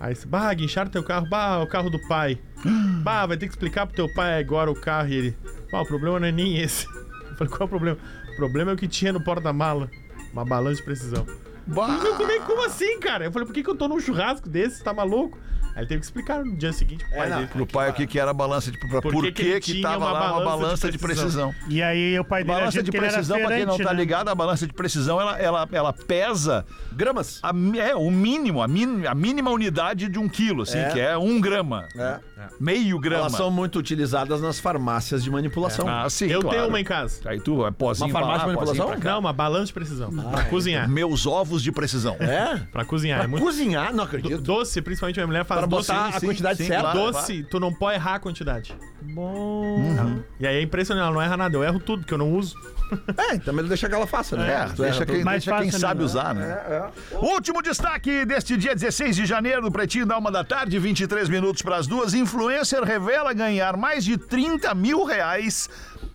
Aí 0.00 0.14
você, 0.14 0.26
bah, 0.26 0.52
guincharam 0.54 0.90
teu 0.90 1.02
carro, 1.04 1.28
bah, 1.28 1.60
o 1.62 1.66
carro 1.66 1.90
do 1.90 1.98
pai. 2.08 2.38
Bah, 3.04 3.26
vai 3.26 3.36
ter 3.36 3.44
que 3.46 3.52
explicar 3.52 3.84
pro 3.86 3.94
teu 3.94 4.08
pai 4.14 4.40
agora 4.40 4.70
o 4.70 4.74
carro 4.74 5.08
e 5.10 5.14
ele. 5.14 5.36
Bah, 5.70 5.82
o 5.82 5.86
problema 5.86 6.18
não 6.18 6.26
é 6.26 6.32
nem 6.32 6.56
esse. 6.58 6.86
Eu 7.30 7.36
falei, 7.36 7.50
qual 7.52 7.60
é 7.62 7.64
o 7.64 7.68
problema? 7.68 7.98
O 8.32 8.36
problema 8.36 8.70
é 8.70 8.74
o 8.74 8.76
que 8.78 8.88
tinha 8.88 9.12
no 9.12 9.22
porta-mala. 9.22 9.90
Uma 10.34 10.44
balança 10.44 10.76
de 10.76 10.82
precisão. 10.82 11.24
Bah. 11.64 12.00
Eu 12.04 12.16
falei, 12.16 12.40
como 12.40 12.66
assim, 12.66 12.98
cara? 12.98 13.24
Eu 13.24 13.32
falei, 13.32 13.46
por 13.46 13.54
que, 13.54 13.62
que 13.62 13.70
eu 13.70 13.76
tô 13.76 13.86
num 13.86 14.00
churrasco 14.00 14.48
desse? 14.48 14.82
Tá 14.82 14.92
maluco? 14.92 15.38
Aí 15.74 15.80
ele 15.80 15.86
teve 15.88 16.00
que 16.00 16.06
explicar 16.06 16.44
no 16.44 16.56
dia 16.56 16.72
seguinte 16.72 17.04
pro 17.04 17.16
pai 17.16 17.28
não, 17.28 17.36
dele. 17.38 17.48
Pro 17.52 17.66
pai, 17.66 17.90
o 17.90 17.92
que, 17.94 18.06
que 18.06 18.18
era 18.18 18.30
a 18.30 18.34
balança 18.34 18.70
de. 18.70 18.78
Pra, 18.78 19.00
por, 19.02 19.12
Por 19.12 19.24
que 19.32 19.32
que, 19.32 19.60
que 19.60 19.80
tava 19.80 19.96
uma 20.04 20.12
lá 20.12 20.32
uma 20.36 20.44
balança 20.44 20.86
de 20.86 20.92
de 20.92 20.98
precisão? 20.98 21.50
precisão? 21.50 21.70
E 21.72 21.82
aí 21.82 22.16
o 22.18 22.24
pai 22.24 22.44
dele 22.44 22.58
Balança 22.58 22.80
de 22.82 22.92
precisão, 22.92 23.40
pra 23.40 23.56
quem 23.56 23.66
não 23.66 23.76
tá 23.76 23.92
né? 23.92 23.94
ligado, 23.94 24.28
a 24.28 24.34
balança 24.36 24.66
de 24.68 24.72
precisão 24.72 25.20
ela, 25.20 25.36
ela, 25.36 25.68
ela 25.72 25.92
pesa 25.92 26.64
Gramas. 26.92 27.40
a, 27.42 27.50
é, 27.78 27.94
o 27.96 28.08
mínimo, 28.08 28.62
a, 28.62 28.68
min, 28.68 29.04
a 29.04 29.14
mínima 29.16 29.50
unidade 29.50 30.08
de 30.08 30.18
um 30.18 30.28
quilo, 30.28 30.62
assim, 30.62 30.78
É. 30.78 30.90
que 30.90 31.00
é 31.00 31.16
um 31.18 31.40
grama. 31.40 31.88
É. 31.96 32.20
Meio 32.60 32.98
grama. 32.98 33.22
Elas 33.22 33.32
são 33.32 33.50
muito 33.50 33.78
utilizadas 33.78 34.40
nas 34.40 34.58
farmácias 34.60 35.22
de 35.22 35.30
manipulação. 35.30 35.88
Ah, 35.88 36.08
sim, 36.10 36.26
Eu 36.26 36.40
claro. 36.40 36.56
tenho 36.56 36.68
uma 36.68 36.80
em 36.80 36.84
casa. 36.84 37.20
Aí 37.28 37.40
tu 37.40 37.66
é 37.66 37.70
pozinho 37.70 38.08
Uma 38.10 38.12
farmácia 38.12 38.36
lá, 38.36 38.38
de 38.42 38.46
manipulação? 38.46 38.76
pozinho 38.86 39.00
pra 39.00 39.10
cá. 39.10 39.12
Não, 39.14 39.20
uma 39.20 39.32
balança 39.32 39.66
de 39.66 39.72
precisão. 39.72 40.10
pra 40.10 40.44
cozinhar. 40.44 40.88
Meus 40.88 41.26
ovos 41.26 41.62
de 41.62 41.70
precisão. 41.72 42.16
É? 42.20 42.56
Pra 42.72 42.84
cozinhar. 42.84 43.18
É 43.18 43.22
Pra 43.22 43.28
muito. 43.28 43.42
cozinhar, 43.44 43.92
não 43.94 44.04
acredito. 44.04 44.40
Doce, 44.40 44.80
principalmente 44.82 45.16
minha 45.16 45.26
mulher 45.26 45.44
faz 45.44 45.60
Pra 45.60 45.66
doce. 45.68 45.88
botar 45.92 46.08
a 46.08 46.20
sim, 46.20 46.26
quantidade 46.26 46.58
sim, 46.58 46.66
certa. 46.66 46.82
claro. 46.92 47.12
Doce, 47.12 47.42
tu 47.44 47.58
não 47.60 47.72
pode 47.72 47.94
errar 47.96 48.14
a 48.16 48.18
quantidade. 48.18 48.74
Bom. 49.02 50.20
E 50.40 50.46
aí 50.46 50.56
é 50.56 50.62
impressionante, 50.62 51.04
ela 51.04 51.14
não 51.14 51.22
erra 51.22 51.36
nada. 51.36 51.56
Eu 51.56 51.62
erro 51.64 51.78
tudo, 51.80 52.04
que 52.06 52.12
eu 52.12 52.18
não 52.18 52.32
uso. 52.34 52.56
É, 53.16 53.38
também 53.38 53.64
deixa 53.66 53.88
que 53.88 53.94
ela 53.94 54.06
faça, 54.06 54.36
né? 54.36 54.50
É, 54.50 54.66
deixa 54.74 54.96
erra 55.02 55.06
quem. 55.06 55.24
Mais 55.24 55.44
deixa 55.44 55.58
quem 55.60 55.70
fácil, 55.70 55.80
sabe 55.80 56.00
né? 56.00 56.04
usar, 56.06 56.34
né? 56.34 56.90
Último 57.12 57.62
destaque 57.62 58.24
deste 58.24 58.56
dia 58.56 58.74
16 58.74 59.16
de 59.16 59.26
janeiro 59.26 59.62
do 59.62 59.70
Pretinho 59.70 60.06
da 60.06 60.18
Uma 60.18 60.30
da 60.30 60.44
Tarde, 60.44 60.78
23 60.78 61.28
minutos 61.28 61.62
para 61.62 61.76
as 61.76 61.86
duas. 61.86 62.14
Influencer 62.14 62.82
revela 62.82 63.32
ganhar 63.32 63.76
mais 63.76 64.04
de 64.04 64.16
30 64.16 64.74
mil 64.74 65.04
reais 65.04 65.68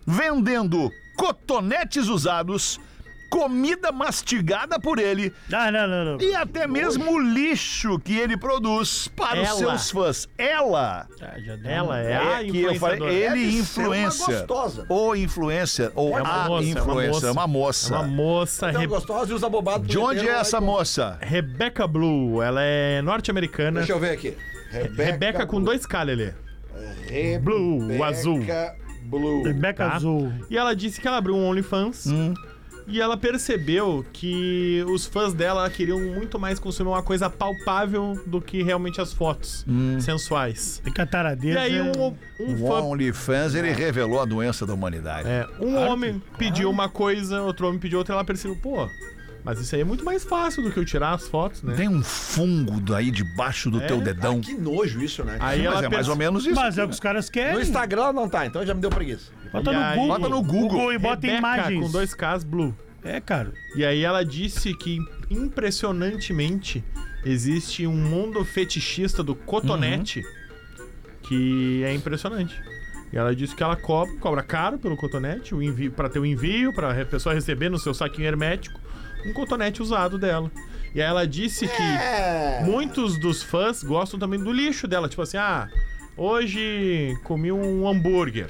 vendendo 0.05 0.91
cotonetes 1.15 2.07
usados, 2.07 2.79
comida 3.29 3.91
mastigada 3.91 4.79
por 4.79 4.97
ele 4.99 5.31
Ah, 5.51 5.71
não, 5.71 5.87
não, 5.87 6.05
não. 6.05 6.21
e 6.21 6.33
até 6.35 6.65
mesmo 6.67 7.11
o 7.13 7.19
lixo 7.19 7.99
que 7.99 8.17
ele 8.17 8.35
produz 8.37 9.07
para 9.15 9.41
os 9.41 9.47
Ela. 9.47 9.57
seus 9.57 9.91
fãs. 9.91 10.27
Ela 10.37 11.07
deu 11.45 11.71
Ela 11.71 11.95
um- 11.95 11.97
é 11.97 12.17
a 12.17 12.43
é 12.43 12.45
que 12.45 12.61
eu 12.61 12.75
falei, 12.75 13.01
ele 13.09 13.29
Deve 13.29 13.51
ser 13.51 13.59
influencer. 13.59 14.35
gostosa. 14.39 14.85
Ou 14.89 15.15
influencer, 15.15 15.91
ou 15.95 16.17
É 16.17 16.21
uma 16.21 16.29
a 16.29 16.47
moça, 16.49 16.65
é 16.67 16.71
uma 16.71 16.79
influencer, 16.79 17.11
moça. 17.13 17.27
é 17.27 17.31
uma 17.31 17.47
moça. 17.47 17.93
É 17.93 17.97
uma 17.97 18.07
moça. 18.07 18.69
Então, 18.69 18.81
Re- 18.81 18.87
gostosa 18.87 19.31
e 19.31 19.35
usa 19.35 19.49
bobado. 19.49 19.85
De 19.87 19.97
onde 19.97 20.27
é 20.27 20.31
essa 20.31 20.59
moça? 20.59 21.17
Rebecca 21.21 21.87
Blue. 21.87 22.41
Ela 22.41 22.61
é 22.63 23.01
norte-americana. 23.01 23.79
Deixa 23.79 23.93
eu 23.93 23.99
ver 23.99 24.11
aqui. 24.11 24.35
Rebeca 24.97 25.45
com 25.45 25.61
dois 25.61 25.85
K, 25.85 26.03
Lelê. 26.03 26.33
Rebeca 27.07 27.39
Blue, 27.43 27.97
o 27.97 28.03
azul. 28.03 28.39
Blue. 29.03 29.43
Rebeca 29.43 29.87
Tá? 29.89 29.95
Azul. 29.95 30.31
E 30.49 30.57
ela 30.57 30.75
disse 30.75 31.01
que 31.01 31.07
ela 31.07 31.17
abriu 31.17 31.35
um 31.35 31.47
OnlyFans. 31.47 32.05
E 32.89 32.99
ela 32.99 33.15
percebeu 33.15 34.05
que 34.11 34.83
os 34.87 35.05
fãs 35.05 35.33
dela 35.33 35.69
queriam 35.69 35.99
muito 35.99 36.39
mais 36.39 36.59
consumir 36.59 36.89
uma 36.89 37.03
coisa 37.03 37.29
palpável 37.29 38.19
do 38.25 38.41
que 38.41 38.63
realmente 38.63 38.99
as 38.99 39.13
fotos 39.13 39.63
Hum. 39.67 39.99
sensuais. 39.99 40.81
Fica 40.83 41.05
taradeza. 41.05 41.53
E 41.59 41.61
aí 41.61 41.81
um, 41.81 42.15
um 42.39 42.53
O 42.63 42.67
fã. 42.67 42.81
OnlyFans, 42.81 43.53
ele 43.55 43.71
revelou 43.71 44.19
a 44.21 44.25
doença 44.25 44.65
da 44.65 44.73
humanidade. 44.73 45.27
É, 45.29 45.45
um 45.59 45.75
homem 45.77 46.21
pediu 46.37 46.69
uma 46.69 46.89
coisa, 46.89 47.41
outro 47.41 47.67
homem 47.67 47.79
pediu 47.79 47.99
outra, 47.99 48.13
e 48.13 48.15
ela 48.15 48.25
percebeu, 48.25 48.57
pô, 48.57 48.89
mas 49.43 49.59
isso 49.59 49.73
aí 49.75 49.81
é 49.81 49.85
muito 49.85 50.03
mais 50.03 50.23
fácil 50.23 50.61
do 50.63 50.71
que 50.71 50.77
eu 50.77 50.83
tirar 50.85 51.13
as 51.13 51.27
fotos, 51.27 51.63
né? 51.63 51.73
Tem 51.75 51.87
um 51.87 52.03
fungo 52.03 52.79
daí 52.81 53.09
debaixo 53.09 53.69
do 53.71 53.81
É? 53.81 53.87
teu 53.87 54.01
dedão. 54.01 54.41
Que 54.41 54.53
nojo 54.53 55.01
isso, 55.01 55.23
né? 55.23 55.37
Aí 55.39 55.63
Mas 55.63 55.75
ela 55.77 55.85
é 55.85 55.89
mais 55.89 56.07
ou 56.09 56.15
menos 56.15 56.45
isso. 56.45 56.55
Mas 56.55 56.77
é 56.77 56.83
o 56.83 56.87
que 56.87 56.93
os 56.93 56.99
caras 56.99 57.29
querem. 57.29 57.53
No 57.55 57.61
Instagram 57.61 58.11
não 58.13 58.27
tá, 58.27 58.45
então 58.45 58.65
já 58.65 58.73
me 58.73 58.81
deu 58.81 58.89
preguiça. 58.89 59.31
Bota 59.51 59.71
no 59.71 59.79
aí- 59.79 59.95
Google. 59.97 60.07
Bota 60.17 60.29
no 60.29 60.43
Google. 60.43 60.93
e 60.93 60.97
bota 60.97 61.15
Rebeca, 61.27 61.37
imagens. 61.39 61.85
com 61.85 61.91
dois 61.91 62.13
Ks 62.13 62.43
blue. 62.43 62.75
É, 63.03 63.19
cara. 63.21 63.53
E 63.75 63.85
aí 63.85 64.03
ela 64.03 64.23
disse 64.25 64.73
que, 64.75 64.99
impressionantemente, 65.29 66.83
existe 67.25 67.87
um 67.87 67.95
mundo 67.95 68.43
fetichista 68.43 69.23
do 69.23 69.33
cotonete 69.35 70.21
que 71.23 71.83
é 71.83 71.93
impressionante. 71.93 72.59
E 73.11 73.17
ela 73.17 73.35
disse 73.35 73.55
que 73.55 73.63
ela 73.63 73.75
cobra, 73.75 74.13
cobra 74.17 74.43
caro 74.43 74.77
pelo 74.77 74.95
cotonete, 74.95 75.55
o 75.55 75.63
envio, 75.63 75.91
para 75.91 76.09
ter 76.09 76.19
o 76.19 76.25
envio, 76.25 76.73
para 76.73 77.01
a 77.01 77.05
pessoa 77.05 77.33
receber 77.33 77.69
no 77.69 77.79
seu 77.79 77.93
saquinho 77.93 78.27
hermético, 78.27 78.79
um 79.25 79.33
cotonete 79.33 79.81
usado 79.81 80.17
dela. 80.19 80.51
E 80.93 81.01
aí 81.01 81.07
ela 81.07 81.25
disse 81.27 81.67
que 81.67 82.63
muitos 82.65 83.19
dos 83.19 83.41
fãs 83.43 83.83
gostam 83.83 84.19
também 84.19 84.39
do 84.39 84.51
lixo 84.51 84.87
dela, 84.87 85.07
tipo 85.09 85.21
assim, 85.21 85.37
ah, 85.37 85.67
hoje 86.17 87.15
comi 87.23 87.51
um 87.51 87.87
hambúrguer. 87.87 88.49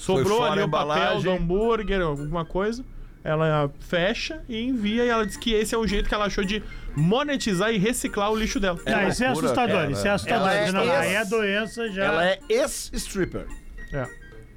Sobrou 0.00 0.44
ali 0.44 0.62
o 0.62 0.68
papel 0.68 1.20
do 1.22 1.30
hambúrguer, 1.30 2.00
alguma 2.00 2.44
coisa. 2.44 2.84
Ela 3.22 3.70
fecha 3.80 4.42
e 4.48 4.58
envia, 4.62 5.04
e 5.04 5.08
ela 5.10 5.26
diz 5.26 5.36
que 5.36 5.52
esse 5.52 5.74
é 5.74 5.78
o 5.78 5.86
jeito 5.86 6.08
que 6.08 6.14
ela 6.14 6.24
achou 6.24 6.42
de 6.42 6.62
monetizar 6.96 7.70
e 7.70 7.76
reciclar 7.76 8.32
o 8.32 8.36
lixo 8.36 8.58
dela. 8.58 8.78
Ah, 8.86 9.08
isso 9.08 9.22
é 9.22 9.26
loucura, 9.26 9.46
assustador, 9.48 9.76
cara. 9.76 9.90
isso 9.92 10.06
é 10.06 10.10
assustador. 10.10 10.48
Ela 10.48 10.54
é 10.54 10.72
não, 10.72 10.80
ex- 10.84 10.90
aí 10.92 11.16
a 11.16 11.24
doença 11.24 11.90
já. 11.92 12.04
Ela 12.04 12.24
é 12.26 12.38
ex-stripper. 12.48 13.46
É. 13.92 14.06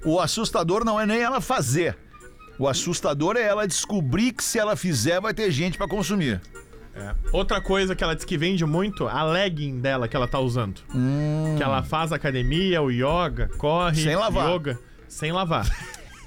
O 0.05 0.19
assustador 0.19 0.85
não 0.85 0.99
é 0.99 1.05
nem 1.05 1.21
ela 1.21 1.41
fazer. 1.41 1.97
O 2.57 2.67
assustador 2.67 3.35
é 3.35 3.41
ela 3.41 3.67
descobrir 3.67 4.31
que 4.31 4.43
se 4.43 4.57
ela 4.59 4.75
fizer 4.77 5.19
vai 5.19 5.33
ter 5.33 5.51
gente 5.51 5.77
pra 5.77 5.87
consumir. 5.87 6.39
Outra 7.31 7.59
coisa 7.59 7.95
que 7.95 8.03
ela 8.03 8.15
diz 8.15 8.23
que 8.23 8.37
vende 8.37 8.63
muito, 8.65 9.07
a 9.07 9.23
legging 9.23 9.79
dela 9.79 10.07
que 10.07 10.15
ela 10.15 10.27
tá 10.27 10.39
usando. 10.39 10.81
Que 11.57 11.63
ela 11.63 11.81
faz 11.83 12.11
academia, 12.13 12.81
o 12.81 12.91
yoga, 12.91 13.49
corre, 13.57 14.03
Sem 14.03 14.15
lavar. 14.15 14.51
yoga, 14.51 14.79
sem 15.13 15.31
lavar. 15.31 15.65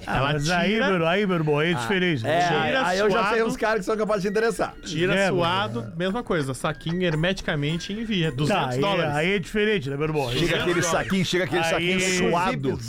Ah, 0.05 0.17
ela 0.17 0.33
mas 0.33 0.49
aí, 0.49 0.73
tira, 0.73 0.91
meu, 0.91 1.07
aí, 1.07 1.25
meu 1.25 1.35
irmão, 1.35 1.57
aí 1.59 1.71
é 1.71 1.73
diferente. 1.73 2.25
É, 2.25 2.47
Tira 2.47 2.87
aí 2.87 2.99
eu 2.99 3.09
já 3.09 3.29
sei 3.31 3.43
uns 3.43 3.57
caras 3.57 3.79
que 3.79 3.85
são 3.85 3.97
capazes 3.97 4.21
de 4.23 4.29
interessar. 4.29 4.73
tira 4.85 5.13
É, 5.13 5.27
suado, 5.27 5.91
mesma 5.97 6.23
coisa, 6.23 6.53
saquinho 6.53 7.01
hermeticamente 7.03 7.91
e 7.91 7.99
envia. 8.01 8.31
200 8.31 8.47
Tá, 8.63 8.69
aí, 8.71 8.79
dólares. 8.79 9.15
aí 9.15 9.31
é 9.33 9.39
diferente, 9.39 9.89
né, 9.89 9.97
meu 9.97 10.05
irmão? 10.05 10.29
Aí- 10.29 10.37
Chega 10.39 10.61
aquele 10.61 10.81
saquinho, 10.83 11.25
chega 11.25 11.43
aquele 11.43 11.63
Aí- 11.63 11.69
saquinho 11.99 12.29
suado. 12.29 12.79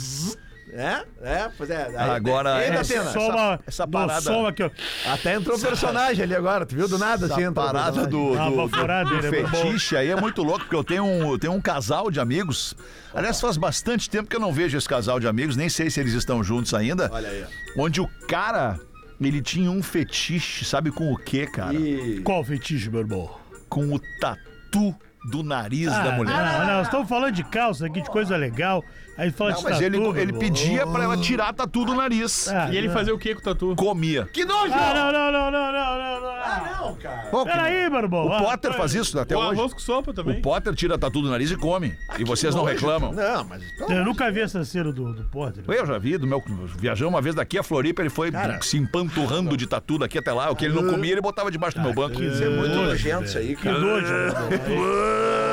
É? 0.71 1.03
É, 1.21 1.49
pois 1.57 1.69
é. 1.69 1.87
Aí- 1.97 2.09
Agora, 2.11 2.49
E 2.49 2.63
aí, 2.65 2.69
essa- 2.77 2.93
Datena? 2.93 3.11
Só 3.11 3.29
uma, 3.29 3.59
essa 3.65 3.85
do 3.85 3.91
parada- 3.91 4.21
som 4.21 4.45
aqui, 4.45 4.63
ó. 4.63 4.69
Até 5.11 5.33
entrou 5.35 5.57
o 5.57 5.61
personagem 5.61 6.23
ali 6.23 6.35
agora, 6.35 6.65
tu 6.65 6.75
viu? 6.75 6.87
Do 6.87 6.97
nada, 6.99 7.25
assim, 7.25 7.33
Essa 7.33 7.41
entrou 7.43 7.65
o 7.65 7.67
parada 7.71 7.91
do, 8.01 8.07
do, 8.07 8.07
do 8.07 8.33
ele 8.35 9.27
é 9.27 9.31
muito 9.31 9.49
bom. 9.51 9.57
fetiche 9.57 9.95
aí 9.97 10.09
é 10.09 10.15
muito 10.15 10.43
louco, 10.43 10.59
porque 10.59 10.75
eu 10.75 10.83
tenho 10.83 11.03
um, 11.03 11.31
eu 11.31 11.39
tenho 11.39 11.53
um 11.53 11.61
casal 11.61 12.11
de 12.11 12.19
amigos. 12.19 12.75
Aliás, 13.13 13.41
faz 13.41 13.57
bastante 13.57 14.09
tempo 14.09 14.29
que 14.29 14.35
eu 14.35 14.39
não 14.39 14.53
vejo 14.53 14.77
esse 14.77 14.87
casal 14.87 15.19
de 15.19 15.27
amigos, 15.27 15.55
nem 15.55 15.69
sei 15.69 15.89
se 15.89 15.99
eles 15.99 16.13
estão 16.13 16.43
juntos 16.43 16.73
ainda. 16.73 17.09
Olha 17.11 17.29
aí. 17.29 17.45
Onde 17.75 17.99
o 17.99 18.07
cara, 18.27 18.79
ele 19.19 19.41
tinha 19.41 19.71
um 19.71 19.81
fetiche, 19.81 20.63
sabe 20.65 20.91
com 20.91 21.11
o 21.11 21.17
quê, 21.17 21.47
cara? 21.47 21.73
E... 21.73 22.21
Qual 22.23 22.43
fetiche, 22.43 22.89
meu 22.89 22.99
irmão? 23.01 23.29
Com 23.67 23.93
o 23.95 23.99
tatu 24.19 24.95
do 25.31 25.43
nariz 25.43 25.87
da 25.91 26.13
Ah, 26.13 26.15
mulher. 26.15 26.59
Não, 26.59 26.65
não, 26.75 26.81
estamos 26.81 27.09
falando 27.09 27.33
de 27.33 27.43
calça 27.43 27.85
aqui, 27.87 28.01
de 28.01 28.09
coisa 28.09 28.37
legal. 28.37 28.83
Aí 29.19 29.31
fala 29.31 29.51
Não, 29.51 29.57
de 29.57 29.63
mas 29.65 29.73
tatu, 29.73 29.83
ele, 29.83 30.21
ele 30.21 30.33
pedia 30.33 30.87
pra 30.87 31.03
ela 31.03 31.17
tirar 31.17 31.51
tatu 31.53 31.83
do 31.83 31.93
nariz. 31.93 32.47
Ah, 32.47 32.69
E 32.71 32.77
ele 32.77 32.87
fazia 32.87 33.13
o 33.13 33.19
que 33.19 33.33
com 33.35 33.41
o 33.41 33.43
tatu? 33.43 33.75
Comia. 33.75 34.25
Que 34.31 34.45
nojo! 34.45 34.71
Ah, 34.73 34.93
não, 34.93 35.11
não, 35.11 35.31
não, 35.31 35.51
não, 35.51 35.71
não, 35.73 35.97
não, 35.97 36.21
não. 36.21 36.29
Ah, 36.39 36.77
Não, 36.81 36.95
cara. 36.95 37.27
Pô, 37.29 37.43
Peraí, 37.43 37.89
meu 37.89 37.99
irmão. 37.99 38.27
O 38.27 38.33
Ah, 38.33 38.39
Potter 38.41 38.73
faz 38.75 38.93
isso 38.95 39.19
até 39.19 39.35
o 39.35 39.39
hoje. 39.39 39.59
arroz 39.59 39.73
com 39.73 39.79
sopa 39.79 40.13
também. 40.13 40.39
O 40.39 40.41
Potter 40.41 40.73
tira 40.73 40.97
tatu 40.97 41.21
do 41.21 41.29
nariz 41.29 41.51
e 41.51 41.57
come. 41.57 41.93
e 42.17 42.23
vocês 42.23 42.55
não 42.55 42.61
nojo, 42.63 42.73
reclamam. 42.75 43.11
Não, 43.11 43.43
mas. 43.43 43.61
Eu 43.89 44.05
nunca 44.05 44.31
vi 44.31 44.39
essa 44.39 44.63
cena 44.63 44.91
do, 44.93 45.13
do 45.13 45.23
Potter. 45.25 45.65
Eu 45.67 45.85
já 45.85 45.97
vi, 45.97 46.17
do 46.17 46.25
meu, 46.25 46.41
viajamos 46.77 47.13
uma 47.13 47.21
vez 47.21 47.35
daqui 47.35 47.57
a 47.57 47.63
Floripa, 47.63 48.01
ele 48.01 48.09
foi 48.09 48.31
se 48.61 48.77
empanturrando 48.77 49.57
de 49.57 49.67
tatu 49.67 49.97
daqui 49.97 50.17
até 50.17 50.31
lá. 50.31 50.49
O 50.49 50.55
que 50.55 50.63
ele 50.63 50.73
não 50.75 50.89
comia, 50.89 51.11
ele 51.11 51.21
botava 51.21 51.51
debaixo 51.51 51.77
do 51.77 51.83
meu 51.83 51.93
banco. 51.93 52.23
Isso 52.23 52.41
é 52.41 52.47
muito 52.49 52.73
nojo, 52.73 52.87
nojento 52.89 53.25
isso 53.25 53.37
aí, 53.37 53.55
Que 53.55 53.63
cara. 53.63 53.79
nojo, 53.79 54.07
meu 54.07 54.25
irmão. 54.27 54.49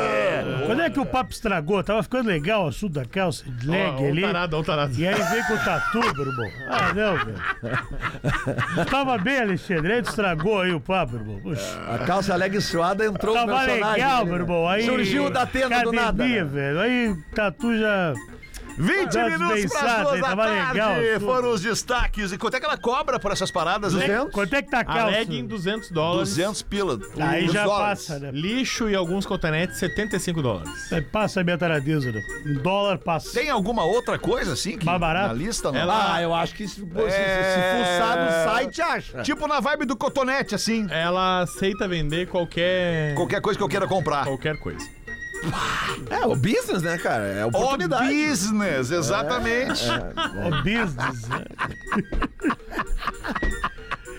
Quando 0.66 0.82
é 0.82 0.90
que 0.90 1.00
o 1.00 1.06
papo 1.06 1.32
estragou? 1.32 1.82
Tava 1.82 2.02
ficando 2.02 2.28
legal 2.28 2.64
o 2.64 2.68
assunto 2.68 2.92
da 2.94 3.04
calça, 3.04 3.44
de 3.48 3.68
leg 3.68 3.90
Ó, 3.90 3.96
ó 3.98 4.00
o 4.02 4.06
ali. 4.08 4.22
tarado, 4.22 4.56
ó 4.56 4.60
o 4.60 4.64
tarado. 4.64 4.92
E 4.98 5.06
aí 5.06 5.14
veio 5.14 5.46
com 5.46 5.54
o 5.54 5.58
tatu, 5.58 5.98
meu 6.00 6.26
irmão. 6.26 6.50
Ah, 6.68 6.92
não, 6.94 7.16
velho. 7.24 8.86
Tava 8.90 9.18
bem, 9.18 9.40
Alexandre. 9.40 9.92
Aí 9.94 10.02
tu 10.02 10.08
estragou 10.10 10.60
aí 10.60 10.72
o 10.72 10.80
papo, 10.80 11.12
meu 11.12 11.20
irmão. 11.22 11.40
Puxa. 11.40 11.78
A 11.88 11.98
calça 11.98 12.34
leg 12.36 12.60
suada 12.60 13.04
entrou 13.06 13.34
no 13.34 13.46
Tava 13.46 13.64
personagem. 13.66 13.92
legal, 13.94 14.24
né? 14.24 14.30
meu 14.30 14.40
irmão. 14.40 14.68
Aí, 14.68 14.84
Surgiu 14.84 15.30
da 15.30 15.46
tenda 15.46 15.82
do 15.82 15.92
nada. 15.92 16.08
academia, 16.24 16.44
né? 16.44 16.50
velho. 16.50 16.80
Aí 16.80 17.16
tatu 17.34 17.76
já... 17.78 18.12
20 18.78 19.10
Tá 19.12 19.28
minutos 19.28 19.72
para 19.72 20.02
duas 20.02 20.20
da 20.20 20.28
tava 20.28 20.44
tarde. 20.46 20.72
legal. 20.72 21.20
Foram 21.20 21.50
os 21.50 21.60
destaques. 21.62 22.32
E 22.32 22.38
quanto 22.38 22.56
é 22.56 22.60
que 22.60 22.66
ela 22.66 22.76
cobra 22.76 23.18
por 23.18 23.32
essas 23.32 23.50
paradas? 23.50 23.92
200? 23.92 24.32
Quanto 24.32 24.54
é 24.54 24.62
que 24.62 24.70
tá 24.70 24.78
a 24.78 24.80
A 24.80 24.84
calça? 24.84 25.06
legging, 25.06 25.46
200 25.46 25.90
dólares. 25.90 26.28
200 26.30 26.62
pila. 26.62 26.98
Aí 27.18 27.46
Os 27.46 27.52
já 27.52 27.64
dólares. 27.64 28.06
passa, 28.06 28.18
né? 28.18 28.30
Lixo 28.32 28.88
e 28.88 28.94
alguns 28.94 29.24
cotonetes, 29.24 29.78
75 29.78 30.42
dólares. 30.42 30.92
Aí 30.92 31.00
Passa 31.02 31.40
a 31.40 31.44
minha 31.44 31.56
taradeza, 31.56 32.12
né? 32.12 32.20
Um 32.46 32.54
dólar 32.54 32.98
passa. 32.98 33.32
Tem 33.32 33.48
alguma 33.48 33.84
outra 33.84 34.18
coisa 34.18 34.52
assim 34.52 34.76
que 34.76 34.84
Mais 34.84 35.00
barato? 35.00 35.28
na 35.28 35.32
lista? 35.34 35.72
Não? 35.72 35.80
Ela- 35.80 36.14
Ah, 36.14 36.22
eu 36.22 36.34
acho 36.34 36.54
que 36.54 36.68
se, 36.68 36.80
pô, 36.84 37.00
se, 37.02 37.10
se, 37.10 37.16
É. 37.16 37.52
se 37.52 38.00
fuçar 38.00 38.18
no 38.24 38.52
site, 38.52 38.82
acha. 38.82 39.22
Tipo 39.22 39.46
na 39.46 39.60
vibe 39.60 39.86
do 39.86 39.96
cotonete, 39.96 40.54
assim. 40.54 40.86
Ela 40.90 41.40
aceita 41.42 41.88
vender 41.88 42.26
qualquer. 42.28 43.14
Qualquer 43.14 43.40
coisa 43.40 43.56
que 43.58 43.62
eu 43.64 43.68
queira 43.68 43.86
comprar. 43.86 44.24
qualquer 44.24 44.58
coisa. 44.58 44.84
É, 46.10 46.26
o 46.26 46.34
business, 46.34 46.82
né, 46.82 46.98
cara? 46.98 47.24
É 47.24 47.44
O 47.44 47.48
oportunidade. 47.48 48.08
business, 48.08 48.90
exatamente. 48.90 49.84
O 49.88 50.62
business. 50.62 51.28
né? 51.28 51.44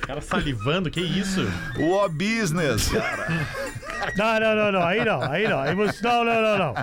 O 0.04 0.08
cara 0.08 0.22
salivando, 0.22 0.90
que 0.90 1.02
isso? 1.02 1.42
O 1.78 2.08
business. 2.10 2.90
Não, 4.18 4.40
não, 4.40 4.56
não, 4.56 4.72
não. 4.72 4.84
Aí 4.84 5.04
não, 5.06 5.22
aí 5.22 5.48
não. 5.48 5.60
Aí 5.60 5.76
você. 5.76 5.98
Não, 6.04 6.24
não, 6.24 6.42
não, 6.42 6.58
não. 6.58 6.74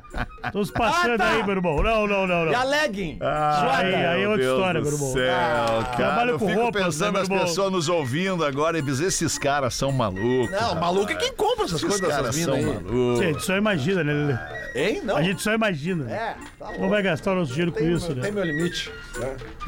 Tô 0.52 0.64
se 0.64 0.72
passando 0.72 1.14
Ah, 1.14 1.18
tá. 1.18 1.30
aí, 1.30 1.42
meu 1.42 1.56
irmão. 1.56 1.76
Não, 1.82 2.06
não, 2.06 2.26
não, 2.26 2.50
E 2.50 2.54
a 2.54 2.60
não. 2.64 2.70
legging? 2.70 3.18
Aí, 3.20 3.94
aí 3.94 4.22
é 4.22 4.28
outra 4.28 4.42
Deus 4.42 4.58
história, 4.58 4.80
meu 4.80 4.92
irmão. 4.92 5.12
Céu, 5.12 5.24
cara, 5.26 5.96
Trabalho 5.96 6.30
eu 6.30 6.38
com 6.38 6.48
fico 6.48 6.60
roupas, 6.60 6.84
pensando 6.84 7.12
né, 7.12 7.12
meu 7.12 7.22
irmão? 7.24 7.38
pessoas 7.46 7.72
nos 7.72 7.88
ouvindo 7.88 8.44
agora 8.44 8.78
e 8.78 8.82
diz, 8.82 9.00
esses 9.00 9.38
caras 9.38 9.74
são 9.74 9.90
malucos. 9.92 10.50
Não, 10.50 10.74
maluco 10.76 11.12
é 11.12 11.14
quem 11.14 11.32
compra 11.34 11.64
essas 11.64 11.82
Esses 11.82 11.88
coisas 12.00 12.08
caras 12.08 12.26
dessas 12.34 12.44
são 12.44 12.54
minas 12.56 12.70
aí. 12.76 12.82
malucos. 12.84 13.18
Gente, 13.18 13.42
só 13.44 13.56
imagina, 13.56 14.04
né, 14.04 14.12
Lelê? 14.12 14.38
Hein? 14.74 15.02
Não. 15.04 15.16
A 15.16 15.22
gente 15.22 15.40
só 15.40 15.54
imagina. 15.54 16.04
né? 16.04 16.12
É, 16.16 16.36
tá 16.58 16.72
Não 16.78 16.88
vai 16.88 17.00
gastar 17.00 17.30
o 17.32 17.36
nosso 17.36 17.52
dinheiro 17.52 17.70
com 17.70 17.78
Tem, 17.78 17.92
isso, 17.92 18.08
tem 18.12 18.16
né? 18.16 18.30
meu 18.32 18.42
limite. 18.42 18.90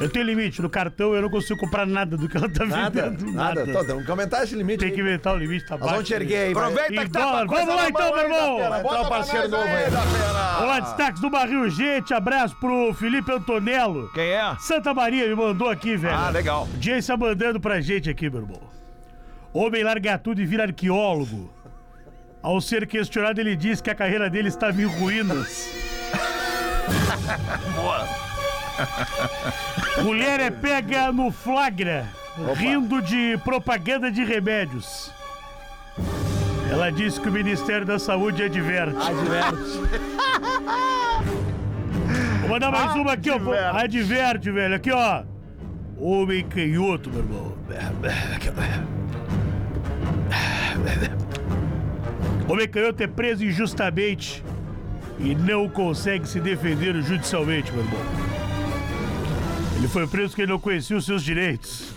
Eu 0.01 0.09
tenho 0.09 0.25
limite. 0.25 0.61
No 0.61 0.69
cartão 0.69 1.13
eu 1.15 1.21
não 1.21 1.29
consigo 1.29 1.57
comprar 1.59 1.85
nada 1.87 2.17
do 2.17 2.27
que 2.27 2.35
ela 2.35 2.49
tá 2.49 2.65
Nada, 2.65 3.09
vendendo. 3.09 3.31
nada. 3.31 3.65
Tô, 3.65 3.85
tem 3.85 4.03
que 4.03 4.11
aumentar 4.11 4.43
esse 4.43 4.53
limite. 4.55 4.79
Tem 4.79 4.89
aí. 4.89 4.93
que 4.95 4.99
inventar 4.99 5.33
o 5.33 5.37
limite, 5.37 5.65
tá 5.65 5.71
Nós 5.75 5.79
baixo. 5.79 5.93
vamos 5.93 6.07
te 6.09 6.13
erguer 6.13 6.47
aí. 6.47 6.53
vai. 6.53 6.63
Aproveita 6.65 6.93
Em 6.93 7.05
que 7.05 7.09
tá 7.11 7.19
dólar. 7.21 7.45
Vamos 7.47 7.75
lá 7.75 7.89
então, 7.89 8.13
meu 8.15 8.23
irmão. 8.23 8.57
Vai 8.69 8.79
entrar 8.81 9.01
um 9.01 9.09
parceiro 9.09 9.47
novo 9.49 9.63
aí. 9.63 9.89
da 9.91 10.01
pena. 10.01 10.53
Vamos 10.55 10.67
lá, 10.67 10.79
destaques 10.81 11.21
do 11.21 11.29
Barril, 11.29 11.69
gente. 11.69 12.13
Abraço 12.13 12.55
pro 12.59 12.93
Felipe 12.93 13.31
Antonello. 13.31 14.11
Quem 14.13 14.29
é? 14.31 14.55
Santa 14.59 14.93
Maria 14.93 15.25
me 15.27 15.35
mandou 15.35 15.69
aqui, 15.69 15.95
velho. 15.95 16.15
Ah, 16.17 16.29
legal. 16.29 16.67
Audiência 16.73 17.15
mandando 17.15 17.61
pra 17.61 17.79
gente 17.79 18.09
aqui, 18.09 18.29
meu 18.29 18.41
irmão. 18.41 18.59
Homem 19.53 19.83
larga 19.83 20.17
tudo 20.19 20.41
e 20.41 20.45
vira 20.45 20.63
arqueólogo. 20.63 21.49
Ao 22.47 22.61
ser 22.61 22.87
questionado, 22.87 23.41
ele 23.41 23.57
diz 23.57 23.81
que 23.81 23.89
a 23.89 23.95
carreira 23.95 24.29
dele 24.29 24.47
estava 24.47 24.81
em 24.81 24.85
ruínas. 24.85 25.69
Mulher 30.01 30.39
é 30.39 30.49
pega 30.49 31.11
no 31.11 31.29
flagra, 31.29 32.07
rindo 32.55 33.01
de 33.01 33.37
propaganda 33.43 34.09
de 34.09 34.23
remédios. 34.23 35.11
Ela 36.71 36.89
disse 36.89 37.19
que 37.19 37.27
o 37.27 37.33
Ministério 37.33 37.85
da 37.85 37.99
Saúde 37.99 38.41
adverte. 38.43 38.95
Vou 42.39 42.49
mandar 42.49 42.71
mais 42.71 42.95
uma 42.95 43.11
aqui, 43.11 43.29
ó. 43.29 43.35
Adverte. 43.35 43.77
Adverte, 43.77 44.51
velho. 44.51 44.75
Aqui, 44.75 44.91
ó. 44.93 45.23
Homem 45.97 46.47
canhoto, 46.47 47.09
meu 47.09 47.19
irmão. 47.19 47.57
Homem 52.47 52.67
canhoto 52.67 53.03
é 53.03 53.07
preso 53.07 53.43
injustamente 53.43 54.43
e 55.19 55.35
não 55.35 55.67
consegue 55.67 56.27
se 56.27 56.39
defender 56.39 56.95
judicialmente, 57.01 57.71
meu 57.71 57.83
irmão. 57.83 57.99
Ele 59.77 59.87
foi 59.87 60.07
preso 60.07 60.29
porque 60.29 60.43
ele 60.43 60.51
não 60.51 60.59
conhecia 60.59 60.95
os 60.95 61.05
seus 61.05 61.23
direitos. 61.23 61.93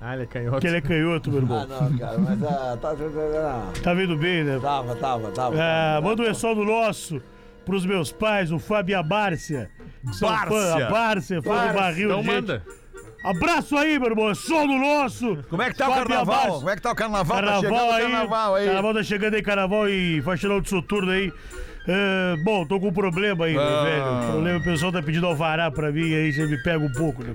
Ah, 0.00 0.14
ele 0.14 0.24
é 0.24 0.26
canhoto. 0.26 0.50
Porque 0.52 0.66
ele 0.66 0.76
é 0.76 0.80
canhoto, 0.80 1.30
meu 1.30 1.40
irmão. 1.40 1.58
Ah, 1.58 1.66
não, 1.66 1.98
cara, 1.98 2.18
mas 2.18 2.42
ah, 2.42 2.78
tá, 2.80 2.94
tá, 2.94 3.72
Tá 3.82 3.94
vendo 3.94 4.16
bem, 4.16 4.44
né? 4.44 4.58
tava, 4.60 4.94
tava, 4.96 5.30
tava. 5.30 5.56
Ah, 5.58 6.00
manda 6.00 6.22
um 6.22 6.26
é 6.26 6.34
só 6.34 6.54
do 6.54 6.64
nosso 6.64 7.20
pros 7.64 7.84
meus 7.84 8.10
pais, 8.10 8.50
o 8.50 8.58
Fábio 8.58 8.92
e 8.92 8.94
a 8.94 9.02
Bárcia. 9.02 9.70
que 10.06 10.16
São 10.16 10.28
fã, 10.28 10.34
Bárcia. 10.34 10.86
a 10.86 10.90
Bárcia, 10.90 11.42
fã 11.42 11.66
do 11.68 11.74
barril, 11.74 12.10
gente. 12.14 12.26
manda. 12.26 12.62
Abraço 13.30 13.76
aí, 13.76 13.98
meu 13.98 14.08
irmão. 14.10 14.30
É 14.30 14.34
só 14.34 14.66
do 14.66 14.72
nosso. 14.78 15.38
Como 15.50 15.62
é 15.62 15.70
que 15.70 15.76
tá 15.76 15.86
o 15.88 15.90
Fábio 15.92 16.08
carnaval? 16.08 16.54
Como 16.58 16.70
é 16.70 16.76
que 16.76 16.82
tá 16.82 16.92
o 16.92 16.94
carnaval? 16.94 17.36
tá 17.38 17.44
Carnaval 17.44 17.88
o 17.88 17.92
aí, 17.92 18.02
carnaval 18.02 18.54
aí. 18.54 18.66
Carnaval 18.66 18.94
tá 18.94 19.02
chegando 19.02 19.34
aí, 19.34 19.42
carnaval 19.42 19.88
e 19.88 20.22
faxinão 20.22 20.60
de 20.60 20.68
soturno 20.68 21.10
aí. 21.10 21.32
É, 21.90 22.36
bom, 22.44 22.66
tô 22.66 22.78
com 22.78 22.88
um 22.88 22.92
problema 22.92 23.46
aí, 23.46 23.56
Ah. 23.56 23.82
velho. 23.84 24.04
O 24.04 24.32
problema, 24.32 24.58
o 24.58 24.62
pessoal 24.62 24.92
tá 24.92 25.02
pedindo 25.02 25.26
alvará 25.26 25.70
pra 25.70 25.90
mim, 25.90 26.14
aí 26.14 26.32
você 26.32 26.46
me 26.46 26.62
pega 26.62 26.84
um 26.84 26.92
pouco, 26.92 27.24
né? 27.24 27.34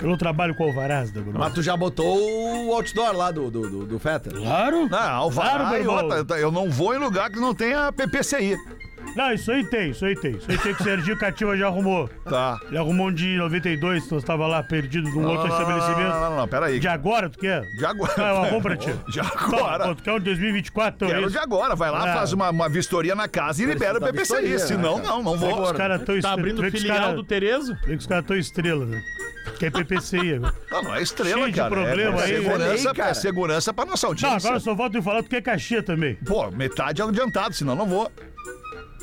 Eu 0.00 0.08
não 0.08 0.16
trabalho 0.16 0.54
com 0.54 0.64
alvarás, 0.64 1.12
né? 1.12 1.22
Mas 1.34 1.52
tu 1.52 1.62
já 1.62 1.76
botou 1.76 2.18
o 2.66 2.72
outdoor 2.72 3.12
lá 3.14 3.30
do, 3.30 3.50
do, 3.50 3.68
do, 3.68 3.86
do 3.86 3.98
Fetter? 3.98 4.32
Claro. 4.34 4.88
Não, 4.88 4.98
alvará 4.98 5.58
Claro, 5.68 5.82
e 5.82 5.86
outra. 5.86 6.38
Eu 6.38 6.50
não 6.52 6.70
vou 6.70 6.94
em 6.94 6.98
lugar 6.98 7.30
que 7.30 7.38
não 7.40 7.54
tenha 7.54 7.92
PPCI. 7.92 8.56
Não, 9.16 9.32
isso 9.32 9.50
aí 9.50 9.64
tem, 9.64 9.90
isso 9.90 10.04
aí 10.04 10.14
tem. 10.14 10.32
Isso 10.36 10.50
aí 10.50 10.58
tem 10.58 10.74
que 10.74 10.80
o 10.80 10.84
Serginho 10.84 11.16
Cativa 11.18 11.56
já 11.56 11.66
arrumou. 11.66 12.08
Tá. 12.24 12.58
Ele 12.68 12.78
arrumou 12.78 13.08
um 13.08 13.12
de 13.12 13.36
92, 13.36 14.04
que 14.06 14.12
nós 14.14 14.22
tava 14.22 14.46
lá 14.46 14.62
perdido 14.62 15.08
num 15.10 15.26
outro 15.26 15.48
não, 15.48 15.58
estabelecimento. 15.58 16.08
Não, 16.08 16.20
não, 16.30 16.36
não, 16.36 16.48
peraí. 16.48 16.78
De 16.78 16.86
agora, 16.86 17.28
tu 17.28 17.38
quer? 17.38 17.62
De 17.62 17.84
agora. 17.84 18.12
Ah, 18.16 18.30
eu 18.30 18.36
arrumo 18.44 18.62
pra 18.62 18.76
ti. 18.76 18.94
De 19.08 19.18
agora. 19.20 19.86
Não, 19.86 19.94
tu 19.94 20.02
quer 20.02 20.12
um 20.12 20.18
de 20.18 20.24
2024, 20.26 20.94
então 20.96 21.08
Quero 21.08 21.22
isso. 21.22 21.30
de 21.32 21.38
agora. 21.38 21.74
Vai 21.74 21.90
lá, 21.90 22.10
Ah. 22.12 22.14
faz 22.18 22.32
uma, 22.32 22.50
uma 22.50 22.68
vistoria 22.68 23.14
na 23.14 23.26
casa 23.28 23.62
e 23.62 23.66
libera 23.66 23.98
o 23.98 24.00
PPCI. 24.00 24.48
né, 24.50 24.58
Senão, 24.58 24.96
cara? 25.00 25.08
não, 25.08 25.22
não 25.22 25.36
vou. 25.36 25.62
Os 25.62 25.72
caras 25.72 26.02
tão 26.04 26.20
Tá 26.20 26.32
abrindo 26.32 26.60
que 26.62 26.68
os 26.68 26.72
filial 26.80 26.98
cara- 26.98 27.14
do 27.14 27.24
Terezo? 27.24 27.74
vê 27.84 27.92
que 27.92 27.96
os 27.96 28.06
caras 28.06 28.24
tão 28.26 28.36
estrela, 28.36 28.84
né? 28.86 29.02
Que 29.58 29.66
é 29.66 29.70
PPCI. 29.70 30.38
né? 30.38 30.52
Não, 30.70 30.82
não 30.82 30.94
é 30.94 31.02
estrela, 31.02 31.38
Cheio 31.40 31.50
de 31.52 31.56
cara. 31.58 31.70
problema 31.70 32.20
é, 32.20 32.24
aí. 32.24 32.36
segurança, 32.36 32.90
aí, 32.90 32.94
cara. 32.94 33.10
é 33.10 33.14
segurança 33.14 33.72
pra 33.72 33.84
nossa 33.86 34.06
Não, 34.06 34.10
audiência. 34.10 34.36
agora 34.36 34.56
eu 34.56 34.60
só 34.60 34.74
volto 34.74 34.96
em 34.98 35.02
falar 35.02 35.22
tu 35.22 35.28
quer 35.30 35.40
caixinha 35.42 35.82
também. 35.82 36.14
Pô, 36.16 36.50
metade 36.50 37.00
é 37.00 37.04
adiantado, 37.04 37.54
senão 37.54 37.74
não 37.74 37.86
vou. 37.86 38.12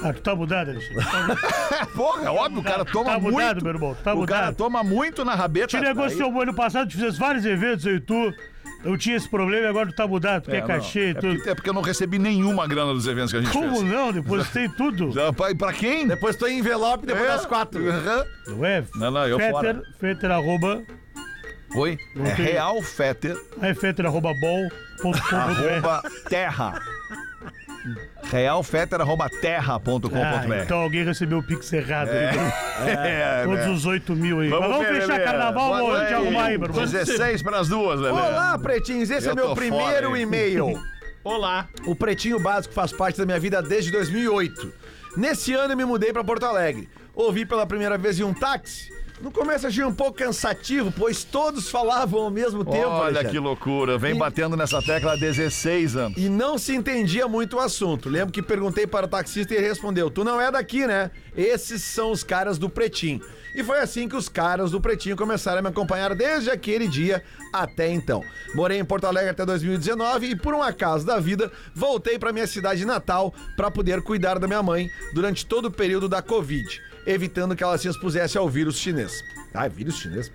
Ah, 0.03 0.11
tu 0.13 0.21
tá 0.21 0.35
mudado, 0.35 0.71
Alexandre. 0.71 1.05
Porra, 1.95 2.25
é 2.25 2.29
óbvio, 2.29 2.59
o 2.59 2.63
cara 2.63 2.83
toma 2.85 3.11
Tá 3.11 3.19
mudado, 3.19 3.31
muito. 3.53 3.63
meu 3.63 3.73
irmão, 3.73 3.95
tá 4.03 4.13
o 4.13 4.17
mudado. 4.17 4.37
cara 4.39 4.53
toma 4.53 4.83
muito 4.83 5.23
na 5.23 5.33
rabeta. 5.35 5.67
Te 5.67 5.79
negociou 5.79 6.31
o 6.33 6.41
ano 6.41 6.53
passado, 6.53 6.87
tu 6.89 6.93
fizesse 6.95 7.17
vários 7.17 7.45
eventos, 7.45 7.85
eu 7.85 7.95
e 7.95 7.99
tu. 7.99 8.33
Eu 8.83 8.95
tinha 8.97 9.15
esse 9.15 9.27
problema 9.27 9.65
e 9.65 9.67
agora 9.67 9.87
tu 9.87 9.95
tá 9.95 10.05
mudado, 10.07 10.43
tu 10.43 10.51
É, 10.51 10.55
quer 10.55 10.61
não. 10.61 10.67
cachê 10.67 11.07
e 11.07 11.09
é 11.11 11.13
tudo. 11.15 11.35
porque, 11.35 11.49
é 11.49 11.55
porque 11.55 11.69
eu 11.69 11.73
não 11.73 11.81
recebi 11.81 12.19
nenhuma 12.19 12.67
grana 12.67 12.93
dos 12.93 13.07
eventos 13.07 13.31
que 13.31 13.37
a 13.37 13.41
gente 13.41 13.51
Como 13.51 13.69
fez. 13.77 13.83
não? 13.83 14.11
Depositei 14.11 14.69
tudo. 14.69 15.11
Já, 15.15 15.33
pra, 15.33 15.55
pra 15.55 15.73
quem? 15.73 16.05
Depois 16.07 16.35
tô 16.35 16.45
em 16.45 16.59
envelope, 16.59 17.05
depois 17.07 17.25
É. 17.25 17.27
das 17.29 17.45
quatro. 17.47 17.89
Aham. 17.89 18.25
Não 18.47 18.65
é? 18.65 18.83
Não, 18.95 19.09
não, 19.11 19.27
eu 19.27 19.37
Fetter, 19.37 19.51
fora. 19.53 19.81
Fetter, 19.99 20.31
arroba. 20.31 20.83
Oi? 21.75 21.97
Não 22.15 22.25
É 22.27 22.35
tem- 22.35 22.45
real 22.45 22.81
fetter, 22.83 23.35
É 23.61 23.73
Fetter, 23.73 24.05
arroba 24.05 24.33
bol.com.br. 24.39 25.35
arroba 25.35 26.03
terra. 26.29 26.79
Realfetter, 28.23 28.99
arroba 29.01 29.29
terra.com.br. 29.29 30.09
Ah, 30.15 30.63
então 30.63 30.79
alguém 30.79 31.03
recebeu 31.05 31.39
o 31.39 31.43
Pix 31.43 31.71
errado. 31.73 32.09
aí. 32.09 32.37
É, 32.89 33.43
Todos 33.45 33.59
né? 33.65 33.69
os 33.69 33.85
8 33.85 34.15
mil 34.15 34.39
aí. 34.39 34.49
Mas 34.49 34.59
vamos 34.59 34.79
ver, 34.79 35.01
fechar 35.01 35.23
carnaval, 35.23 35.67
Boa 35.67 35.77
vamos 35.77 35.93
noite. 35.93 36.07
te 36.07 36.13
arrumar 36.13 36.43
aí, 36.45 36.57
meu 36.57 36.67
irmão. 36.67 36.85
16 36.85 37.41
para 37.43 37.59
as 37.59 37.67
duas, 37.69 37.99
Lelê. 37.99 38.11
Olá, 38.19 38.57
pretinhos, 38.59 39.09
esse 39.09 39.27
Eu 39.27 39.33
é 39.33 39.35
meu 39.35 39.55
primeiro 39.55 40.07
fora, 40.07 40.19
e-mail. 40.19 40.73
Olá. 41.23 41.67
O 41.87 41.95
Pretinho 41.95 42.39
Básico 42.39 42.73
faz 42.73 42.93
parte 42.93 43.17
da 43.17 43.25
minha 43.25 43.39
vida 43.39 43.59
desde 43.61 43.91
2008. 43.91 44.71
Nesse 45.17 45.53
ano 45.53 45.73
eu 45.73 45.77
me 45.77 45.83
mudei 45.83 46.13
pra 46.13 46.23
Porto 46.23 46.45
Alegre. 46.45 46.87
Ouvi 47.15 47.45
pela 47.45 47.65
primeira 47.65 47.97
vez 47.97 48.19
em 48.19 48.23
um 48.23 48.33
táxi 48.33 48.94
No 49.25 49.31
começo 49.31 49.65
achei 49.65 49.83
um 49.83 49.91
pouco 49.91 50.19
cansativo, 50.19 50.93
pois 50.95 51.23
todos 51.23 51.67
falavam 51.67 52.21
ao 52.21 52.29
mesmo 52.29 52.63
tempo. 52.63 52.89
Olha 52.89 53.05
Alexandre. 53.05 53.31
que 53.31 53.39
loucura. 53.39 53.97
Vem 53.97 54.15
E- 54.15 54.19
batendo 54.19 54.55
nessa 54.55 54.79
tecla 54.83 55.13
há 55.13 55.15
16 55.15 55.95
anos. 55.95 56.15
E 56.15 56.29
não 56.29 56.59
se 56.59 56.75
entendia 56.75 57.27
muito 57.27 57.55
o 57.55 57.59
assunto. 57.59 58.07
Lembro 58.07 58.31
que 58.31 58.43
perguntei 58.43 58.85
para 58.85 59.07
o 59.07 59.09
taxista 59.09 59.51
e 59.55 59.57
ele 59.57 59.67
respondeu: 59.67 60.11
Tu 60.11 60.23
não 60.23 60.39
é 60.39 60.51
daqui, 60.51 60.85
né? 60.85 61.09
Esses 61.35 61.81
são 61.81 62.11
os 62.11 62.23
caras 62.23 62.59
do 62.59 62.69
Pretinho. 62.69 63.19
E 63.55 63.63
foi 63.63 63.79
assim 63.79 64.07
que 64.07 64.15
os 64.15 64.29
caras 64.29 64.69
do 64.69 64.79
Pretinho 64.79 65.15
começaram 65.15 65.57
a 65.57 65.61
me 65.63 65.69
acompanhar 65.69 66.13
desde 66.13 66.51
aquele 66.51 66.87
dia 66.87 67.23
até 67.51 67.89
então. 67.89 68.21
Morei 68.53 68.77
em 68.77 68.85
Porto 68.85 69.05
Alegre 69.05 69.31
até 69.31 69.43
2019 69.43 70.27
e, 70.27 70.35
por 70.35 70.53
um 70.53 70.61
acaso 70.61 71.03
da 71.03 71.19
vida, 71.19 71.51
voltei 71.73 72.19
para 72.19 72.31
minha 72.31 72.45
cidade 72.45 72.85
natal 72.85 73.33
para 73.57 73.71
poder 73.71 74.03
cuidar 74.03 74.37
da 74.37 74.45
minha 74.45 74.61
mãe 74.61 74.87
durante 75.15 75.47
todo 75.47 75.65
o 75.65 75.71
período 75.71 76.07
da 76.07 76.21
Covid, 76.21 76.79
evitando 77.05 77.55
que 77.55 77.63
ela 77.63 77.77
se 77.77 77.87
expusesse 77.87 78.37
ao 78.37 78.49
vírus 78.49 78.77
chinês. 78.77 79.23
Ah, 79.53 79.67
vírus 79.67 79.97
chinês? 79.97 80.31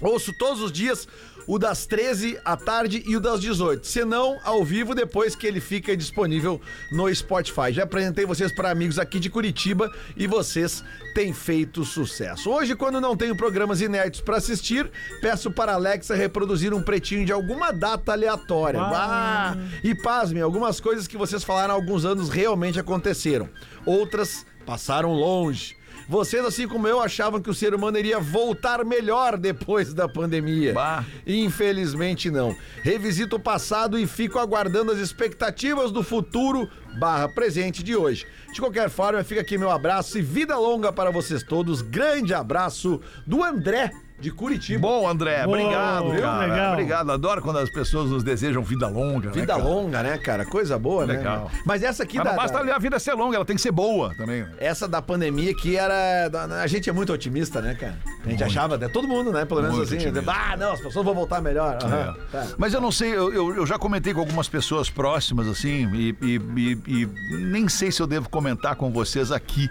Ouço 0.00 0.32
todos 0.32 0.60
os 0.60 0.72
dias 0.72 1.06
o 1.46 1.58
das 1.58 1.86
13 1.86 2.38
à 2.44 2.56
tarde 2.56 3.02
e 3.06 3.16
o 3.16 3.20
das 3.20 3.40
18. 3.40 3.86
Se 3.86 4.04
não, 4.04 4.38
ao 4.44 4.64
vivo 4.64 4.94
depois 4.94 5.34
que 5.34 5.46
ele 5.46 5.60
fica 5.60 5.96
disponível 5.96 6.60
no 6.90 7.12
Spotify. 7.14 7.72
Já 7.72 7.84
apresentei 7.84 8.24
vocês 8.24 8.52
para 8.52 8.70
amigos 8.70 8.98
aqui 8.98 9.18
de 9.18 9.30
Curitiba 9.30 9.92
e 10.16 10.26
vocês 10.26 10.84
têm 11.14 11.32
feito 11.32 11.84
sucesso. 11.84 12.50
Hoje, 12.50 12.74
quando 12.74 13.00
não 13.00 13.16
tenho 13.16 13.36
programas 13.36 13.80
inéditos 13.80 14.20
para 14.20 14.36
assistir, 14.36 14.90
peço 15.20 15.50
para 15.50 15.72
a 15.72 15.74
Alexa 15.74 16.14
reproduzir 16.14 16.72
um 16.72 16.82
pretinho 16.82 17.24
de 17.24 17.32
alguma 17.32 17.72
data 17.72 18.12
aleatória. 18.12 18.80
Ah, 18.80 19.56
e 19.82 19.94
pasmem, 19.94 20.42
algumas 20.42 20.80
coisas 20.80 21.06
que 21.06 21.16
vocês 21.16 21.44
falaram 21.44 21.74
há 21.74 21.76
alguns 21.76 22.04
anos 22.04 22.28
realmente 22.28 22.78
aconteceram. 22.78 23.48
Outras 23.84 24.46
passaram 24.64 25.12
longe. 25.12 25.81
Vocês, 26.08 26.44
assim 26.44 26.68
como 26.68 26.86
eu, 26.86 27.00
achavam 27.00 27.40
que 27.40 27.50
o 27.50 27.54
ser 27.54 27.74
humano 27.74 27.98
iria 27.98 28.18
voltar 28.18 28.84
melhor 28.84 29.36
depois 29.36 29.94
da 29.94 30.08
pandemia. 30.08 30.72
Bah. 30.72 31.04
Infelizmente 31.26 32.30
não. 32.30 32.54
Revisito 32.82 33.36
o 33.36 33.40
passado 33.40 33.98
e 33.98 34.06
fico 34.06 34.38
aguardando 34.38 34.92
as 34.92 34.98
expectativas 34.98 35.90
do 35.90 36.02
futuro 36.02 36.68
barra 36.98 37.28
presente 37.28 37.82
de 37.82 37.96
hoje. 37.96 38.26
De 38.52 38.60
qualquer 38.60 38.90
forma, 38.90 39.24
fica 39.24 39.40
aqui 39.40 39.56
meu 39.56 39.70
abraço 39.70 40.18
e 40.18 40.22
vida 40.22 40.56
longa 40.56 40.92
para 40.92 41.10
vocês 41.10 41.42
todos. 41.42 41.80
Grande 41.82 42.34
abraço 42.34 43.00
do 43.26 43.42
André 43.42 43.90
de 44.22 44.30
Curitiba. 44.30 44.80
Bom, 44.80 45.08
André, 45.08 45.44
Boa, 45.44 45.58
obrigado, 45.58 46.10
viu? 46.12 46.22
cara. 46.22 46.46
Legal. 46.46 46.72
Obrigado. 46.72 47.10
Adoro 47.12 47.42
quando 47.42 47.58
as 47.58 47.68
pessoas 47.68 48.08
nos 48.10 48.22
desejam 48.22 48.62
vida 48.62 48.86
longa. 48.88 49.26
né, 49.28 49.34
Vida 49.34 49.54
cara? 49.54 49.62
longa, 49.64 50.02
né, 50.02 50.16
cara? 50.18 50.44
Coisa 50.46 50.78
boa, 50.78 51.04
Legal. 51.04 51.50
né? 51.52 51.60
Mas 51.66 51.82
essa 51.82 52.04
aqui 52.04 52.16
Mas 52.16 52.24
da, 52.24 52.30
não 52.30 52.36
basta 52.38 52.64
da- 52.64 52.76
a 52.76 52.78
vida 52.78 52.98
ser 52.98 53.14
longa, 53.14 53.36
ela 53.36 53.44
tem 53.44 53.56
que 53.56 53.62
ser 53.62 53.72
boa 53.72 54.14
também. 54.14 54.42
né? 54.42 54.52
essa 54.58 54.86
da 54.88 55.02
pandemia 55.02 55.54
que 55.54 55.76
era. 55.76 56.30
A 56.62 56.66
gente 56.66 56.88
é 56.88 56.92
muito 56.92 57.12
otimista, 57.12 57.60
né, 57.60 57.74
cara? 57.74 57.98
A 58.24 58.28
gente 58.30 58.42
achava, 58.44 58.78
né? 58.78 58.88
Todo 58.88 59.08
mundo, 59.08 59.32
né? 59.32 59.44
Pelo 59.44 59.60
menos 59.60 59.76
Muito 59.76 59.88
assim. 59.94 60.06
otimista. 60.08 60.32
Ah, 60.32 60.56
não, 60.56 60.72
as 60.72 60.80
pessoas 60.80 61.04
vão 61.04 61.14
voltar 61.14 61.40
melhor. 61.42 61.76
Aham, 61.82 62.14
É. 62.18 62.30
tá. 62.30 62.46
Mas 62.56 62.72
eu 62.72 62.80
não 62.80 62.92
sei, 62.92 63.10
eu, 63.14 63.32
eu- 63.34 63.56
eu 63.56 63.66
já 63.66 63.78
comentei 63.78 64.14
com 64.14 64.20
algumas 64.20 64.48
pessoas 64.48 64.88
próximas, 64.88 65.48
assim, 65.48 65.90
e, 65.94 66.16
e- 66.22 66.40
e- 66.56 66.78
e 67.02 67.36
nem 67.36 67.68
sei 67.68 67.90
se 67.90 68.00
eu 68.00 68.06
devo 68.06 68.28
comentar 68.28 68.76
com 68.76 68.92
vocês 68.92 69.32
aqui. 69.32 69.68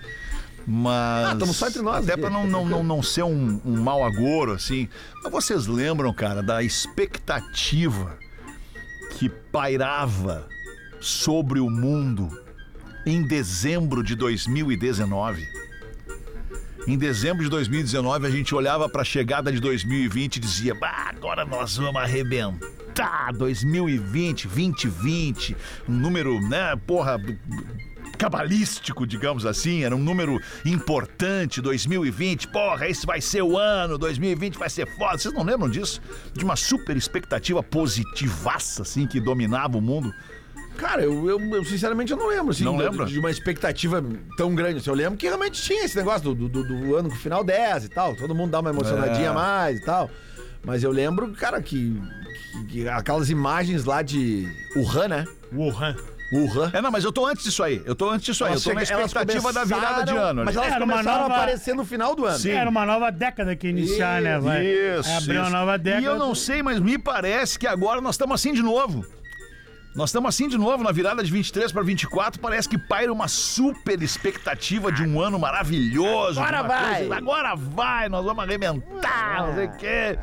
Mas. 0.68 1.28
Ah, 1.28 1.36
tamo 1.38 1.54
só 1.54 1.68
entre 1.68 1.82
nós 1.82 2.04
Até 2.04 2.16
pra 2.16 2.30
não, 2.30 2.46
não, 2.46 2.66
não, 2.66 2.84
não 2.84 3.04
ser 3.04 3.24
um, 3.24 3.60
um 3.66 3.82
mau 3.82 4.04
agouro, 4.06 4.54
assim. 4.54 4.88
Mas 5.24 5.32
vocês 5.32 5.68
lembram, 5.68 6.14
cara, 6.14 6.42
da 6.42 6.62
expectativa 6.64 8.18
que 9.18 9.30
pairava 9.30 10.48
sobre 11.00 11.60
o 11.60 11.70
mundo 11.70 12.30
em 13.06 13.24
dezembro 13.24 14.04
de 14.04 14.16
2019? 14.16 15.62
Em 16.88 16.98
dezembro 16.98 17.44
de 17.44 17.50
2019, 17.50 18.26
a 18.26 18.30
gente 18.32 18.56
olhava 18.56 18.90
para 18.90 19.02
a 19.02 19.06
chegada 19.06 19.52
de 19.52 19.60
2020 19.60 20.38
e 20.38 20.40
dizia: 20.40 20.74
bah, 20.74 21.10
agora 21.10 21.46
nós 21.46 21.78
vamos 21.78 22.02
arrebentar 22.02 23.32
2020, 23.34 24.48
2020, 24.48 25.56
um 25.88 25.94
número, 25.94 26.40
né, 26.42 26.76
porra, 26.88 27.20
cabalístico, 28.26 29.08
digamos 29.08 29.48
assim, 29.48 29.84
era 29.84 29.96
um 29.96 30.00
número 30.00 30.40
importante, 30.64 31.60
2020, 31.60 32.50
porra, 32.50 32.88
esse 32.88 33.04
vai 33.04 33.20
ser 33.20 33.42
o 33.42 33.58
ano, 33.58 33.98
2020 33.98 34.60
vai 34.60 34.70
ser 34.70 34.86
foda. 34.96 35.18
Vocês 35.18 35.34
não 35.34 35.42
lembram 35.44 35.68
disso? 35.68 36.00
De 36.32 36.44
uma 36.46 36.56
super 36.56 36.96
expectativa 36.96 37.64
positivaça, 37.64 38.84
assim, 38.84 39.08
que 39.08 39.20
dominava 39.20 39.76
o 39.76 39.82
mundo? 39.82 40.14
Cara, 40.78 41.02
eu, 41.04 41.28
eu- 41.30 41.40
eu, 41.56 41.66
sinceramente 41.66 42.12
eu 42.12 42.18
não 42.18 42.28
lembro, 42.28 42.52
assim, 42.52 42.64
Não 42.64 42.78
de- 42.78 42.84
lembra? 42.84 43.06
de 43.08 43.18
uma 43.20 43.32
expectativa 43.32 44.04
tão 44.38 44.54
grande. 44.54 44.78
Assim, 44.78 44.90
eu 44.92 44.96
lembro 44.96 45.18
que 45.18 45.26
realmente 45.26 45.60
tinha 45.60 45.84
esse 45.84 45.96
negócio 45.98 46.34
do, 46.36 46.48
do, 46.48 46.64
do 46.64 46.96
ano 46.96 47.10
com 47.10 47.16
final 47.16 47.44
10 47.44 47.86
e 47.86 47.90
tal. 47.90 48.16
Todo 48.16 48.36
mundo 48.36 48.52
dá 48.52 48.60
uma 48.60 48.70
emocionadinha 48.70 49.30
É. 49.30 49.34
mais 49.34 49.80
e 49.80 49.84
tal. 49.86 50.10
Mas 50.64 50.84
eu 50.84 50.92
lembro, 50.92 51.32
cara, 51.34 51.60
que, 51.62 52.00
que- 52.52 52.66
que 52.66 52.88
aquelas 52.88 53.32
imagens 53.32 53.84
lá 53.84 54.02
de 54.04 54.48
Wuhan, 54.76 55.08
né? 55.08 55.26
Wuhan. 55.52 55.96
Wuhan. 56.32 56.72
É, 56.74 56.82
não, 56.82 56.90
mas 56.92 57.04
eu 57.04 57.12
tô 57.12 57.26
antes 57.26 57.44
disso 57.44 57.62
aí. 57.64 57.82
Eu 57.86 57.94
tô 57.96 58.10
antes 58.10 58.26
disso 58.26 58.46
aí. 58.46 58.54
eu 58.54 58.62
tô 58.62 58.74
na 58.74 58.84
expectativa 58.84 59.52
da 59.52 59.64
virada 59.66 60.04
de 60.06 60.16
ano. 60.16 60.44
Mas 60.46 60.56
elas 60.56 60.72
Era 60.74 60.84
uma 60.84 60.94
começaram 60.94 61.22
nova- 61.24 61.34
a 61.34 61.38
aparecer 61.38 61.76
no 61.76 61.84
final 61.86 62.16
do 62.16 62.26
ano. 62.26 62.40
Sim. 62.40 62.52
Era 62.52 62.70
uma 62.70 62.86
nova 62.86 63.12
década 63.12 63.56
que 63.56 63.68
ia 63.68 63.72
iniciar, 63.72 64.22
né? 64.22 64.40
Vai. 64.40 64.66
Isso. 64.66 65.10
Abriu 65.12 65.42
uma 65.42 65.48
isso. 65.48 65.52
nova 65.58 65.78
década. 65.78 66.02
E 66.02 66.06
eu 66.06 66.18
não 66.18 66.34
sei, 66.34 66.64
mas 66.64 66.80
me 66.80 66.98
parece 66.98 67.60
que 67.60 67.68
agora 67.68 68.00
nós 68.00 68.16
estamos 68.16 68.36
assim 68.36 68.54
de 68.54 68.62
novo. 68.62 69.06
Nós 69.94 70.10
estamos 70.10 70.30
assim 70.30 70.48
de 70.48 70.58
novo 70.58 70.82
na 70.86 70.92
virada 70.94 71.22
de 71.22 71.30
23 71.30 71.70
para 71.74 71.82
24. 71.84 72.40
Parece 72.40 72.70
que 72.70 72.78
paira 72.78 73.12
uma 73.12 73.28
super 73.28 74.02
expectativa 74.02 74.90
de 74.90 75.04
um 75.04 75.20
ano 75.20 75.38
maravilhoso. 75.38 76.40
Agora 76.40 76.62
uma 76.62 76.68
vai. 76.70 76.96
coisa- 77.00 77.16
agora 77.18 77.56
vai, 77.56 78.08
nós 78.08 78.24
vamos 78.24 78.42
arrebentar, 78.42 79.48
não 79.48 79.54
sei 79.56 79.66
o 79.66 79.72
quê. 79.74 80.20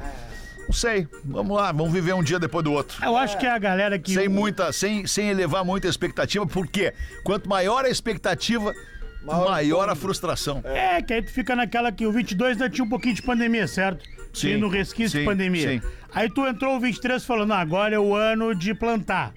Não 0.68 0.72
sei. 0.74 1.08
Vamos 1.24 1.56
lá, 1.56 1.72
vamos 1.72 1.90
viver 1.92 2.12
um 2.14 2.22
dia 2.22 2.38
depois 2.38 2.62
do 2.62 2.72
outro. 2.72 3.02
Eu 3.02 3.16
acho 3.16 3.38
que 3.38 3.46
é 3.46 3.50
a 3.50 3.58
galera 3.58 3.98
que. 3.98 4.12
Sem 4.12 4.28
muita, 4.28 4.70
sem, 4.70 5.06
sem 5.06 5.30
elevar 5.30 5.64
muita 5.64 5.88
expectativa, 5.88 6.46
porque 6.46 6.92
quanto 7.24 7.48
maior 7.48 7.86
a 7.86 7.88
expectativa, 7.88 8.74
maior, 9.24 9.88
a 9.88 9.94
frustração. 9.94 10.60
É, 10.64 11.00
que 11.00 11.14
aí 11.14 11.22
tu 11.22 11.32
fica 11.32 11.56
naquela 11.56 11.90
que 11.90 12.06
o 12.06 12.12
22 12.12 12.52
ainda 12.52 12.68
tinha 12.68 12.84
um 12.84 12.88
pouquinho 12.88 13.14
de 13.14 13.22
pandemia, 13.22 13.66
certo? 13.66 14.04
Sim, 14.34 14.48
Tinha 14.48 14.58
no 14.58 14.68
resquício 14.68 15.12
sim, 15.12 15.18
de 15.20 15.24
pandemia. 15.24 15.80
sim. 15.80 15.88
Aí 16.12 16.28
tu 16.30 16.46
entrou 16.46 16.76
o 16.76 16.80
23 16.80 17.24
falando, 17.24 17.48
"Não, 17.48 17.56
agora 17.56 17.94
é 17.94 17.98
o 17.98 18.14
ano 18.14 18.54
de 18.54 18.74
plantar. 18.74 19.32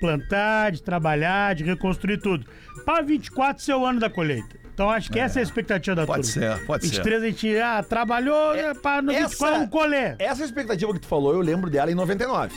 Plantar, 0.00 0.70
de 0.70 0.82
trabalhar, 0.82 1.54
de 1.56 1.64
reconstruir 1.64 2.18
tudo. 2.18 2.46
Para 2.84 3.02
24 3.02 3.62
ser 3.62 3.74
o 3.74 3.84
ano 3.84 3.98
da 3.98 4.08
colheita. 4.08 4.63
Então 4.74 4.90
acho 4.90 5.08
que 5.10 5.18
essa 5.20 5.38
é 5.38 5.40
a 5.40 5.42
expectativa 5.44 5.94
da 5.94 6.04
Pode 6.04 6.30
turma. 6.32 6.56
ser, 6.58 6.66
pode 6.66 6.84
ser. 6.86 6.90
23 6.96 7.22
a 7.22 7.26
gente 7.26 7.56
ah, 7.58 7.82
trabalhou, 7.88 8.54
é, 8.56 8.74
para 8.74 9.00
no 9.00 9.12
24 9.12 9.54
vamos 9.54 9.70
colher. 9.70 10.16
Essa 10.18 10.44
expectativa 10.44 10.92
que 10.92 10.98
tu 10.98 11.06
falou, 11.06 11.32
eu 11.32 11.40
lembro 11.40 11.70
dela 11.70 11.90
em 11.90 11.94
99. 11.94 12.52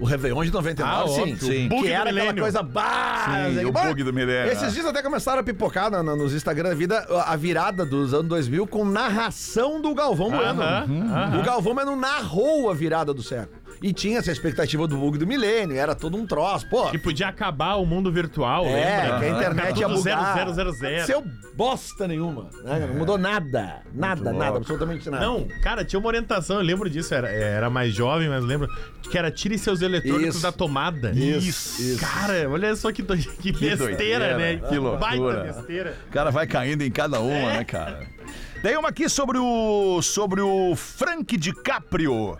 O 0.00 0.04
Réveillon 0.04 0.42
de 0.44 0.50
99, 0.52 0.90
Ah, 1.04 1.06
sim. 1.14 1.20
óbvio. 1.32 1.36
Sim. 1.38 1.68
Bug 1.68 1.82
que 1.82 1.88
era 1.92 2.10
aquela 2.10 2.34
coisa 2.34 2.62
bah, 2.62 3.26
Sim, 3.54 3.64
o 3.66 3.70
bug 3.72 4.02
do 4.02 4.12
milênio, 4.12 4.50
Esses 4.52 4.64
é. 4.64 4.68
dias 4.70 4.86
até 4.86 5.00
começaram 5.02 5.38
a 5.40 5.42
pipocar 5.44 5.90
na- 5.90 6.02
na- 6.02 6.16
nos 6.16 6.34
Instagram 6.34 6.70
da 6.70 6.74
vida 6.74 7.06
a 7.26 7.36
virada 7.36 7.84
dos 7.84 8.12
anos 8.12 8.26
2000 8.26 8.66
com 8.66 8.84
narração 8.84 9.80
do 9.80 9.94
Galvão 9.94 10.30
Bueno. 10.30 10.60
Aham, 10.62 11.40
O 11.40 11.44
Galvão 11.44 11.74
Bueno 11.74 11.94
narrou 11.94 12.68
a 12.70 12.74
virada 12.74 13.14
do 13.14 13.22
século. 13.22 13.61
E 13.82 13.92
tinha 13.92 14.18
essa 14.18 14.30
expectativa 14.30 14.86
do 14.86 14.96
bug 14.96 15.18
do 15.18 15.26
milênio, 15.26 15.76
era 15.76 15.94
todo 15.94 16.16
um 16.16 16.24
troço. 16.26 16.68
Pô, 16.68 16.88
Que 16.90 16.98
podia 16.98 17.26
acabar 17.28 17.74
o 17.74 17.84
mundo 17.84 18.12
virtual, 18.12 18.64
é, 18.66 19.02
lembra? 19.02 19.18
que 19.18 19.24
a 19.24 19.28
internet 19.30 19.80
ia 19.80 19.88
bugar. 19.88 20.46
0000. 20.54 21.04
Seu 21.04 21.24
bosta 21.54 22.06
nenhuma. 22.06 22.48
né? 22.62 22.86
Não 22.88 22.94
mudou 22.94 23.18
nada. 23.18 23.82
Nada, 23.92 24.32
nada, 24.32 24.44
louco. 24.44 24.56
absolutamente 24.58 25.10
nada. 25.10 25.24
Não, 25.26 25.46
cara, 25.62 25.84
tinha 25.84 25.98
uma 25.98 26.06
orientação, 26.08 26.56
eu 26.58 26.62
lembro 26.62 26.88
disso, 26.88 27.12
era, 27.14 27.28
era 27.28 27.68
mais 27.68 27.92
jovem, 27.92 28.28
mas 28.28 28.44
lembro 28.44 28.68
que 29.10 29.18
era 29.18 29.30
tire 29.30 29.58
seus 29.58 29.82
eletrônicos 29.82 30.36
Isso. 30.36 30.42
da 30.42 30.52
tomada. 30.52 31.10
Isso, 31.10 31.82
isso. 31.82 32.00
Cara, 32.00 32.48
olha 32.48 32.74
só 32.76 32.92
que, 32.92 33.02
do- 33.02 33.16
que 33.18 33.50
besteira, 33.52 33.76
doideira, 33.76 34.38
né? 34.38 34.56
que 34.68 34.78
loucura. 34.78 34.98
Baita 34.98 35.42
besteira. 35.42 35.96
O 36.08 36.12
cara 36.12 36.30
vai 36.30 36.46
caindo 36.46 36.82
em 36.82 36.90
cada 36.90 37.20
uma, 37.20 37.48
né, 37.52 37.64
cara? 37.64 38.06
Tem 38.62 38.76
uma 38.76 38.90
aqui 38.90 39.08
sobre 39.08 39.38
o 39.38 40.00
sobre 40.02 40.40
o 40.40 40.76
Frank 40.76 41.36
DiCaprio, 41.36 42.36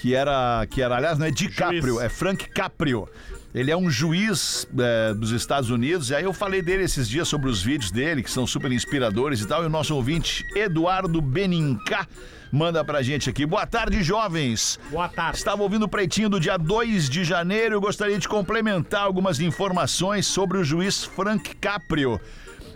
que 0.00 0.14
era 0.14 0.66
que 0.70 0.80
era, 0.82 0.96
aliás, 0.96 1.18
não 1.18 1.26
é 1.26 1.30
DiCaprio, 1.30 1.82
Juiz. 1.82 2.02
é 2.02 2.08
Frank 2.08 2.48
Caprio. 2.50 3.08
Ele 3.54 3.70
é 3.70 3.76
um 3.76 3.90
juiz 3.90 4.66
é, 4.78 5.12
dos 5.12 5.30
Estados 5.30 5.68
Unidos, 5.68 6.08
e 6.08 6.14
aí 6.14 6.24
eu 6.24 6.32
falei 6.32 6.62
dele 6.62 6.84
esses 6.84 7.06
dias 7.06 7.28
sobre 7.28 7.50
os 7.50 7.62
vídeos 7.62 7.90
dele, 7.90 8.22
que 8.22 8.30
são 8.30 8.46
super 8.46 8.72
inspiradores 8.72 9.42
e 9.42 9.46
tal, 9.46 9.62
e 9.62 9.66
o 9.66 9.68
nosso 9.68 9.94
ouvinte, 9.94 10.42
Eduardo 10.56 11.20
Benincá, 11.20 12.06
manda 12.50 12.82
pra 12.82 13.02
gente 13.02 13.28
aqui. 13.28 13.44
Boa 13.44 13.66
tarde, 13.66 14.02
jovens. 14.02 14.80
Boa 14.90 15.06
tarde. 15.06 15.36
Estava 15.36 15.62
ouvindo 15.62 15.82
o 15.82 15.88
pretinho 15.88 16.30
do 16.30 16.40
dia 16.40 16.56
2 16.56 17.10
de 17.10 17.24
janeiro 17.24 17.76
e 17.76 17.80
gostaria 17.80 18.18
de 18.18 18.26
complementar 18.26 19.02
algumas 19.02 19.38
informações 19.38 20.26
sobre 20.26 20.56
o 20.56 20.64
juiz 20.64 21.04
Frank 21.04 21.54
Caprio. 21.56 22.18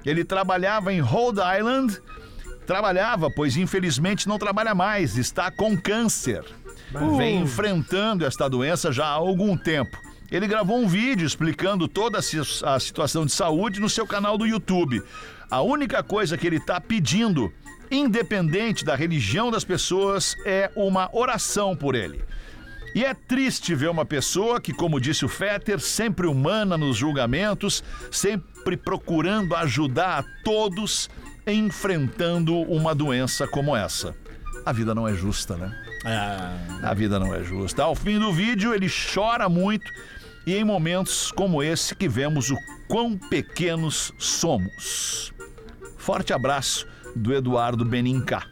Ele 0.04 0.24
trabalhava 0.24 0.92
em 0.92 1.00
Rhode 1.00 1.40
Island, 1.40 1.98
trabalhava, 2.66 3.30
pois 3.30 3.56
infelizmente 3.56 4.28
não 4.28 4.38
trabalha 4.38 4.74
mais, 4.74 5.16
está 5.16 5.50
com 5.50 5.74
câncer. 5.74 6.44
Vem 7.16 7.42
enfrentando 7.42 8.24
esta 8.24 8.48
doença 8.48 8.92
já 8.92 9.06
há 9.06 9.10
algum 9.10 9.56
tempo. 9.56 9.98
Ele 10.30 10.46
gravou 10.46 10.78
um 10.78 10.88
vídeo 10.88 11.26
explicando 11.26 11.86
toda 11.86 12.18
a 12.18 12.80
situação 12.80 13.24
de 13.24 13.32
saúde 13.32 13.80
no 13.80 13.88
seu 13.88 14.06
canal 14.06 14.36
do 14.36 14.46
YouTube. 14.46 15.02
A 15.50 15.62
única 15.62 16.02
coisa 16.02 16.36
que 16.36 16.46
ele 16.46 16.56
está 16.56 16.80
pedindo 16.80 17.52
independente 17.90 18.84
da 18.84 18.94
religião 18.94 19.50
das 19.50 19.64
pessoas, 19.64 20.36
é 20.44 20.70
uma 20.76 21.08
oração 21.12 21.76
por 21.76 21.94
ele. 21.94 22.24
E 22.94 23.04
é 23.04 23.12
triste 23.12 23.74
ver 23.74 23.90
uma 23.90 24.04
pessoa 24.04 24.60
que, 24.60 24.72
como 24.72 25.00
disse 25.00 25.24
o 25.24 25.28
Fetter, 25.28 25.78
sempre 25.80 26.26
humana 26.26 26.78
nos 26.78 26.96
julgamentos, 26.96 27.84
sempre 28.10 28.76
procurando 28.76 29.54
ajudar 29.54 30.18
a 30.20 30.24
todos, 30.42 31.10
enfrentando 31.46 32.54
uma 32.62 32.94
doença 32.94 33.46
como 33.46 33.76
essa. 33.76 34.16
A 34.64 34.72
vida 34.72 34.94
não 34.94 35.06
é 35.06 35.14
justa, 35.14 35.56
né? 35.56 35.85
A 36.82 36.94
vida 36.94 37.18
não 37.18 37.34
é 37.34 37.42
justa. 37.42 37.82
Ao 37.82 37.94
fim 37.94 38.18
do 38.18 38.32
vídeo, 38.32 38.72
ele 38.72 38.88
chora 38.88 39.48
muito 39.48 39.90
e 40.46 40.54
em 40.54 40.64
momentos 40.64 41.32
como 41.32 41.62
esse 41.62 41.94
que 41.96 42.08
vemos 42.08 42.50
o 42.50 42.56
quão 42.88 43.18
pequenos 43.18 44.12
somos. 44.18 45.32
Forte 45.96 46.32
abraço 46.32 46.86
do 47.16 47.34
Eduardo 47.34 47.84
Benincá. 47.84 48.46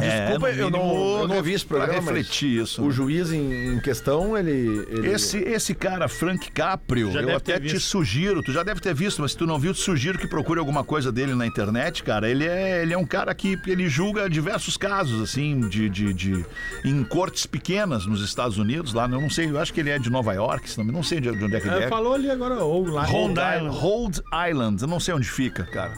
Desculpa, 0.00 0.48
É, 0.50 0.60
eu, 0.60 0.70
não, 0.70 1.20
eu 1.20 1.28
não 1.28 1.42
vi 1.42 1.52
esse 1.52 1.64
programa. 1.64 1.92
Refletir 2.00 2.60
isso. 2.62 2.82
O 2.82 2.86
né? 2.86 2.90
juiz 2.92 3.32
em, 3.32 3.74
em 3.74 3.80
questão, 3.80 4.36
ele. 4.36 4.50
ele- 4.90 5.08
Esse, 5.12 5.38
esse 5.38 5.74
cara, 5.74 6.08
Frank 6.08 6.50
Caprio, 6.50 7.10
Já 7.12 7.20
eu 7.20 7.36
até 7.36 7.58
te 7.58 7.78
sugiro, 7.80 8.42
tu 8.42 8.52
já 8.52 8.62
deve 8.62 8.80
ter 8.80 8.94
visto, 8.94 9.22
mas 9.22 9.32
se 9.32 9.36
tu 9.38 9.46
não 9.46 9.58
viu, 9.58 9.72
te 9.72 9.80
sugiro 9.80 10.18
que 10.18 10.26
procure 10.26 10.58
alguma 10.60 10.84
coisa 10.84 11.10
dele 11.10 11.34
na 11.34 11.46
internet, 11.46 12.02
cara. 12.02 12.28
Ele 12.28 12.44
é, 12.46 12.82
ele 12.82 12.92
é 12.92 12.98
um 12.98 13.06
cara 13.06 13.34
que 13.34 13.58
ele 13.66 13.88
julga 13.88 14.28
diversos 14.28 14.76
casos, 14.76 15.22
assim, 15.22 15.60
de, 15.68 15.88
de, 15.88 16.12
de- 16.12 16.44
em 16.84 17.02
cortes 17.04 17.46
pequenas 17.46 18.06
nos 18.06 18.22
Estados 18.22 18.58
Unidos, 18.58 18.92
lá, 18.92 19.04
eu 19.04 19.20
não 19.20 19.30
sei, 19.30 19.48
eu 19.48 19.58
acho 19.58 19.72
que 19.72 19.80
ele 19.80 19.90
é 19.90 19.98
de 19.98 20.10
Nova 20.10 20.32
York, 20.32 20.68
se 20.68 20.78
não, 20.78 20.84
não 20.84 21.02
sei 21.02 21.20
de 21.20 21.30
de 21.30 21.44
onde 21.44 21.54
é 21.56 21.60
que 21.60 21.68
ele 21.68 21.76
É, 21.76 21.82
é. 21.84 21.88
falou 21.88 22.14
ali 22.14 22.28
agora, 22.30 22.56
ou 22.64 22.84
lá. 22.88 23.04
Rhode 23.04 23.12
Rhode 23.12 23.30
Island. 23.40 23.56
Island. 23.56 23.78
Rhode 23.78 24.22
Island, 24.50 24.82
eu 24.82 24.88
não 24.88 24.98
sei 25.00 25.14
onde 25.14 25.28
fica, 25.30 25.62
cara. 25.64 25.92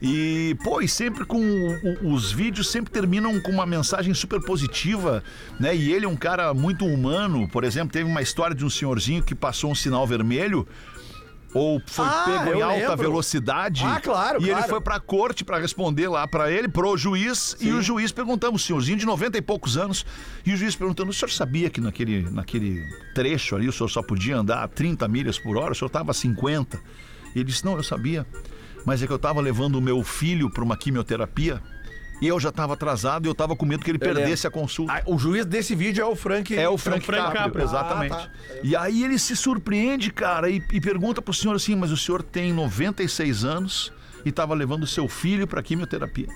E, 0.00 0.56
pô, 0.62 0.80
e 0.80 0.88
sempre 0.88 1.24
com. 1.24 1.38
o- 1.40 2.12
os 2.12 2.30
vídeos 2.30 2.70
sempre 2.70 2.92
terminam 2.92 3.40
com 3.40 3.50
uma 3.50 3.64
mensagem 3.66 4.12
super 4.14 4.40
positiva, 4.42 5.22
né? 5.58 5.74
E 5.74 5.92
ele 5.92 6.04
é 6.04 6.08
um 6.08 6.16
cara 6.16 6.52
muito 6.52 6.84
humano. 6.84 7.48
Por 7.48 7.64
exemplo, 7.64 7.92
teve 7.92 8.08
uma 8.08 8.20
história 8.22 8.54
de 8.54 8.64
um 8.64 8.70
senhorzinho 8.70 9.22
que 9.22 9.34
passou 9.34 9.70
um 9.70 9.74
sinal 9.74 10.06
vermelho. 10.06 10.66
Ou 11.54 11.80
foi 11.86 12.04
Ah, 12.04 12.24
pego 12.44 12.58
em 12.58 12.60
alta 12.62 12.76
lembro. 12.80 12.96
velocidade. 12.98 13.82
Ah, 13.82 13.98
claro, 13.98 14.42
E 14.42 14.50
ele 14.50 14.62
foi 14.64 14.78
pra 14.78 15.00
corte 15.00 15.42
pra 15.42 15.58
responder 15.58 16.06
lá 16.06 16.26
pra 16.28 16.50
ele, 16.52 16.68
pro 16.68 16.94
juiz. 16.98 17.56
E 17.58 17.70
o 17.72 17.80
juiz 17.80 18.12
perguntamos, 18.12 18.62
o 18.62 18.66
senhorzinho 18.66 18.98
de 18.98 19.06
90 19.06 19.38
e 19.38 19.40
poucos 19.40 19.78
anos. 19.78 20.04
E 20.44 20.52
o 20.52 20.56
juiz 20.56 20.76
perguntando: 20.76 21.08
o 21.10 21.14
senhor 21.14 21.30
sabia 21.30 21.70
que 21.70 21.80
naquele, 21.80 22.28
naquele 22.30 22.84
trecho 23.14 23.56
ali 23.56 23.66
o 23.66 23.72
senhor 23.72 23.88
só 23.88 24.02
podia 24.02 24.36
andar 24.36 24.62
a 24.64 24.68
30 24.68 25.08
milhas 25.08 25.38
por 25.38 25.56
hora? 25.56 25.72
O 25.72 25.74
senhor 25.74 25.88
tava 25.88 26.10
a 26.10 26.14
50? 26.14 26.78
E 27.34 27.38
ele 27.38 27.44
disse: 27.44 27.64
não, 27.64 27.76
eu 27.78 27.82
sabia. 27.82 28.26
Mas 28.86 29.02
é 29.02 29.06
que 29.06 29.12
eu 29.12 29.18
tava 29.18 29.40
levando 29.40 29.74
o 29.74 29.82
meu 29.82 30.02
filho 30.04 30.48
pra 30.48 30.62
uma 30.62 30.76
quimioterapia. 30.76 31.60
E 32.22 32.28
eu 32.28 32.40
já 32.40 32.50
tava 32.52 32.74
atrasado 32.74 33.26
e 33.26 33.28
eu 33.28 33.34
tava 33.34 33.54
com 33.54 33.66
medo 33.66 33.84
que 33.84 33.90
ele 33.90 33.98
perdesse 33.98 34.46
a 34.46 34.50
consulta. 34.50 34.92
Ah, 34.92 35.02
o 35.04 35.18
juiz 35.18 35.44
desse 35.44 35.74
vídeo 35.74 36.00
é 36.00 36.06
o 36.06 36.16
Frank. 36.16 36.56
É 36.56 36.66
o 36.66 36.78
Frank, 36.78 37.04
Frank 37.04 37.24
Caprio, 37.24 37.42
Caprio. 37.42 37.64
exatamente. 37.64 38.14
Ah, 38.14 38.16
tá. 38.18 38.30
E 38.62 38.74
aí 38.74 39.04
ele 39.04 39.18
se 39.18 39.36
surpreende, 39.36 40.10
cara, 40.10 40.48
e, 40.48 40.62
e 40.72 40.80
pergunta 40.80 41.20
pro 41.20 41.34
senhor 41.34 41.54
assim: 41.54 41.74
mas 41.74 41.90
o 41.90 41.96
senhor 41.96 42.22
tem 42.22 42.54
96 42.54 43.44
anos 43.44 43.92
e 44.24 44.30
estava 44.30 44.54
levando 44.54 44.84
o 44.84 44.86
seu 44.86 45.08
filho 45.08 45.46
para 45.46 45.62
quimioterapia. 45.62 46.28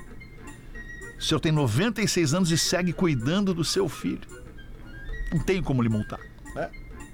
O 1.18 1.22
senhor 1.22 1.40
tem 1.40 1.52
96 1.52 2.34
anos 2.34 2.50
e 2.50 2.58
segue 2.58 2.92
cuidando 2.92 3.54
do 3.54 3.64
seu 3.64 3.88
filho. 3.88 4.20
Não 5.32 5.40
tem 5.40 5.62
como 5.62 5.82
lhe 5.82 5.88
multar. 5.88 6.20
É. 6.56 6.68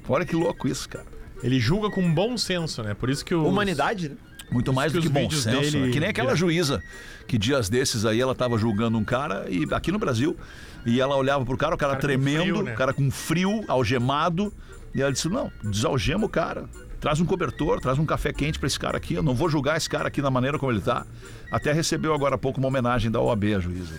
Olha 0.08 0.24
que 0.24 0.34
louco 0.34 0.66
isso, 0.66 0.88
cara. 0.88 1.06
Ele 1.42 1.60
julga 1.60 1.90
com 1.90 2.12
bom 2.12 2.36
senso, 2.36 2.82
né? 2.82 2.94
Por 2.94 3.10
isso 3.10 3.24
que 3.24 3.34
o. 3.34 3.46
Humanidade, 3.46 4.08
né? 4.08 4.16
Muito 4.50 4.72
mais 4.72 4.92
que 4.92 4.98
do 4.98 5.02
que 5.02 5.08
os 5.08 5.12
bom 5.12 5.30
senso. 5.30 5.48
dele 5.48 5.86
né? 5.86 5.92
Que 5.92 6.00
nem 6.00 6.08
aquela 6.08 6.34
juíza 6.34 6.82
que 7.26 7.36
dias 7.36 7.68
desses 7.68 8.04
aí 8.04 8.20
ela 8.20 8.34
tava 8.34 8.56
julgando 8.56 8.96
um 8.96 9.04
cara 9.04 9.46
e 9.48 9.66
aqui 9.72 9.90
no 9.90 9.98
Brasil 9.98 10.36
e 10.84 11.00
ela 11.00 11.16
olhava 11.16 11.44
pro 11.44 11.56
cara, 11.56 11.74
o 11.74 11.78
cara, 11.78 11.92
Cara 11.92 12.00
tremendo, 12.00 12.42
frio, 12.42 12.62
né? 12.62 12.72
o 12.72 12.76
cara 12.76 12.92
com 12.92 13.10
frio, 13.10 13.64
algemado, 13.66 14.52
e 14.94 15.02
ela 15.02 15.12
disse: 15.12 15.28
"Não, 15.28 15.50
desalgema 15.64 16.26
o 16.26 16.28
cara. 16.28 16.64
Traz 17.00 17.20
um 17.20 17.26
cobertor, 17.26 17.80
traz 17.80 17.98
um 17.98 18.06
café 18.06 18.32
quente 18.32 18.58
pra 18.58 18.66
esse 18.66 18.78
cara 18.78 18.96
aqui. 18.96 19.14
Eu 19.14 19.22
não 19.22 19.34
vou 19.34 19.48
julgar 19.48 19.76
esse 19.76 19.90
cara 19.90 20.08
aqui 20.08 20.22
da 20.22 20.30
maneira 20.30 20.58
como 20.58 20.70
ele 20.70 20.80
tá." 20.80 21.04
Até 21.50 21.72
recebeu 21.72 22.14
agora 22.14 22.36
há 22.36 22.38
pouco 22.38 22.58
uma 22.60 22.68
homenagem 22.68 23.10
da 23.10 23.20
OAB 23.20 23.44
a 23.56 23.58
juíza. 23.60 23.94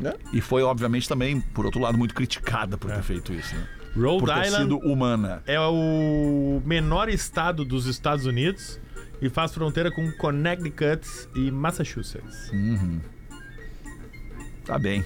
Né? 0.00 0.14
E 0.32 0.40
foi 0.40 0.62
obviamente 0.62 1.08
também, 1.08 1.40
por 1.40 1.64
outro 1.66 1.80
lado, 1.80 1.96
muito 1.96 2.14
criticada 2.14 2.76
por 2.76 2.90
ter 2.90 3.02
feito 3.02 3.32
isso, 3.32 3.54
né? 3.54 3.66
Rhode 3.96 4.18
Por 4.18 4.28
ter 4.28 4.46
Island 4.46 4.62
sido 4.64 4.78
humana. 4.78 5.42
é 5.46 5.60
o 5.60 6.60
menor 6.64 7.08
estado 7.08 7.64
dos 7.64 7.86
Estados 7.86 8.26
Unidos 8.26 8.80
e 9.20 9.28
faz 9.28 9.52
fronteira 9.52 9.90
com 9.90 10.10
Connecticut 10.12 11.06
e 11.34 11.50
Massachusetts. 11.50 12.50
Tá 14.64 14.78
bem. 14.78 15.04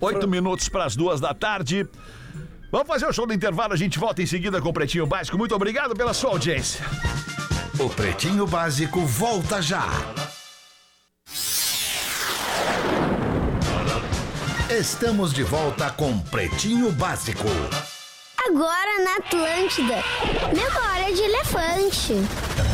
Oito 0.00 0.28
minutos 0.28 0.68
para 0.68 0.84
as 0.84 0.94
duas 0.94 1.20
da 1.20 1.32
tarde. 1.32 1.86
Vamos 2.70 2.88
fazer 2.88 3.06
o 3.06 3.12
show 3.12 3.26
do 3.26 3.32
intervalo, 3.32 3.72
a 3.72 3.76
gente 3.76 3.98
volta 3.98 4.22
em 4.22 4.26
seguida 4.26 4.60
com 4.60 4.68
o 4.68 4.72
Pretinho 4.72 5.06
Básico. 5.06 5.38
Muito 5.38 5.54
obrigado 5.54 5.94
pela 5.94 6.12
sua 6.12 6.30
audiência. 6.30 6.84
O 7.78 7.88
Pretinho 7.88 8.46
Básico 8.46 9.00
volta 9.06 9.62
já. 9.62 9.86
Estamos 14.68 15.32
de 15.32 15.42
volta 15.42 15.90
com 15.90 16.18
Pretinho 16.18 16.90
Básico. 16.92 17.48
Agora 18.48 19.04
na 19.04 19.16
Atlântida. 19.16 20.02
Memória 20.54 21.14
de 21.14 21.22
elefante. 21.22 22.65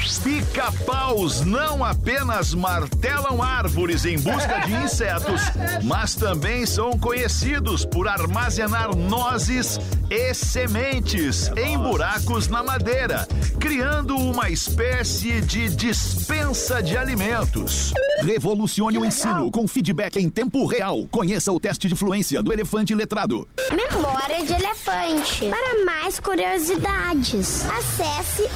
Pica-paus 0.00 1.42
não 1.42 1.84
apenas 1.84 2.54
martelam 2.54 3.42
árvores 3.42 4.04
em 4.04 4.18
busca 4.18 4.60
de 4.60 4.72
insetos, 4.84 5.42
mas 5.82 6.14
também 6.14 6.64
são 6.64 6.98
conhecidos 6.98 7.84
por 7.84 8.08
armazenar 8.08 8.94
nozes 8.96 9.78
e 10.10 10.32
sementes 10.34 11.50
em 11.56 11.78
buracos 11.78 12.48
na 12.48 12.62
madeira, 12.62 13.26
criando 13.58 14.16
uma 14.16 14.48
espécie 14.50 15.40
de 15.40 15.68
dispensa 15.68 16.82
de 16.82 16.96
alimentos. 16.96 17.92
Revolucione 18.22 18.98
o 18.98 19.04
ensino 19.04 19.50
com 19.50 19.66
feedback 19.68 20.16
em 20.16 20.28
tempo 20.28 20.66
real. 20.66 21.06
Conheça 21.10 21.52
o 21.52 21.60
teste 21.60 21.88
de 21.88 21.96
fluência 21.96 22.42
do 22.42 22.52
elefante 22.52 22.94
letrado. 22.94 23.48
Memória 23.70 24.44
de 24.44 24.52
elefante. 24.52 25.48
Para 25.48 25.84
mais 25.84 26.20
curiosidades, 26.20 27.64
acesse 27.70 28.48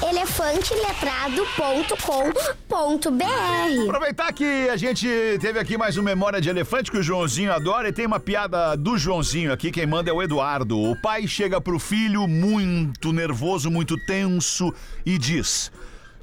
elefanteletrado.com.br. 1.35 3.89
Aproveitar 3.89 4.33
que 4.33 4.69
a 4.69 4.77
gente 4.77 5.07
teve 5.41 5.59
aqui 5.59 5.77
mais 5.77 5.97
uma 5.97 6.05
memória 6.05 6.41
de 6.41 6.49
elefante 6.49 6.91
que 6.91 6.99
o 6.99 7.03
Joãozinho 7.03 7.53
adora 7.53 7.89
e 7.89 7.93
tem 7.93 8.07
uma 8.07 8.21
piada 8.21 8.77
do 8.77 8.97
Joãozinho 8.97 9.53
aqui, 9.53 9.73
quem 9.73 9.87
manda 9.87 10.11
é 10.11 10.13
o 10.13 10.23
Eduardo. 10.23 10.79
O 10.79 11.01
pai 11.01 11.27
chega 11.27 11.61
pro 11.61 11.79
filho 11.79 12.29
muito 12.29 13.13
nervoso, 13.13 13.71
muito 13.71 13.97
tenso 14.07 14.73
e 15.05 15.19
diz: 15.19 15.73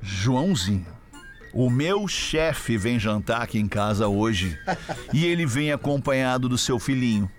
Joãozinho, 0.02 0.88
o 1.54 1.70
meu 1.70 2.08
chefe 2.08 2.78
vem 2.78 2.98
jantar 2.98 3.42
aqui 3.42 3.60
em 3.60 3.68
casa 3.68 4.08
hoje 4.08 4.58
e 5.14 5.26
ele 5.26 5.46
vem 5.46 5.72
acompanhado 5.72 6.48
do 6.48 6.58
seu 6.58 6.80
filhinho. 6.80 7.30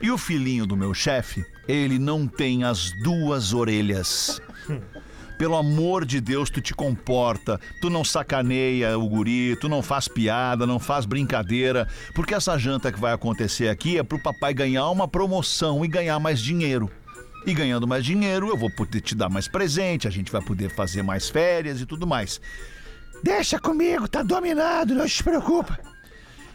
E 0.00 0.12
o 0.12 0.18
filhinho 0.18 0.64
do 0.64 0.76
meu 0.76 0.94
chefe, 0.94 1.44
ele 1.66 1.98
não 1.98 2.28
tem 2.28 2.62
as 2.62 2.92
duas 3.02 3.52
orelhas. 3.52 4.40
Pelo 5.38 5.54
amor 5.54 6.04
de 6.04 6.20
Deus, 6.20 6.50
tu 6.50 6.60
te 6.60 6.74
comporta, 6.74 7.60
tu 7.80 7.88
não 7.88 8.04
sacaneia 8.04 8.98
o 8.98 9.08
guri, 9.08 9.56
tu 9.60 9.68
não 9.68 9.80
faz 9.80 10.08
piada, 10.08 10.66
não 10.66 10.80
faz 10.80 11.06
brincadeira, 11.06 11.86
porque 12.12 12.34
essa 12.34 12.58
janta 12.58 12.90
que 12.90 12.98
vai 12.98 13.12
acontecer 13.12 13.68
aqui 13.68 13.96
é 13.96 14.02
pro 14.02 14.20
papai 14.20 14.52
ganhar 14.52 14.90
uma 14.90 15.06
promoção 15.06 15.84
e 15.84 15.88
ganhar 15.88 16.18
mais 16.18 16.40
dinheiro. 16.40 16.90
E 17.46 17.54
ganhando 17.54 17.86
mais 17.86 18.04
dinheiro, 18.04 18.48
eu 18.48 18.56
vou 18.56 18.68
poder 18.68 19.00
te 19.00 19.14
dar 19.14 19.28
mais 19.28 19.46
presente, 19.46 20.08
a 20.08 20.10
gente 20.10 20.32
vai 20.32 20.42
poder 20.42 20.74
fazer 20.74 21.02
mais 21.04 21.28
férias 21.28 21.80
e 21.80 21.86
tudo 21.86 22.04
mais. 22.04 22.40
Deixa 23.22 23.60
comigo, 23.60 24.08
tá 24.08 24.24
dominado, 24.24 24.92
não 24.92 25.06
se 25.06 25.22
preocupa. 25.22 25.78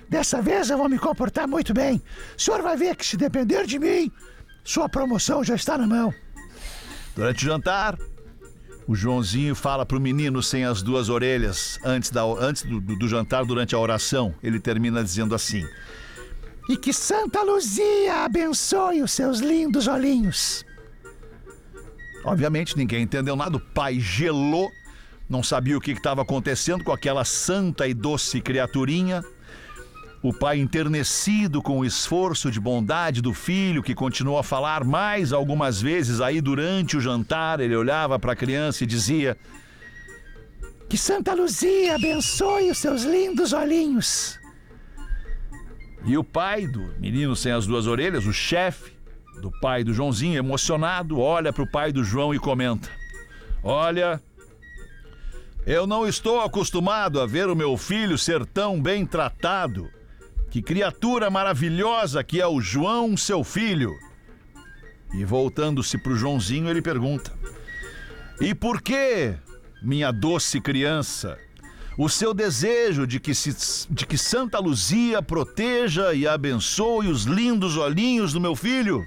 Dessa 0.09 0.41
vez 0.41 0.69
eu 0.69 0.77
vou 0.77 0.89
me 0.89 0.99
comportar 0.99 1.47
muito 1.47 1.73
bem. 1.73 2.01
O 2.38 2.41
senhor 2.41 2.61
vai 2.61 2.75
ver 2.75 2.97
que 2.97 3.05
se 3.05 3.15
depender 3.15 3.65
de 3.65 3.79
mim, 3.79 4.11
sua 4.61 4.89
promoção 4.89 5.41
já 5.41 5.55
está 5.55 5.77
na 5.77 5.88
mão. 5.88 6.13
Durante 7.15 7.45
o 7.45 7.47
jantar, 7.47 7.97
o 8.88 8.95
Joãozinho 8.95 9.55
fala 9.55 9.86
pro 9.86 9.99
menino 9.99 10.41
sem 10.43 10.65
as 10.65 10.81
duas 10.81 11.09
orelhas 11.09 11.79
antes, 11.86 12.09
da, 12.09 12.23
antes 12.23 12.63
do, 12.63 12.79
do- 12.81 12.97
do 12.97 13.07
jantar, 13.07 13.45
durante 13.45 13.73
a 13.75 13.79
oração. 13.79 14.34
Ele 14.43 14.59
termina 14.59 15.03
dizendo 15.03 15.34
assim: 15.34 15.65
E 16.69 16.75
que 16.77 16.91
Santa 16.93 17.41
Luzia 17.43 18.23
abençoe 18.25 19.01
os 19.01 19.11
seus 19.11 19.39
lindos 19.39 19.88
olhinhos. 19.88 20.65
Obviamente 22.25 22.77
ninguém 22.77 23.03
entendeu 23.03 23.36
nada, 23.36 23.57
o 23.57 23.59
pai 23.59 23.99
gelou, 23.99 24.69
não 25.29 25.43
sabia 25.43 25.77
o 25.77 25.81
que 25.81 25.91
estava 25.91 26.21
acontecendo 26.21 26.84
com 26.84 26.91
aquela 26.91 27.25
santa 27.25 27.88
e 27.88 27.93
doce 27.93 28.39
criaturinha. 28.41 29.23
O 30.24 30.32
pai 30.32 30.57
enternecido 30.57 31.61
com 31.61 31.80
o 31.80 31.86
esforço 31.86 32.49
de 32.49 32.57
bondade 32.57 33.21
do 33.21 33.34
filho, 33.34 33.84
que 33.84 33.93
continuou 33.93 34.38
a 34.38 34.43
falar 34.43 34.86
mais 34.86 35.34
algumas 35.34 35.82
vezes 35.82 36.21
aí 36.21 36.39
durante 36.39 36.95
o 36.95 37.01
jantar, 37.01 37.59
ele 37.59 37.76
olhava 37.76 38.17
para 38.17 38.32
a 38.32 38.36
criança 38.36 38.86
e 38.86 38.88
dizia: 38.88 39.38
Que 40.88 40.97
Santa 40.97 41.34
Luzia 41.34 41.95
abençoe 41.95 42.71
os 42.71 42.78
seus 42.78 43.03
lindos 43.03 43.51
olhinhos. 43.51 44.39
E 46.05 46.17
o 46.17 46.24
pai 46.24 46.67
do 46.67 46.93
menino 47.01 47.36
sem 47.36 47.51
as 47.51 47.67
duas 47.67 47.86
orelhas, 47.86 48.26
o 48.26 48.32
chefe 48.32 48.93
do 49.41 49.51
pai 49.59 49.84
do 49.84 49.93
Joãozinho, 49.93 50.38
emocionado, 50.38 51.19
olha 51.19 51.51
pro 51.51 51.69
pai 51.69 51.91
do 51.91 52.01
João 52.01 52.34
e 52.34 52.39
comenta: 52.39 52.89
Olha, 53.61 54.21
eu 55.65 55.86
não 55.86 56.07
estou 56.07 56.39
acostumado 56.39 57.19
a 57.19 57.26
ver 57.26 57.49
o 57.49 57.55
meu 57.57 57.76
filho 57.76 58.17
ser 58.17 58.45
tão 58.45 58.82
bem 58.82 59.05
tratado. 59.05 59.91
Que 60.53 60.61
criatura 60.61 61.31
maravilhosa 61.31 62.23
que 62.23 62.39
é 62.39 62.45
o 62.45 62.61
João, 62.61 63.17
seu 63.17 63.43
filho. 63.43 63.97
E 65.11 65.25
voltando-se 65.25 65.97
pro 65.97 66.15
Joãozinho, 66.15 66.69
ele 66.69 66.79
pergunta: 66.79 67.33
E 68.39 68.53
por 68.53 68.79
que, 68.79 69.33
minha 69.81 70.11
doce 70.11 70.61
criança, 70.61 71.39
o 71.97 72.07
seu 72.07 72.35
desejo 72.35 73.07
de 73.07 73.19
que, 73.19 73.33
se- 73.33 73.87
de 73.89 74.05
que 74.05 74.15
Santa 74.15 74.59
Luzia 74.59 75.23
proteja 75.23 76.13
e 76.13 76.27
abençoe 76.27 77.07
os 77.07 77.23
lindos 77.23 77.75
olhinhos 77.75 78.31
do 78.31 78.39
meu 78.39 78.55
filho? 78.55 79.03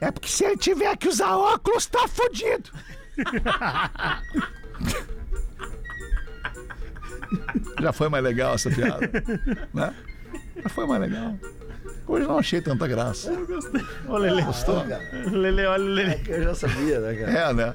É 0.00 0.10
porque 0.10 0.28
se 0.28 0.42
ele 0.42 0.56
tiver 0.56 0.96
que 0.96 1.08
usar 1.08 1.36
óculos, 1.36 1.84
tá 1.84 2.08
fudido. 2.08 2.70
Já 7.80 7.92
foi 7.92 8.08
mais 8.08 8.22
legal 8.24 8.54
essa 8.54 8.70
piada, 8.70 9.10
né? 9.72 9.94
Já 10.62 10.68
foi 10.68 10.86
mais 10.86 11.00
legal. 11.00 11.36
Hoje 12.06 12.26
não 12.26 12.38
achei 12.38 12.60
tanta 12.60 12.86
graça. 12.86 13.32
Ô, 14.08 14.16
Lele. 14.18 14.42
Gostou? 14.42 14.84
Lele, 15.30 15.64
olha 15.66 15.82
Lele. 15.84 16.20
Eu 16.26 16.42
já 16.44 16.54
sabia, 16.54 17.00
né, 17.00 17.14
cara? 17.14 17.32
É, 17.32 17.52
né? 17.54 17.74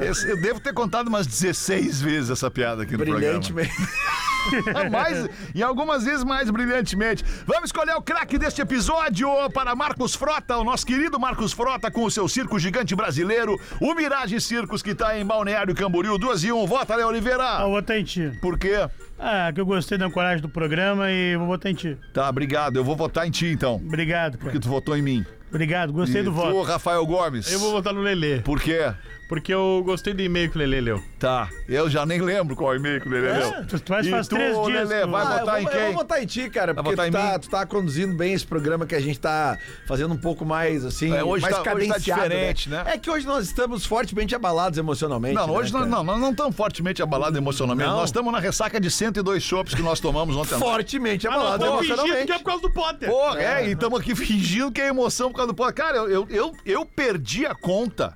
É. 0.00 0.04
Esse- 0.06 0.28
eu 0.28 0.40
devo 0.40 0.60
ter 0.60 0.72
contado 0.72 1.08
umas 1.08 1.26
16 1.26 2.00
vezes 2.00 2.30
essa 2.30 2.50
piada 2.50 2.82
aqui 2.82 2.92
no 2.96 2.98
programa. 3.04 3.20
Brilhantemente. 3.40 3.72
mais, 4.90 5.28
e 5.54 5.62
algumas 5.62 6.04
vezes 6.04 6.24
mais 6.24 6.48
brilhantemente. 6.50 7.24
Vamos 7.46 7.64
escolher 7.66 7.94
o 7.96 8.02
craque 8.02 8.38
deste 8.38 8.60
episódio 8.62 9.28
para 9.52 9.74
Marcos 9.74 10.14
Frota, 10.14 10.56
o 10.56 10.64
nosso 10.64 10.86
querido 10.86 11.18
Marcos 11.18 11.52
Frota, 11.52 11.90
com 11.90 12.04
o 12.04 12.10
seu 12.10 12.28
circo 12.28 12.58
gigante 12.58 12.94
brasileiro, 12.94 13.58
o 13.80 13.94
Mirage 13.94 14.40
Circos, 14.40 14.82
que 14.82 14.90
está 14.90 15.18
em 15.18 15.24
Balneário 15.26 15.74
Camboriú, 15.74 16.16
2 16.18 16.44
e 16.44 16.52
1. 16.52 16.66
Vota, 16.66 16.94
Léo 16.96 17.06
Ah, 17.06 17.10
Oliveira. 17.10 17.44
eu 17.60 17.60
vou 17.62 17.70
botar 17.72 17.98
em 17.98 18.04
ti. 18.04 18.32
Por 18.40 18.58
quê? 18.58 18.88
Ah, 19.18 19.50
que 19.52 19.60
eu 19.60 19.66
gostei 19.66 19.98
da 19.98 20.06
ancoragem 20.06 20.40
do 20.40 20.48
programa 20.48 21.10
e 21.10 21.36
vou 21.36 21.46
botar 21.46 21.70
em 21.70 21.74
ti. 21.74 21.96
Tá, 22.12 22.28
obrigado. 22.28 22.76
Eu 22.76 22.84
vou 22.84 22.94
votar 22.96 23.26
em 23.26 23.30
ti, 23.30 23.46
então. 23.46 23.76
Obrigado, 23.76 24.32
cara. 24.32 24.44
Porque 24.44 24.60
tu 24.60 24.68
votou 24.68 24.96
em 24.96 25.02
mim. 25.02 25.26
Obrigado, 25.50 25.92
gostei 25.92 26.20
e 26.20 26.24
do 26.24 26.30
tu, 26.30 26.34
voto. 26.36 26.62
Rafael 26.62 27.04
Gomes. 27.06 27.50
Eu 27.50 27.58
vou 27.58 27.72
votar 27.72 27.92
no 27.92 28.00
Lele. 28.00 28.40
Por 28.42 28.60
quê? 28.60 28.92
Porque 29.28 29.52
eu 29.52 29.82
gostei 29.84 30.14
do 30.14 30.22
e-mail 30.22 30.50
que 30.50 30.56
o 30.56 30.58
Lele 30.58 30.80
leu. 30.80 31.02
Tá, 31.18 31.50
eu 31.68 31.90
já 31.90 32.06
nem 32.06 32.18
lembro 32.18 32.56
qual 32.56 32.74
e-mail 32.74 32.98
que 32.98 33.06
o 33.08 33.10
Lelê 33.10 33.30
leu. 33.30 33.66
Tu, 33.66 33.78
tu 33.78 33.86
faz, 33.88 34.06
E 34.06 34.10
faz 34.10 34.26
tu, 34.26 34.36
três 34.36 34.54
dias. 34.64 34.88
Lelê, 34.88 35.02
tu- 35.02 35.10
vai 35.10 35.20
Ah, 35.22 35.24
eu 35.24 35.38
votar 35.40 35.44
vou, 35.54 35.58
em 35.60 35.64
eu 35.64 35.70
quem? 35.70 35.84
vou 35.84 35.92
votar 35.94 36.22
em 36.22 36.26
ti, 36.26 36.48
cara, 36.48 36.72
Vai 36.72 36.82
porque 36.82 36.96
tu 36.96 37.04
em 37.06 37.10
tá, 37.12 37.32
mim? 37.34 37.38
tu 37.40 37.50
tá 37.50 37.66
conduzindo 37.66 38.14
bem 38.16 38.32
esse 38.32 38.46
programa 38.46 38.86
que 38.86 38.94
a 38.94 39.00
gente 39.00 39.20
tá 39.20 39.58
fazendo 39.86 40.14
um 40.14 40.16
pouco 40.16 40.46
mais, 40.46 40.82
assim, 40.82 41.12
É, 41.14 41.22
hoje 41.22 41.42
mais 41.42 41.54
tá- 41.56 41.60
hoje 41.60 41.64
tá 41.88 41.94
cadenciado, 41.94 42.22
diferente, 42.22 42.70
né? 42.70 42.84
É 42.86 42.96
que 42.96 43.10
hoje 43.10 43.26
nós 43.26 43.44
estamos 43.44 43.84
fortemente 43.84 44.34
abalados 44.34 44.78
emocionalmente. 44.78 45.34
Não, 45.34 45.46
né, 45.46 45.52
hoje 45.52 45.72
nós 45.74 45.82
cara? 45.82 45.94
não, 45.96 46.04
nós 46.04 46.18
não 46.20 46.30
estamos 46.30 46.56
fortemente 46.56 47.02
abalados 47.02 47.36
emocionalmente. 47.36 47.86
Não. 47.90 47.96
Nós 47.96 48.08
estamos 48.08 48.32
na 48.32 48.38
ressaca 48.38 48.80
de 48.80 48.90
102 48.90 49.42
chopps 49.42 49.74
que 49.74 49.82
nós 49.82 50.00
tomamos 50.00 50.36
ontem. 50.36 50.54
à 50.54 50.58
noite. 50.58 50.70
Fortemente 50.72 51.26
Ah, 51.28 51.30
não, 51.32 51.38
abalados 51.40 51.66
tô 51.66 51.72
fingindo 51.78 51.92
emocionalmente. 51.92 52.26
que 52.26 52.32
é 52.32 52.38
por 52.38 52.44
causa 52.44 52.62
do 52.62 52.70
Potter. 52.70 53.08
Porra, 53.10 53.42
é, 53.42 53.68
e 53.68 53.72
estamos 53.72 54.00
aqui 54.00 54.14
fingindo 54.14 54.72
que 54.72 54.80
é 54.80 54.86
emoção 54.88 55.28
por 55.30 55.36
causa 55.36 55.52
do 55.52 55.54
pó. 55.54 55.70
Cara, 55.70 55.98
eu, 55.98 56.08
eu, 56.08 56.26
eu, 56.30 56.52
eu 56.64 56.86
perdi 56.86 57.44
a 57.44 57.54
conta. 57.54 58.14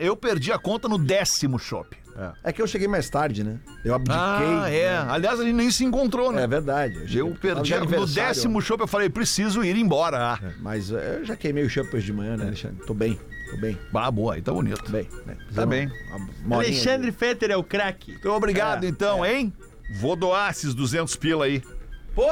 Eu 0.00 0.16
perdi 0.16 0.52
a 0.52 0.58
conta 0.58 0.88
no 0.88 0.98
décimo 0.98 1.58
shopping. 1.58 1.96
É 2.44 2.52
que 2.52 2.62
eu 2.62 2.66
cheguei 2.66 2.86
mais 2.86 3.10
tarde, 3.10 3.42
né? 3.42 3.58
Eu 3.84 3.92
abdiquei. 3.92 4.16
Ah, 4.16 4.70
é. 4.70 4.96
Aliás, 4.96 5.40
a 5.40 5.42
gente 5.44 5.54
nem 5.56 5.68
se 5.70 5.84
encontrou, 5.84 6.30
né? 6.30 6.44
É 6.44 6.46
verdade. 6.46 6.94
Eu 7.00 7.08
cheguei- 7.08 7.34
perdi 7.34 7.74
no 7.76 8.06
décimo 8.06 8.60
shopping, 8.62 8.84
eu 8.84 8.88
falei, 8.88 9.08
preciso 9.08 9.64
ir 9.64 9.76
embora. 9.76 10.34
Ah, 10.34 10.38
Mas 10.60 10.92
é, 10.92 11.18
eu 11.20 11.24
já 11.24 11.34
queimei 11.34 11.64
o 11.64 11.68
champ 11.68 11.92
hoje 11.92 12.06
de 12.06 12.12
manhã, 12.12 12.36
né, 12.36 12.46
Alexandre? 12.46 12.84
Tô 12.86 12.94
bem, 12.94 13.18
tô 13.50 13.56
bem, 13.56 13.76
ah 13.92 14.10
boa, 14.12 14.34
aí 14.34 14.42
tá 14.42 14.52
bonito. 14.52 14.80
tô 14.84 14.92
bem. 14.92 15.08
né? 15.26 15.36
Tá 15.52 15.66
bem. 15.66 15.88
Uma- 16.08 16.16
uma 16.44 16.56
horinha 16.58 16.72
Alexandre 16.72 17.10
Fetter 17.10 17.50
é 17.50 17.56
o 17.56 17.64
craque. 17.64 18.12
Então, 18.12 18.32
obrigado, 18.36 18.84
É, 18.84 18.88
então, 18.88 19.26
hein? 19.26 19.52
Vou 19.98 20.14
doar 20.14 20.52
esses 20.52 20.72
200 20.72 21.16
pila 21.16 21.46
aí. 21.46 21.62
Pô! 22.14 22.28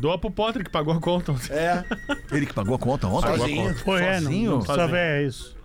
Doa 0.00 0.18
pro 0.18 0.30
Potter 0.30 0.62
que 0.64 0.70
pagou 0.70 0.92
a 0.94 1.00
conta. 1.00 1.34
É. 1.50 1.84
Ele 2.30 2.44
que 2.46 2.52
pagou 2.54 2.74
a 2.74 2.78
conta 2.78 3.06
ontem? 3.06 3.36
Sozinho. 3.36 3.74
Foi, 3.78 4.02
é, 4.02 4.20
não, 4.20 4.30
Sozinho? 4.62 4.62
não 4.88 4.96
é 4.96 5.22
isso. 5.24 5.55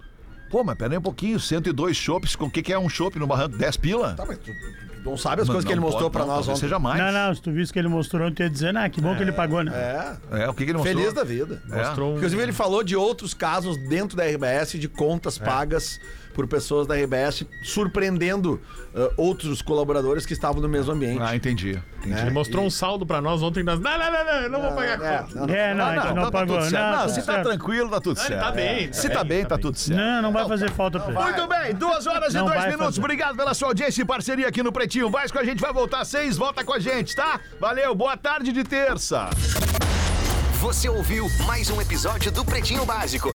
Pô, 0.52 0.64
mas 0.64 0.76
pera 0.78 0.94
aí 0.94 0.98
um 0.98 1.02
pouquinho, 1.02 1.40
102 1.40 1.96
chopps, 1.96 2.36
com 2.36 2.46
o 2.46 2.52
que, 2.52 2.62
que 2.62 2.74
é 2.74 2.78
um 2.78 2.90
chopp 2.90 3.18
no 3.18 3.26
barranco? 3.26 3.58
10 3.58 3.78
pila? 3.78 4.14
Tá, 4.14 4.26
mas 4.26 4.38
tu, 4.38 4.52
tu- 4.52 4.82
não 5.04 5.18
sabe 5.18 5.42
as 5.42 5.48
Não, 5.48 5.56
coisas 5.56 5.66
que 5.66 5.72
ele 5.74 5.80
não 5.80 5.88
mostrou 5.88 6.12
pode, 6.12 6.24
pra 6.24 6.28
não, 6.28 6.36
nós 6.36 6.46
talvez 6.46 6.58
ontem. 6.60 6.68
seja 6.68 6.78
mais. 6.78 7.02
Não, 7.02 7.12
não, 7.12 7.34
se 7.34 7.42
tu 7.42 7.52
visse 7.52 7.74
que 7.74 7.80
ele 7.80 7.88
mostrou, 7.88 8.28
eu 8.28 8.34
ia 8.38 8.50
dizer, 8.50 8.76
ah, 8.78 8.88
que 8.88 9.02
bom 9.02 9.16
que 9.16 9.24
ele 9.24 9.32
pagou, 9.32 9.64
né? 9.64 9.72
É. 9.74 10.44
É, 10.44 10.50
o 10.50 10.54
que, 10.54 10.64
que 10.64 10.70
ele 10.72 10.78
mostrou? 10.78 10.96
Feliz 10.96 11.14
da 11.14 11.24
vida. 11.24 11.60
É. 11.72 11.78
Mostrou 11.78 12.14
um... 12.14 12.18
Inclusive, 12.18 12.40
ele 12.44 12.52
falou 12.54 12.84
de 12.84 12.96
outros 12.96 13.34
casos 13.34 13.78
dentro 13.90 14.16
da 14.16 14.26
RBS 14.26 14.74
de 14.74 14.88
contas 14.88 15.40
pagas 15.40 16.00
por 16.34 16.48
pessoas 16.48 16.88
da 16.88 16.96
RBS, 16.96 17.46
surpreendendo 17.64 18.60
ah, 18.96 19.10
outros 19.18 19.62
colaboradores 19.62 20.26
que 20.26 20.34
estavam 20.34 20.62
no 20.62 20.70
mesmo 20.70 20.92
ambiente. 20.92 21.22
Ah, 21.22 21.36
entendi. 21.36 21.80
entendi. 22.00 22.20
Ele 22.22 22.32
mostrou 22.32 22.66
um 22.66 22.70
saldo 22.70 23.06
pra 23.06 23.22
nós 23.22 23.42
ontem. 23.42 23.64
Nós... 23.64 23.80
Não, 23.80 23.98
não, 23.98 24.12
não, 24.12 24.26
não, 24.26 24.34
eu 24.34 24.50
não 24.50 24.62
vou 24.62 24.72
pagar 24.74 25.02
É, 25.02 25.18
conta. 25.20 25.36
não, 25.36 25.48
não. 25.48 25.54
É, 25.56 25.74
não, 25.74 25.86
Ah, 25.86 25.96
então 25.96 26.08
não, 26.08 26.16
tá, 26.16 26.22
tá 26.24 26.32
pagou. 26.32 26.58
tudo 26.58 26.70
certo. 26.70 26.84
Não, 26.84 26.92
Não, 26.92 27.02
tudo 27.08 27.14
se 27.14 27.26
tá 27.26 27.42
tranquilo, 27.44 27.90
tá 27.90 28.02
tudo 28.02 28.20
certo. 28.20 28.40
tá 28.40 28.52
bem, 28.52 28.88
tá 28.88 28.94
Se 28.94 29.10
tá 29.10 29.24
bem, 29.24 29.44
tá 29.44 29.50
tá 29.50 29.58
tudo 29.58 29.78
certo. 29.78 30.00
Não, 30.00 30.22
não 30.24 30.32
vai 30.34 30.48
fazer 30.48 30.72
falta 30.72 31.00
pra 31.00 31.14
ele. 31.14 31.24
Muito 31.24 31.48
bem, 31.48 31.76
duas 31.76 32.08
horas 32.08 32.34
e 32.34 32.38
Não 32.38 32.46
dois 32.46 32.66
minutos. 32.66 32.98
Obrigado 32.98 33.36
pela 33.36 33.54
sua 33.54 33.68
audiência 33.70 34.02
e 34.02 34.06
parceria 34.06 34.48
aqui 34.48 34.64
no 34.64 34.72
Pretinho. 34.72 35.10
Vai 35.10 35.28
com 35.30 35.40
a 35.40 35.44
gente, 35.44 35.60
vai 35.62 35.72
voltar 35.72 36.02
às 36.02 36.08
seis, 36.08 36.38
volta 36.38 36.64
com 36.64 36.74
a 36.74 36.80
gente, 36.80 37.16
tá? 37.16 37.40
Valeu, 37.60 37.94
boa 37.96 38.18
tarde 38.18 38.52
de 38.52 38.64
terça. 38.64 39.30
Você 40.60 40.88
ouviu 40.88 41.28
mais 41.48 41.70
um 41.72 41.82
episódio 41.82 42.32
do 42.32 42.46
Pretinho 42.46 42.86
Básico. 42.86 43.30